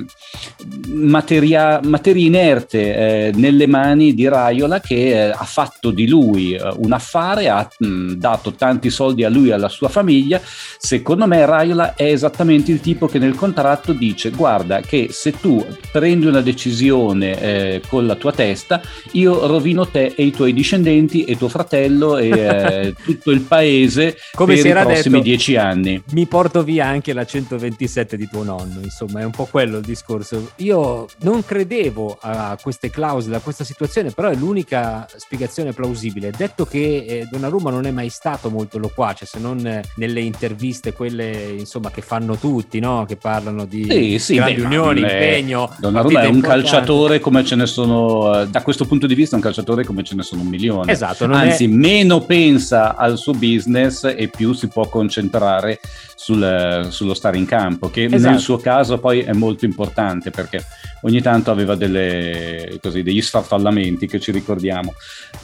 materia, 0.88 1.80
materia, 1.84 2.26
inerte 2.26 2.96
eh, 2.96 3.32
nelle 3.36 3.68
mani 3.68 4.16
di 4.16 4.26
Raiola 4.48 4.80
che 4.80 5.26
eh, 5.26 5.30
ha 5.30 5.44
fatto 5.44 5.92
di 5.92 6.08
lui 6.08 6.54
eh, 6.54 6.62
un 6.78 6.92
affare, 6.92 7.50
ha 7.50 7.68
mh, 7.78 8.14
dato 8.14 8.54
tanti 8.54 8.90
soldi 8.90 9.24
a 9.24 9.30
lui 9.30 9.50
e 9.50 9.54
alla 9.54 9.70
sua 9.70 9.90
famiglia. 9.90 10.42
Secondo 10.78 11.28
me 11.28 11.46
Raiola 11.46 11.96
è 11.96 12.06
esattamente 12.06 12.72
il 12.72 12.80
tipo 12.80 13.08
che 13.08 13.20
nel 13.20 13.36
contratto 13.36 13.94
dice 13.94 14.30
guarda 14.30 14.82
che 14.82 15.10
se 15.12 15.32
tu 15.40 15.66
prendi 15.92 16.26
una 16.26 16.42
decisione 16.42 17.40
eh, 17.40 17.82
con 17.88 18.06
la 18.06 18.16
tua 18.16 18.32
testa, 18.32 18.82
io 19.14 19.48
rovino 19.48 19.88
te 19.88 20.14
e 20.16 20.24
i 20.24 20.32
tuoi 20.32 20.54
discendenti 20.54 21.24
e 21.24 21.38
tuo 21.38 21.50
fratello 21.50 22.18
e 22.18 22.94
tutto 23.04 23.32
il 23.32 23.42
paese 23.42 24.18
come 24.34 24.56
per 24.56 24.66
i 24.66 24.72
prossimi 24.72 25.16
detto, 25.16 25.24
dieci 25.24 25.56
anni. 25.56 26.02
Mi 26.12 26.26
porto 26.26 26.64
via 26.64 26.86
anche 26.86 27.14
la 27.14 27.26
127 27.26 28.16
di 28.16 28.28
tuo 28.28 28.44
nonno, 28.44 28.80
insomma, 28.82 29.20
è 29.20 29.24
un 29.24 29.32
po' 29.32 29.46
quello 29.46 29.78
il 29.78 29.86
discorso. 29.86 30.52
Io 30.58 31.08
non 31.20 31.44
credevo 31.44 32.18
a 32.22 32.58
queste 32.62 32.90
clausole, 32.90 33.36
a 33.36 33.40
questa 33.40 33.64
situazione, 33.64 34.12
però 34.12 34.32
l'unica 34.38 35.08
spiegazione 35.16 35.74
plausibile. 35.74 36.32
Detto 36.36 36.66
che 36.66 37.06
eh, 37.08 37.28
Donnarumma 37.30 37.70
non 37.70 37.86
è 37.86 37.92
mai 37.92 38.10
stato 38.10 38.50
molto 38.50 38.78
loquace, 38.78 39.26
se 39.26 39.40
non 39.40 39.66
eh, 39.66 39.84
nelle 39.96 40.22
interviste, 40.22 40.94
quelle 40.94 41.56
insomma 41.58 41.92
che 41.92 42.02
fanno 42.02 42.38
tutti, 42.38 42.80
no? 42.80 43.06
che 43.08 43.18
parlano 43.18 43.66
di 43.66 43.86
sì, 43.90 44.20
sì, 44.20 44.36
grandi 44.36 44.62
beh, 44.62 44.66
unioni, 44.66 45.02
impegno. 45.02 45.76
Donnarumma 45.80 46.22
è 46.22 46.28
un 46.28 46.42
calciatore 46.42 47.20
come 47.20 47.44
ce 47.44 47.56
ne 47.56 47.66
sono, 47.66 48.42
eh, 48.42 48.48
da 48.48 48.62
questo 48.62 48.86
punto 48.86 49.08
di 49.08 49.16
vista, 49.16 49.36
un 49.36 49.42
calciatore 49.42 49.84
come 49.84 50.04
ce 50.04 50.16
ne 50.16 50.24
sono 50.24 50.42
un 50.42 50.48
milione. 50.48 50.92
Esatto. 50.92 51.26
Anzi, 51.26 51.66
è... 51.66 51.68
meno 51.68 52.22
pensa 52.22 52.96
al 52.96 53.18
suo 53.18 53.34
business 53.34 54.04
e 54.04 54.28
più 54.28 54.54
si 54.54 54.68
può 54.68 54.88
concentrare 54.88 55.80
sul, 56.16 56.88
sullo 56.90 57.14
stare 57.14 57.38
in 57.38 57.46
campo, 57.46 57.90
che 57.90 58.06
esatto. 58.06 58.32
nel 58.32 58.40
suo 58.40 58.58
caso 58.58 58.98
poi 58.98 59.20
è 59.22 59.34
molto 59.34 59.66
importante 59.66 60.32
perché 60.32 60.64
ogni 61.02 61.22
tanto 61.22 61.52
aveva 61.52 61.76
delle, 61.76 62.80
così, 62.82 63.04
degli 63.04 63.22
sfarfallamenti 63.22 64.08
che 64.08 64.20
ci 64.20 64.32
ricordiamo. 64.32 64.94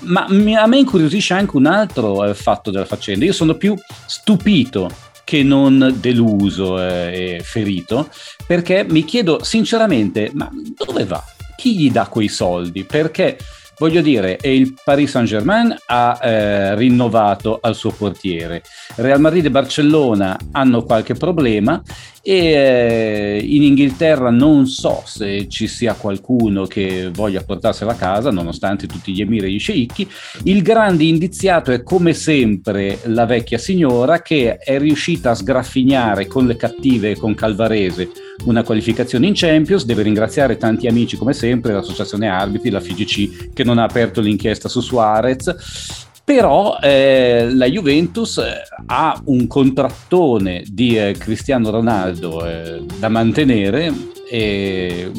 Ma 0.01 0.25
a 0.25 0.67
me 0.67 0.77
incuriosisce 0.77 1.33
anche 1.33 1.55
un 1.57 1.65
altro 1.65 2.25
eh, 2.25 2.33
fatto 2.33 2.71
della 2.71 2.85
faccenda. 2.85 3.25
Io 3.25 3.33
sono 3.33 3.55
più 3.55 3.75
stupito 4.05 4.89
che 5.23 5.43
non 5.43 5.95
deluso 5.99 6.81
eh, 6.81 7.37
e 7.37 7.43
ferito, 7.43 8.09
perché 8.45 8.85
mi 8.87 9.05
chiedo 9.05 9.43
sinceramente, 9.43 10.31
ma 10.33 10.49
dove 10.75 11.05
va? 11.05 11.23
Chi 11.55 11.77
gli 11.77 11.91
dà 11.91 12.07
quei 12.07 12.27
soldi? 12.27 12.83
Perché 12.83 13.37
Voglio 13.79 14.01
dire, 14.01 14.37
il 14.43 14.75
Paris 14.83 15.09
Saint-Germain 15.09 15.75
ha 15.87 16.19
eh, 16.21 16.75
rinnovato 16.75 17.57
al 17.59 17.75
suo 17.75 17.89
portiere. 17.91 18.61
Real 18.95 19.19
Madrid 19.19 19.45
e 19.45 19.51
Barcellona 19.51 20.37
hanno 20.51 20.83
qualche 20.83 21.15
problema 21.15 21.81
e 22.26 22.53
eh, 22.53 23.38
in 23.43 23.63
Inghilterra 23.63 24.30
non 24.30 24.65
so 24.65 25.03
se 25.05 25.49
ci 25.49 25.67
sia 25.67 25.93
qualcuno 25.93 26.65
che 26.65 27.11
voglia 27.13 27.43
portarsela 27.43 27.91
a 27.91 27.95
casa 27.95 28.32
nonostante 28.32 28.88
tutti 28.88 29.11
gli 29.11 29.19
emiri 29.19 29.47
e 29.47 29.51
gli 29.51 29.59
sceicchi. 29.59 30.07
Il 30.43 30.61
grande 30.61 31.03
indiziato 31.03 31.71
è 31.74 31.84
come 31.84 32.13
sempre 32.13 32.99
la 33.07 33.26
vecchia 33.26 33.57
signora 33.57 34.21
che 34.21 34.55
è 34.55 34.80
riuscita 34.80 35.32
a 35.32 35.36
sgraffignare 35.36 36.28
con 36.28 36.47
le 36.47 36.55
cattive 36.55 37.11
e 37.11 37.17
con 37.17 37.36
Calvarese 37.36 38.09
una 38.45 38.63
qualificazione 38.63 39.28
in 39.28 39.34
Champions. 39.36 39.84
Deve 39.84 40.03
ringraziare 40.03 40.55
tanti 40.55 40.88
amici 40.88 41.17
come 41.17 41.34
sempre 41.34 41.74
l'associazione 41.74 42.30
arbitri 42.30 42.69
la 42.69 42.80
FIGC 42.80 43.51
che 43.51 43.65
non 43.65 43.78
ha 43.80 43.84
aperto 43.84 44.21
l'inchiesta 44.21 44.69
su 44.69 44.80
Suarez 44.80 46.11
però 46.24 46.78
eh, 46.80 47.49
la 47.51 47.65
Juventus 47.65 48.38
eh, 48.38 48.61
ha 48.86 49.19
un 49.26 49.45
contrattone 49.47 50.63
di 50.65 50.97
eh, 50.97 51.13
Cristiano 51.17 51.69
Ronaldo 51.69 52.45
eh, 52.45 52.82
da 52.97 53.09
mantenere 53.09 53.91
e 54.30 55.11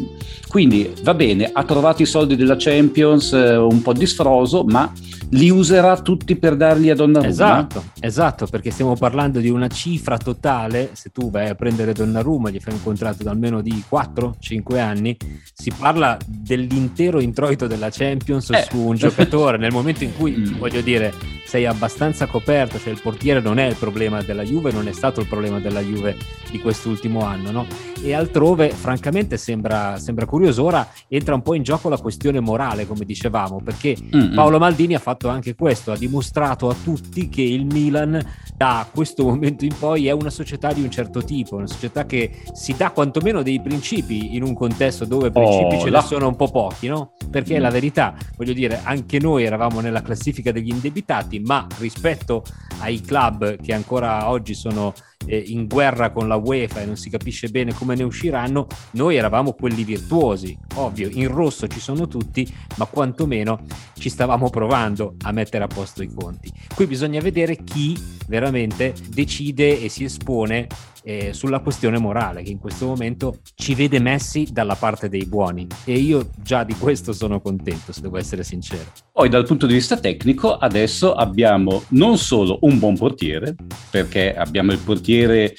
quindi 0.54 0.88
va 1.02 1.14
bene, 1.14 1.50
ha 1.52 1.64
trovato 1.64 2.02
i 2.02 2.06
soldi 2.06 2.36
della 2.36 2.54
Champions 2.56 3.32
eh, 3.32 3.56
un 3.56 3.82
po' 3.82 3.92
di 3.92 4.06
sfroso, 4.06 4.62
ma 4.62 4.88
li 5.30 5.50
userà 5.50 6.00
tutti 6.00 6.36
per 6.36 6.54
darli 6.54 6.90
a 6.90 6.94
Donnarumma. 6.94 7.28
Esatto, 7.28 7.84
esatto, 7.98 8.46
perché 8.46 8.70
stiamo 8.70 8.94
parlando 8.94 9.40
di 9.40 9.50
una 9.50 9.66
cifra 9.66 10.16
totale, 10.16 10.90
se 10.92 11.10
tu 11.10 11.28
vai 11.28 11.48
a 11.48 11.56
prendere 11.56 11.92
Donnarumma, 11.92 12.50
gli 12.50 12.60
fai 12.60 12.74
un 12.74 12.84
contratto 12.84 13.24
da 13.24 13.32
almeno 13.32 13.62
di 13.62 13.82
4-5 13.90 14.78
anni, 14.78 15.16
si 15.52 15.72
parla 15.76 16.16
dell'intero 16.24 17.20
introito 17.20 17.66
della 17.66 17.88
Champions 17.90 18.50
eh. 18.50 18.64
su 18.70 18.78
un 18.78 18.94
giocatore 18.94 19.58
nel 19.58 19.72
momento 19.72 20.04
in 20.04 20.14
cui, 20.16 20.36
mm. 20.36 20.58
voglio 20.58 20.82
dire, 20.82 21.12
sei 21.44 21.66
abbastanza 21.66 22.26
coperto, 22.26 22.78
cioè 22.78 22.92
il 22.92 23.00
portiere 23.00 23.40
non 23.40 23.58
è 23.58 23.66
il 23.66 23.76
problema 23.76 24.22
della 24.22 24.44
Juve, 24.44 24.70
non 24.70 24.86
è 24.86 24.92
stato 24.92 25.20
il 25.20 25.26
problema 25.26 25.58
della 25.58 25.80
Juve 25.80 26.16
di 26.50 26.60
quest'ultimo 26.60 27.24
anno, 27.24 27.50
no? 27.50 27.66
E 28.00 28.12
altrove, 28.12 28.70
francamente, 28.70 29.36
sembra, 29.36 29.98
sembra 29.98 30.26
curioso. 30.26 30.43
Ora 30.44 30.86
entra 31.08 31.34
un 31.34 31.42
po' 31.42 31.54
in 31.54 31.62
gioco 31.62 31.88
la 31.88 31.98
questione 31.98 32.40
morale, 32.40 32.86
come 32.86 33.04
dicevamo, 33.04 33.60
perché 33.62 33.96
mm-hmm. 34.00 34.34
Paolo 34.34 34.58
Maldini 34.58 34.94
ha 34.94 34.98
fatto 34.98 35.28
anche 35.28 35.54
questo, 35.54 35.92
ha 35.92 35.96
dimostrato 35.96 36.68
a 36.68 36.74
tutti 36.74 37.28
che 37.28 37.42
il 37.42 37.66
Milan 37.66 38.20
da 38.56 38.86
questo 38.92 39.24
momento 39.28 39.64
in 39.64 39.74
poi 39.78 40.06
è 40.06 40.12
una 40.12 40.30
società 40.30 40.72
di 40.72 40.82
un 40.82 40.90
certo 40.90 41.22
tipo, 41.22 41.56
una 41.56 41.66
società 41.66 42.04
che 42.04 42.42
si 42.52 42.74
dà 42.76 42.90
quantomeno 42.90 43.42
dei 43.42 43.60
principi 43.60 44.34
in 44.34 44.42
un 44.42 44.54
contesto 44.54 45.04
dove 45.04 45.30
principi 45.30 45.76
oh, 45.76 45.80
ce 45.80 45.90
la... 45.90 46.00
ne 46.00 46.06
sono 46.06 46.28
un 46.28 46.36
po' 46.36 46.50
pochi, 46.50 46.88
no? 46.88 47.12
Perché 47.30 47.58
mm. 47.58 47.62
la 47.62 47.70
verità, 47.70 48.14
voglio 48.36 48.52
dire, 48.52 48.80
anche 48.82 49.18
noi 49.18 49.44
eravamo 49.44 49.80
nella 49.80 50.02
classifica 50.02 50.52
degli 50.52 50.68
indebitati, 50.70 51.40
ma 51.40 51.66
rispetto 51.78 52.44
ai 52.80 53.00
club 53.00 53.56
che 53.60 53.72
ancora 53.72 54.28
oggi 54.28 54.54
sono 54.54 54.92
eh, 55.26 55.42
in 55.46 55.66
guerra 55.66 56.10
con 56.10 56.28
la 56.28 56.36
UEFA 56.36 56.80
e 56.80 56.86
non 56.86 56.96
si 56.96 57.10
capisce 57.10 57.48
bene 57.48 57.72
come 57.72 57.94
ne 57.94 58.02
usciranno, 58.02 58.66
noi 58.92 59.16
eravamo 59.16 59.52
quelli 59.52 59.84
virtuosi. 59.84 60.56
Ovvio, 60.74 61.08
in 61.10 61.28
rosso 61.28 61.66
ci 61.66 61.80
sono 61.80 62.06
tutti, 62.08 62.50
ma 62.76 62.86
quantomeno 62.86 63.64
ci 63.94 64.08
stavamo 64.08 64.50
provando 64.50 65.16
a 65.22 65.32
mettere 65.32 65.64
a 65.64 65.68
posto 65.68 66.02
i 66.02 66.12
conti. 66.12 66.50
Qui 66.74 66.86
bisogna 66.86 67.20
vedere 67.20 67.56
chi 67.56 67.98
veramente 68.26 68.94
decide 69.08 69.80
e 69.80 69.88
si 69.88 70.04
espone 70.04 70.66
eh, 71.04 71.32
sulla 71.34 71.60
questione 71.60 71.98
morale, 71.98 72.42
che 72.42 72.50
in 72.50 72.58
questo 72.58 72.86
momento 72.86 73.36
ci 73.54 73.74
vede 73.74 74.00
messi 74.00 74.48
dalla 74.50 74.74
parte 74.74 75.08
dei 75.08 75.26
buoni. 75.26 75.66
E 75.84 75.94
io 75.94 76.30
già 76.42 76.64
di 76.64 76.74
questo 76.74 77.12
sono 77.12 77.40
contento, 77.40 77.92
se 77.92 78.00
devo 78.00 78.16
essere 78.16 78.42
sincero. 78.42 78.84
Poi 79.12 79.28
dal 79.28 79.44
punto 79.44 79.66
di 79.66 79.74
vista 79.74 79.98
tecnico 79.98 80.56
adesso 80.56 81.14
abbiamo 81.14 81.84
non 81.88 82.16
solo 82.16 82.58
un 82.62 82.78
buon 82.78 82.96
portiere, 82.96 83.54
perché 83.90 84.34
abbiamo 84.34 84.72
il 84.72 84.78
portiere 84.78 85.54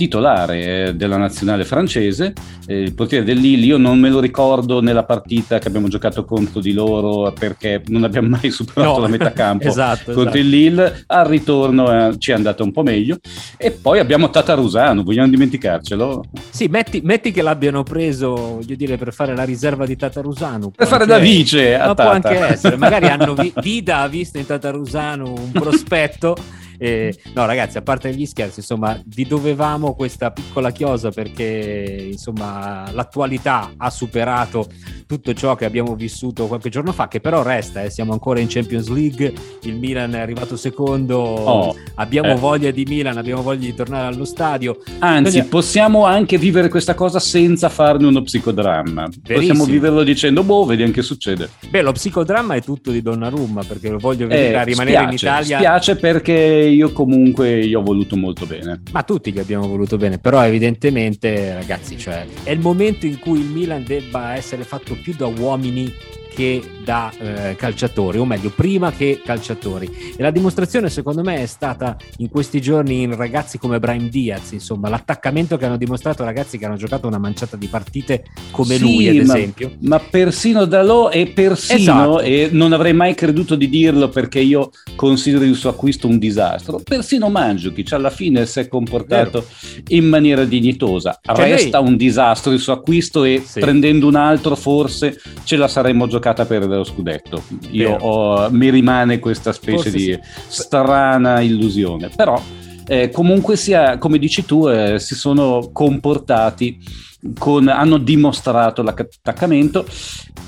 titolare 0.00 0.86
eh, 0.86 0.94
della 0.94 1.18
nazionale 1.18 1.66
francese, 1.66 2.32
eh, 2.66 2.80
il 2.80 2.94
portiere 2.94 3.22
del 3.22 3.36
Lille, 3.36 3.66
io 3.66 3.76
non 3.76 4.00
me 4.00 4.08
lo 4.08 4.18
ricordo 4.18 4.80
nella 4.80 5.04
partita 5.04 5.58
che 5.58 5.68
abbiamo 5.68 5.88
giocato 5.88 6.24
contro 6.24 6.60
di 6.60 6.72
loro 6.72 7.30
perché 7.38 7.82
non 7.88 8.04
abbiamo 8.04 8.28
mai 8.28 8.48
superato 8.50 8.94
no. 8.94 8.98
la 9.00 9.08
metà 9.08 9.30
campo 9.32 9.64
esatto, 9.68 10.12
contro 10.12 10.22
esatto. 10.22 10.38
il 10.38 10.48
Lille, 10.48 11.04
al 11.06 11.26
ritorno 11.26 12.08
eh, 12.08 12.18
ci 12.18 12.30
è 12.30 12.34
andato 12.34 12.64
un 12.64 12.72
po' 12.72 12.82
meglio 12.82 13.18
e 13.58 13.72
poi 13.72 13.98
abbiamo 13.98 14.30
Tatarusano, 14.30 15.02
vogliamo 15.02 15.28
dimenticarcelo? 15.28 16.24
Sì, 16.48 16.68
metti, 16.68 17.02
metti 17.04 17.30
che 17.30 17.42
l'abbiano 17.42 17.82
preso, 17.82 18.34
voglio 18.34 18.76
dire, 18.76 18.96
per 18.96 19.12
fare 19.12 19.36
la 19.36 19.44
riserva 19.44 19.84
di 19.84 19.96
Tatarusano. 19.96 20.70
Per 20.70 20.86
fare 20.86 21.04
da 21.04 21.18
vice 21.18 21.74
a 21.74 21.88
Ma 21.88 21.94
Tata. 21.94 22.02
può 22.02 22.12
anche 22.12 22.52
essere, 22.52 22.76
magari 22.78 23.08
hanno 23.08 23.34
vi- 23.36 23.52
Vida 23.60 23.98
ha 23.98 24.08
visto 24.08 24.38
in 24.38 24.46
Tatarusano 24.46 25.30
un 25.30 25.50
prospetto 25.52 26.34
eh, 26.82 27.14
no, 27.34 27.44
ragazzi, 27.44 27.76
a 27.76 27.82
parte 27.82 28.14
gli 28.14 28.24
scherzi, 28.24 28.60
insomma, 28.60 28.98
vi 29.04 29.26
dovevamo 29.26 29.94
questa 29.94 30.30
piccola 30.30 30.70
chiosa 30.70 31.10
perché 31.10 32.08
insomma 32.10 32.90
l'attualità 32.92 33.72
ha 33.76 33.90
superato 33.90 34.66
tutto 35.06 35.34
ciò 35.34 35.56
che 35.56 35.66
abbiamo 35.66 35.94
vissuto 35.94 36.46
qualche 36.46 36.70
giorno 36.70 36.92
fa, 36.92 37.06
che 37.08 37.20
però 37.20 37.42
resta, 37.42 37.82
eh, 37.82 37.90
siamo 37.90 38.12
ancora 38.12 38.40
in 38.40 38.46
Champions 38.48 38.88
League, 38.88 39.32
il 39.62 39.76
Milan 39.76 40.14
è 40.14 40.20
arrivato 40.20 40.56
secondo, 40.56 41.18
oh, 41.18 41.76
abbiamo 41.96 42.32
eh. 42.32 42.36
voglia 42.36 42.70
di 42.70 42.84
Milan, 42.84 43.18
abbiamo 43.18 43.42
voglia 43.42 43.66
di 43.66 43.74
tornare 43.74 44.06
allo 44.06 44.24
stadio. 44.24 44.78
Anzi, 45.00 45.32
Quindi... 45.32 45.48
possiamo 45.48 46.04
anche 46.06 46.38
vivere 46.38 46.68
questa 46.68 46.94
cosa 46.94 47.18
senza 47.18 47.68
farne 47.68 48.06
uno 48.06 48.22
psicodramma. 48.22 49.08
Verissimo. 49.22 49.34
Possiamo 49.34 49.64
viverlo 49.64 50.02
dicendo, 50.02 50.42
boh, 50.42 50.64
vedi 50.64 50.90
che 50.90 51.02
succede. 51.02 51.50
Beh, 51.68 51.82
lo 51.82 51.92
psicodramma 51.92 52.54
è 52.54 52.62
tutto 52.62 52.90
di 52.90 53.02
Donnarumma, 53.02 53.64
perché 53.64 53.90
lo 53.90 53.98
voglio 53.98 54.26
vedere 54.26 54.56
a 54.56 54.62
rimanere 54.62 54.96
spiace, 54.96 55.08
in 55.08 55.14
Italia. 55.14 55.58
Spiace 55.58 55.96
perché 55.96 56.32
io 56.72 56.92
comunque 56.92 57.66
gli 57.66 57.74
ho 57.74 57.82
voluto 57.82 58.16
molto 58.16 58.46
bene. 58.46 58.82
Ma 58.92 59.02
tutti 59.02 59.32
gli 59.32 59.38
abbiamo 59.38 59.66
voluto 59.66 59.96
bene, 59.96 60.18
però 60.18 60.44
evidentemente 60.44 61.54
ragazzi, 61.54 61.98
cioè, 61.98 62.26
è 62.42 62.50
il 62.50 62.60
momento 62.60 63.06
in 63.06 63.18
cui 63.18 63.40
il 63.40 63.46
Milan 63.46 63.84
debba 63.84 64.34
essere 64.34 64.64
fatto 64.64 64.96
più 65.00 65.14
da 65.16 65.26
uomini 65.26 65.92
che 66.40 66.62
da 66.82 67.12
eh, 67.18 67.54
calciatori, 67.54 68.16
o 68.16 68.24
meglio, 68.24 68.48
prima 68.48 68.90
che 68.92 69.20
calciatori. 69.22 70.14
E 70.16 70.22
la 70.22 70.30
dimostrazione, 70.30 70.88
secondo 70.88 71.22
me, 71.22 71.42
è 71.42 71.46
stata 71.46 71.98
in 72.16 72.30
questi 72.30 72.62
giorni 72.62 73.02
in 73.02 73.14
ragazzi 73.14 73.58
come 73.58 73.78
Brian 73.78 74.08
Diaz, 74.08 74.52
insomma, 74.52 74.88
l'attaccamento 74.88 75.58
che 75.58 75.66
hanno 75.66 75.76
dimostrato 75.76 76.24
ragazzi 76.24 76.56
che 76.56 76.64
hanno 76.64 76.76
giocato 76.76 77.06
una 77.06 77.18
manciata 77.18 77.58
di 77.58 77.66
partite 77.66 78.24
come 78.52 78.76
sì, 78.76 78.80
lui, 78.80 79.08
ad 79.18 79.26
ma, 79.26 79.36
esempio. 79.36 79.72
Ma 79.80 79.98
persino 79.98 80.64
Dalò 80.64 81.10
e 81.10 81.26
persino, 81.26 82.18
esatto. 82.18 82.20
e 82.20 82.48
non 82.52 82.72
avrei 82.72 82.94
mai 82.94 83.14
creduto 83.14 83.54
di 83.54 83.68
dirlo 83.68 84.08
perché 84.08 84.40
io 84.40 84.70
considero 84.96 85.44
il 85.44 85.56
suo 85.56 85.68
acquisto 85.68 86.06
un 86.06 86.18
disastro, 86.18 86.80
persino 86.82 87.28
Mandzukic 87.28 87.92
alla 87.92 88.10
fine 88.10 88.46
si 88.46 88.60
è 88.60 88.68
comportato 88.68 89.40
Vero. 89.40 89.82
in 89.88 90.06
maniera 90.06 90.44
dignitosa. 90.44 91.18
Cioè 91.20 91.50
Resta 91.50 91.80
lei... 91.80 91.88
un 91.88 91.96
disastro 91.98 92.52
il 92.52 92.60
suo 92.60 92.72
acquisto 92.72 93.24
e 93.24 93.42
sì. 93.44 93.60
prendendo 93.60 94.06
un 94.06 94.14
altro 94.14 94.56
forse 94.56 95.20
ce 95.44 95.56
la 95.56 95.68
saremmo 95.68 96.06
giocata 96.06 96.28
giocata 96.30 96.44
per 96.46 96.66
lo 96.66 96.84
scudetto. 96.84 97.42
Io 97.70 97.96
ho, 97.96 98.50
mi 98.50 98.70
rimane 98.70 99.18
questa 99.18 99.52
specie 99.52 99.76
Forse 99.76 99.90
di 99.90 100.04
sì. 100.04 100.20
strana 100.48 101.40
illusione. 101.40 102.10
Però 102.14 102.40
eh, 102.86 103.10
comunque 103.10 103.56
sia, 103.56 103.98
come 103.98 104.18
dici 104.18 104.44
tu, 104.44 104.68
eh, 104.68 104.98
si 104.98 105.14
sono 105.14 105.70
comportati 105.72 106.78
con, 107.38 107.68
hanno 107.68 107.98
dimostrato 107.98 108.82
l'attaccamento. 108.82 109.84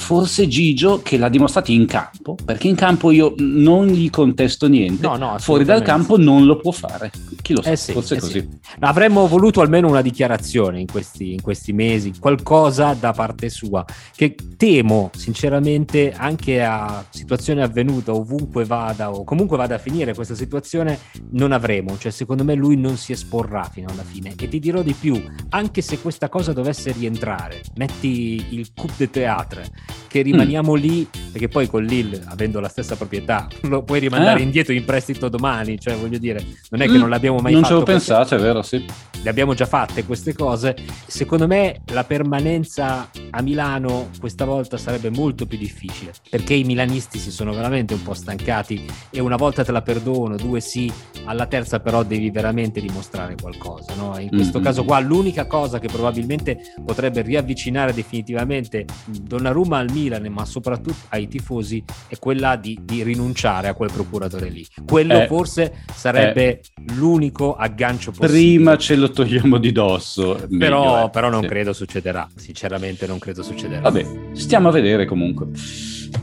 Forse 0.03 0.49
Gigio 0.49 1.01
che 1.01 1.17
l'ha 1.17 1.29
dimostrato 1.29 1.71
in 1.71 1.87
campo, 1.87 2.37
perché 2.45 2.67
in 2.67 2.75
campo 2.75 3.13
io 3.13 3.35
non 3.39 3.87
gli 3.87 4.11
contesto 4.11 4.67
niente. 4.67 5.07
No, 5.07 5.17
no, 5.17 5.37
Fuori 5.39 5.65
dal 5.65 5.83
campo 5.83 6.19
non 6.19 6.45
lo 6.45 6.57
può 6.57 6.73
fare. 6.73 7.11
Chi 7.41 7.55
lo 7.55 7.63
sa, 7.63 7.71
eh 7.71 7.77
sì, 7.77 7.93
forse 7.93 8.17
eh 8.17 8.19
così. 8.19 8.41
Sì. 8.41 8.49
Avremmo 8.81 9.29
voluto 9.29 9.61
almeno 9.61 9.89
una 9.89 10.03
dichiarazione 10.03 10.81
in 10.81 10.87
questi, 10.87 11.33
in 11.33 11.41
questi 11.41 11.73
mesi, 11.73 12.13
qualcosa 12.19 12.97
da 12.99 13.13
parte 13.13 13.49
sua, 13.49 13.85
che 14.15 14.35
temo 14.57 15.11
sinceramente 15.15 16.13
anche 16.13 16.63
a 16.65 17.05
situazione 17.09 17.63
avvenuta, 17.63 18.13
ovunque 18.13 18.65
vada 18.65 19.13
o 19.13 19.23
comunque 19.23 19.57
vada 19.57 19.77
a 19.77 19.79
finire 19.79 20.15
questa 20.15 20.35
situazione, 20.35 20.99
non 21.31 21.53
avremo. 21.53 21.97
Cioè 21.97 22.11
secondo 22.11 22.43
me 22.43 22.55
lui 22.55 22.77
non 22.77 22.97
si 22.97 23.13
esporrà 23.13 23.63
fino 23.73 23.89
alla 23.89 24.05
fine. 24.05 24.35
E 24.37 24.49
ti 24.49 24.59
dirò 24.59 24.83
di 24.83 24.95
più, 24.95 25.23
anche 25.51 25.81
se 25.81 26.01
questa 26.01 26.29
cosa 26.29 26.53
dovrebbe 26.53 26.62
dovesse 26.63 26.93
rientrare, 26.93 27.61
metti 27.75 28.47
il 28.51 28.73
coup 28.75 28.93
de 28.97 29.11
théâtre, 29.11 29.67
che 30.07 30.23
rimaniamo 30.23 30.73
mm. 30.73 30.77
lì, 30.77 31.09
perché 31.33 31.49
poi 31.49 31.67
con 31.67 31.83
Lille, 31.85 32.23
avendo 32.27 32.61
la 32.61 32.69
stessa 32.69 32.97
proprietà, 32.97 33.49
lo 33.63 33.83
puoi 33.83 33.99
rimandare 33.99 34.41
eh. 34.41 34.43
indietro 34.43 34.73
in 34.73 34.85
prestito 34.85 35.29
domani, 35.29 35.79
cioè 35.79 35.97
voglio 35.97 36.19
dire, 36.19 36.45
non 36.71 36.81
è 36.81 36.87
che 36.87 36.93
mm. 36.93 37.01
non 37.01 37.09
l'abbiamo 37.09 37.39
mai 37.39 37.53
non 37.53 37.63
fatto. 37.63 37.75
Non 37.75 37.85
ci 37.85 37.91
avevo 37.91 37.99
pensato, 37.99 38.35
è 38.37 38.39
vero, 38.39 38.63
sì. 38.63 38.85
Le 39.23 39.31
abbiamo 39.31 39.55
già 39.55 39.67
fatte 39.67 40.05
queste 40.05 40.35
cose. 40.35 40.75
Secondo 41.07 41.47
me 41.47 41.83
la 41.93 42.03
permanenza 42.05 43.09
a 43.31 43.41
Milano 43.41 44.11
questa 44.19 44.45
volta 44.45 44.77
sarebbe 44.77 45.11
molto 45.11 45.47
più 45.47 45.59
difficile, 45.59 46.13
perché 46.29 46.55
i 46.55 46.65
milanisti 46.65 47.19
si 47.19 47.31
sono 47.31 47.53
veramente 47.53 47.95
un 47.95 48.03
po' 48.03 48.15
stancati 48.15 48.85
e 49.11 49.21
una 49.21 49.37
volta 49.37 49.65
te 49.65 49.73
la 49.73 49.83
perdono, 49.83 50.37
due 50.37 50.61
sì, 50.61 50.93
alla 51.25 51.47
terza 51.47 51.81
però 51.81 52.03
devi 52.03 52.31
veramente 52.31 52.81
dimostrare 52.81 53.37
qualcosa, 53.41 53.95
no? 53.95 54.19
In 54.19 54.29
questo 54.29 54.59
mm-hmm. 54.59 54.67
caso 54.67 54.85
qua 54.85 54.99
l'unica 54.99 55.47
cosa 55.47 55.79
che 55.79 55.89
probabilmente 55.89 56.52
potrebbe 56.85 57.23
riavvicinare 57.23 57.93
definitivamente 57.93 58.85
Donnarumma 59.07 59.79
al 59.79 59.91
Milan, 59.91 60.27
ma 60.27 60.45
soprattutto 60.45 61.07
ai 61.11 61.29
tifosi, 61.29 61.83
è 62.09 62.19
quella 62.19 62.57
di, 62.57 62.79
di 62.83 63.03
rinunciare 63.03 63.69
a 63.69 63.75
quel 63.75 63.91
procuratore 63.93 64.49
lì. 64.49 64.67
Quello 64.87 65.23
eh, 65.23 65.27
forse 65.27 65.85
sarebbe 65.95 66.43
eh, 66.43 66.63
l'unico 66.95 67.55
aggancio 67.55 68.11
possibile. 68.11 68.33
Prima 68.33 68.77
ce 68.77 68.97
lo 68.97 69.11
togliamo 69.11 69.59
di 69.59 69.73
dosso. 69.73 70.47
Però, 70.59 71.07
eh. 71.07 71.11
però 71.11 71.29
non 71.29 71.43
sì. 71.43 71.49
credo 71.49 71.73
succederà, 71.73 72.29
sinceramente 72.35 73.07
non 73.07 73.19
credo 73.19 73.43
succederà. 73.43 73.81
Vabbè, 73.81 74.07
stiamo 74.33 74.69
a 74.69 74.73
vedere 74.73 75.07
comunque. 75.07 75.49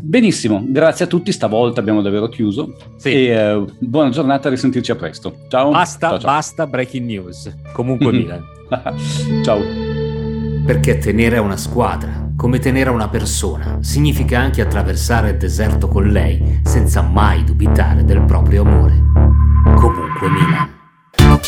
Benissimo, 0.01 0.63
grazie 0.65 1.05
a 1.05 1.07
tutti, 1.07 1.31
stavolta 1.31 1.79
abbiamo 1.79 2.01
davvero 2.01 2.29
chiuso. 2.29 2.75
Sì. 2.97 3.27
E 3.27 3.53
uh, 3.53 3.65
buona 3.79 4.09
giornata, 4.09 4.49
risentirci 4.49 4.91
a 4.91 4.95
presto. 4.95 5.45
Ciao. 5.47 5.71
Basta, 5.71 6.09
ciao, 6.09 6.19
ciao. 6.19 6.31
basta 6.31 6.67
breaking 6.67 7.05
news. 7.05 7.53
Comunque 7.73 8.11
Milan. 8.13 8.43
ciao. 9.43 9.88
Perché 10.69 10.99
tenere 10.99 11.37
a 11.37 11.41
una 11.41 11.57
squadra, 11.57 12.29
come 12.37 12.59
tenere 12.59 12.91
a 12.91 12.93
una 12.93 13.07
persona, 13.07 13.79
significa 13.81 14.37
anche 14.37 14.61
attraversare 14.61 15.31
il 15.31 15.37
deserto 15.37 15.87
con 15.87 16.03
lei 16.03 16.59
senza 16.63 17.01
mai 17.01 17.43
dubitare 17.43 18.05
del 18.05 18.21
proprio 18.21 18.61
amore. 18.61 18.93
Comunque 19.63 20.29
Milan. 20.29 20.69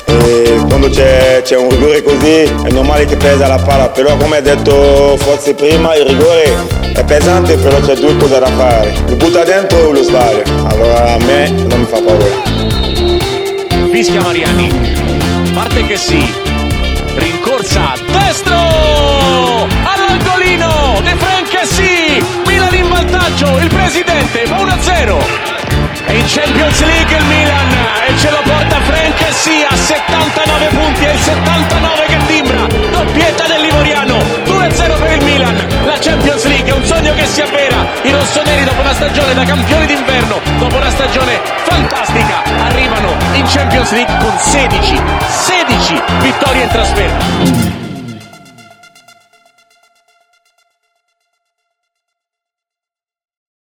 E 0.06 0.66
quando 0.68 0.90
c'è, 0.90 1.42
c'è, 1.44 1.56
un 1.56 1.70
rigore 1.70 2.02
così 2.02 2.52
è 2.66 2.72
normale 2.72 3.06
che 3.06 3.16
pesa 3.16 3.46
la 3.46 3.62
palla, 3.64 3.90
però 3.90 4.18
come 4.18 4.38
ha 4.38 4.42
detto 4.42 5.16
forse 5.18 5.54
prima 5.54 5.96
il 5.96 6.08
rigore 6.08 6.56
è 6.96 7.06
pesante 7.06 7.58
però 7.58 7.80
c'è 7.80 7.94
due 7.98 8.18
cose 8.18 8.40
da 8.40 8.48
fare, 8.48 8.92
lo 9.08 9.18
butta 9.18 9.44
dentro 9.44 9.78
o 9.78 9.92
lo 9.92 10.02
sbaglia, 10.02 10.42
allora 10.68 11.14
a 11.14 11.18
me 11.20 11.48
non 11.52 11.80
mi 11.80 11.86
fa 11.86 12.02
paura. 12.02 12.26
Fischia 13.92 14.22
Mariani, 14.24 14.72
parte 15.54 15.86
che 15.86 15.96
sì, 15.96 16.26
rincorsa 17.18 17.94
destro 18.08 18.51
all'angolino 18.51 18.51
vantaggio 23.22 23.58
il 23.60 23.68
presidente 23.68 24.46
fa 24.46 24.58
1-0 24.58 25.18
e 26.08 26.18
in 26.18 26.26
Champions 26.26 26.80
League 26.82 27.18
il 27.18 27.26
Milan 27.26 27.70
e 28.08 28.18
ce 28.18 28.32
lo 28.32 28.42
porta 28.44 28.82
Frank 28.82 29.34
sì 29.34 29.64
a 29.68 29.76
79 29.76 30.68
punti 30.68 31.04
è 31.06 31.12
il 31.12 31.20
79 31.20 32.06
che 32.08 32.18
timbra 32.26 32.66
doppietta 32.66 33.46
del 33.46 33.62
Livoriano 33.62 34.18
2-0 34.18 35.00
per 35.00 35.12
il 35.18 35.24
Milan. 35.24 35.56
La 35.86 35.98
Champions 36.00 36.46
League 36.46 36.72
è 36.72 36.76
un 36.76 36.84
sogno 36.84 37.14
che 37.14 37.26
si 37.28 37.42
avvera 37.42 37.86
i 38.02 38.12
rossoneri 38.12 38.64
dopo 38.64 38.82
una 38.82 38.94
stagione 38.94 39.34
da 39.36 39.44
campioni 39.44 39.86
d'inverno 39.86 40.40
dopo 40.58 40.76
una 40.76 40.90
stagione 40.90 41.40
fantastica 41.64 42.42
arrivano 42.66 43.16
in 43.34 43.46
Champions 43.46 43.92
League 43.92 44.18
con 44.18 44.36
16 44.38 45.02
16 45.28 46.02
vittorie 46.22 46.64
in 46.64 46.70
trasferta 46.70 47.91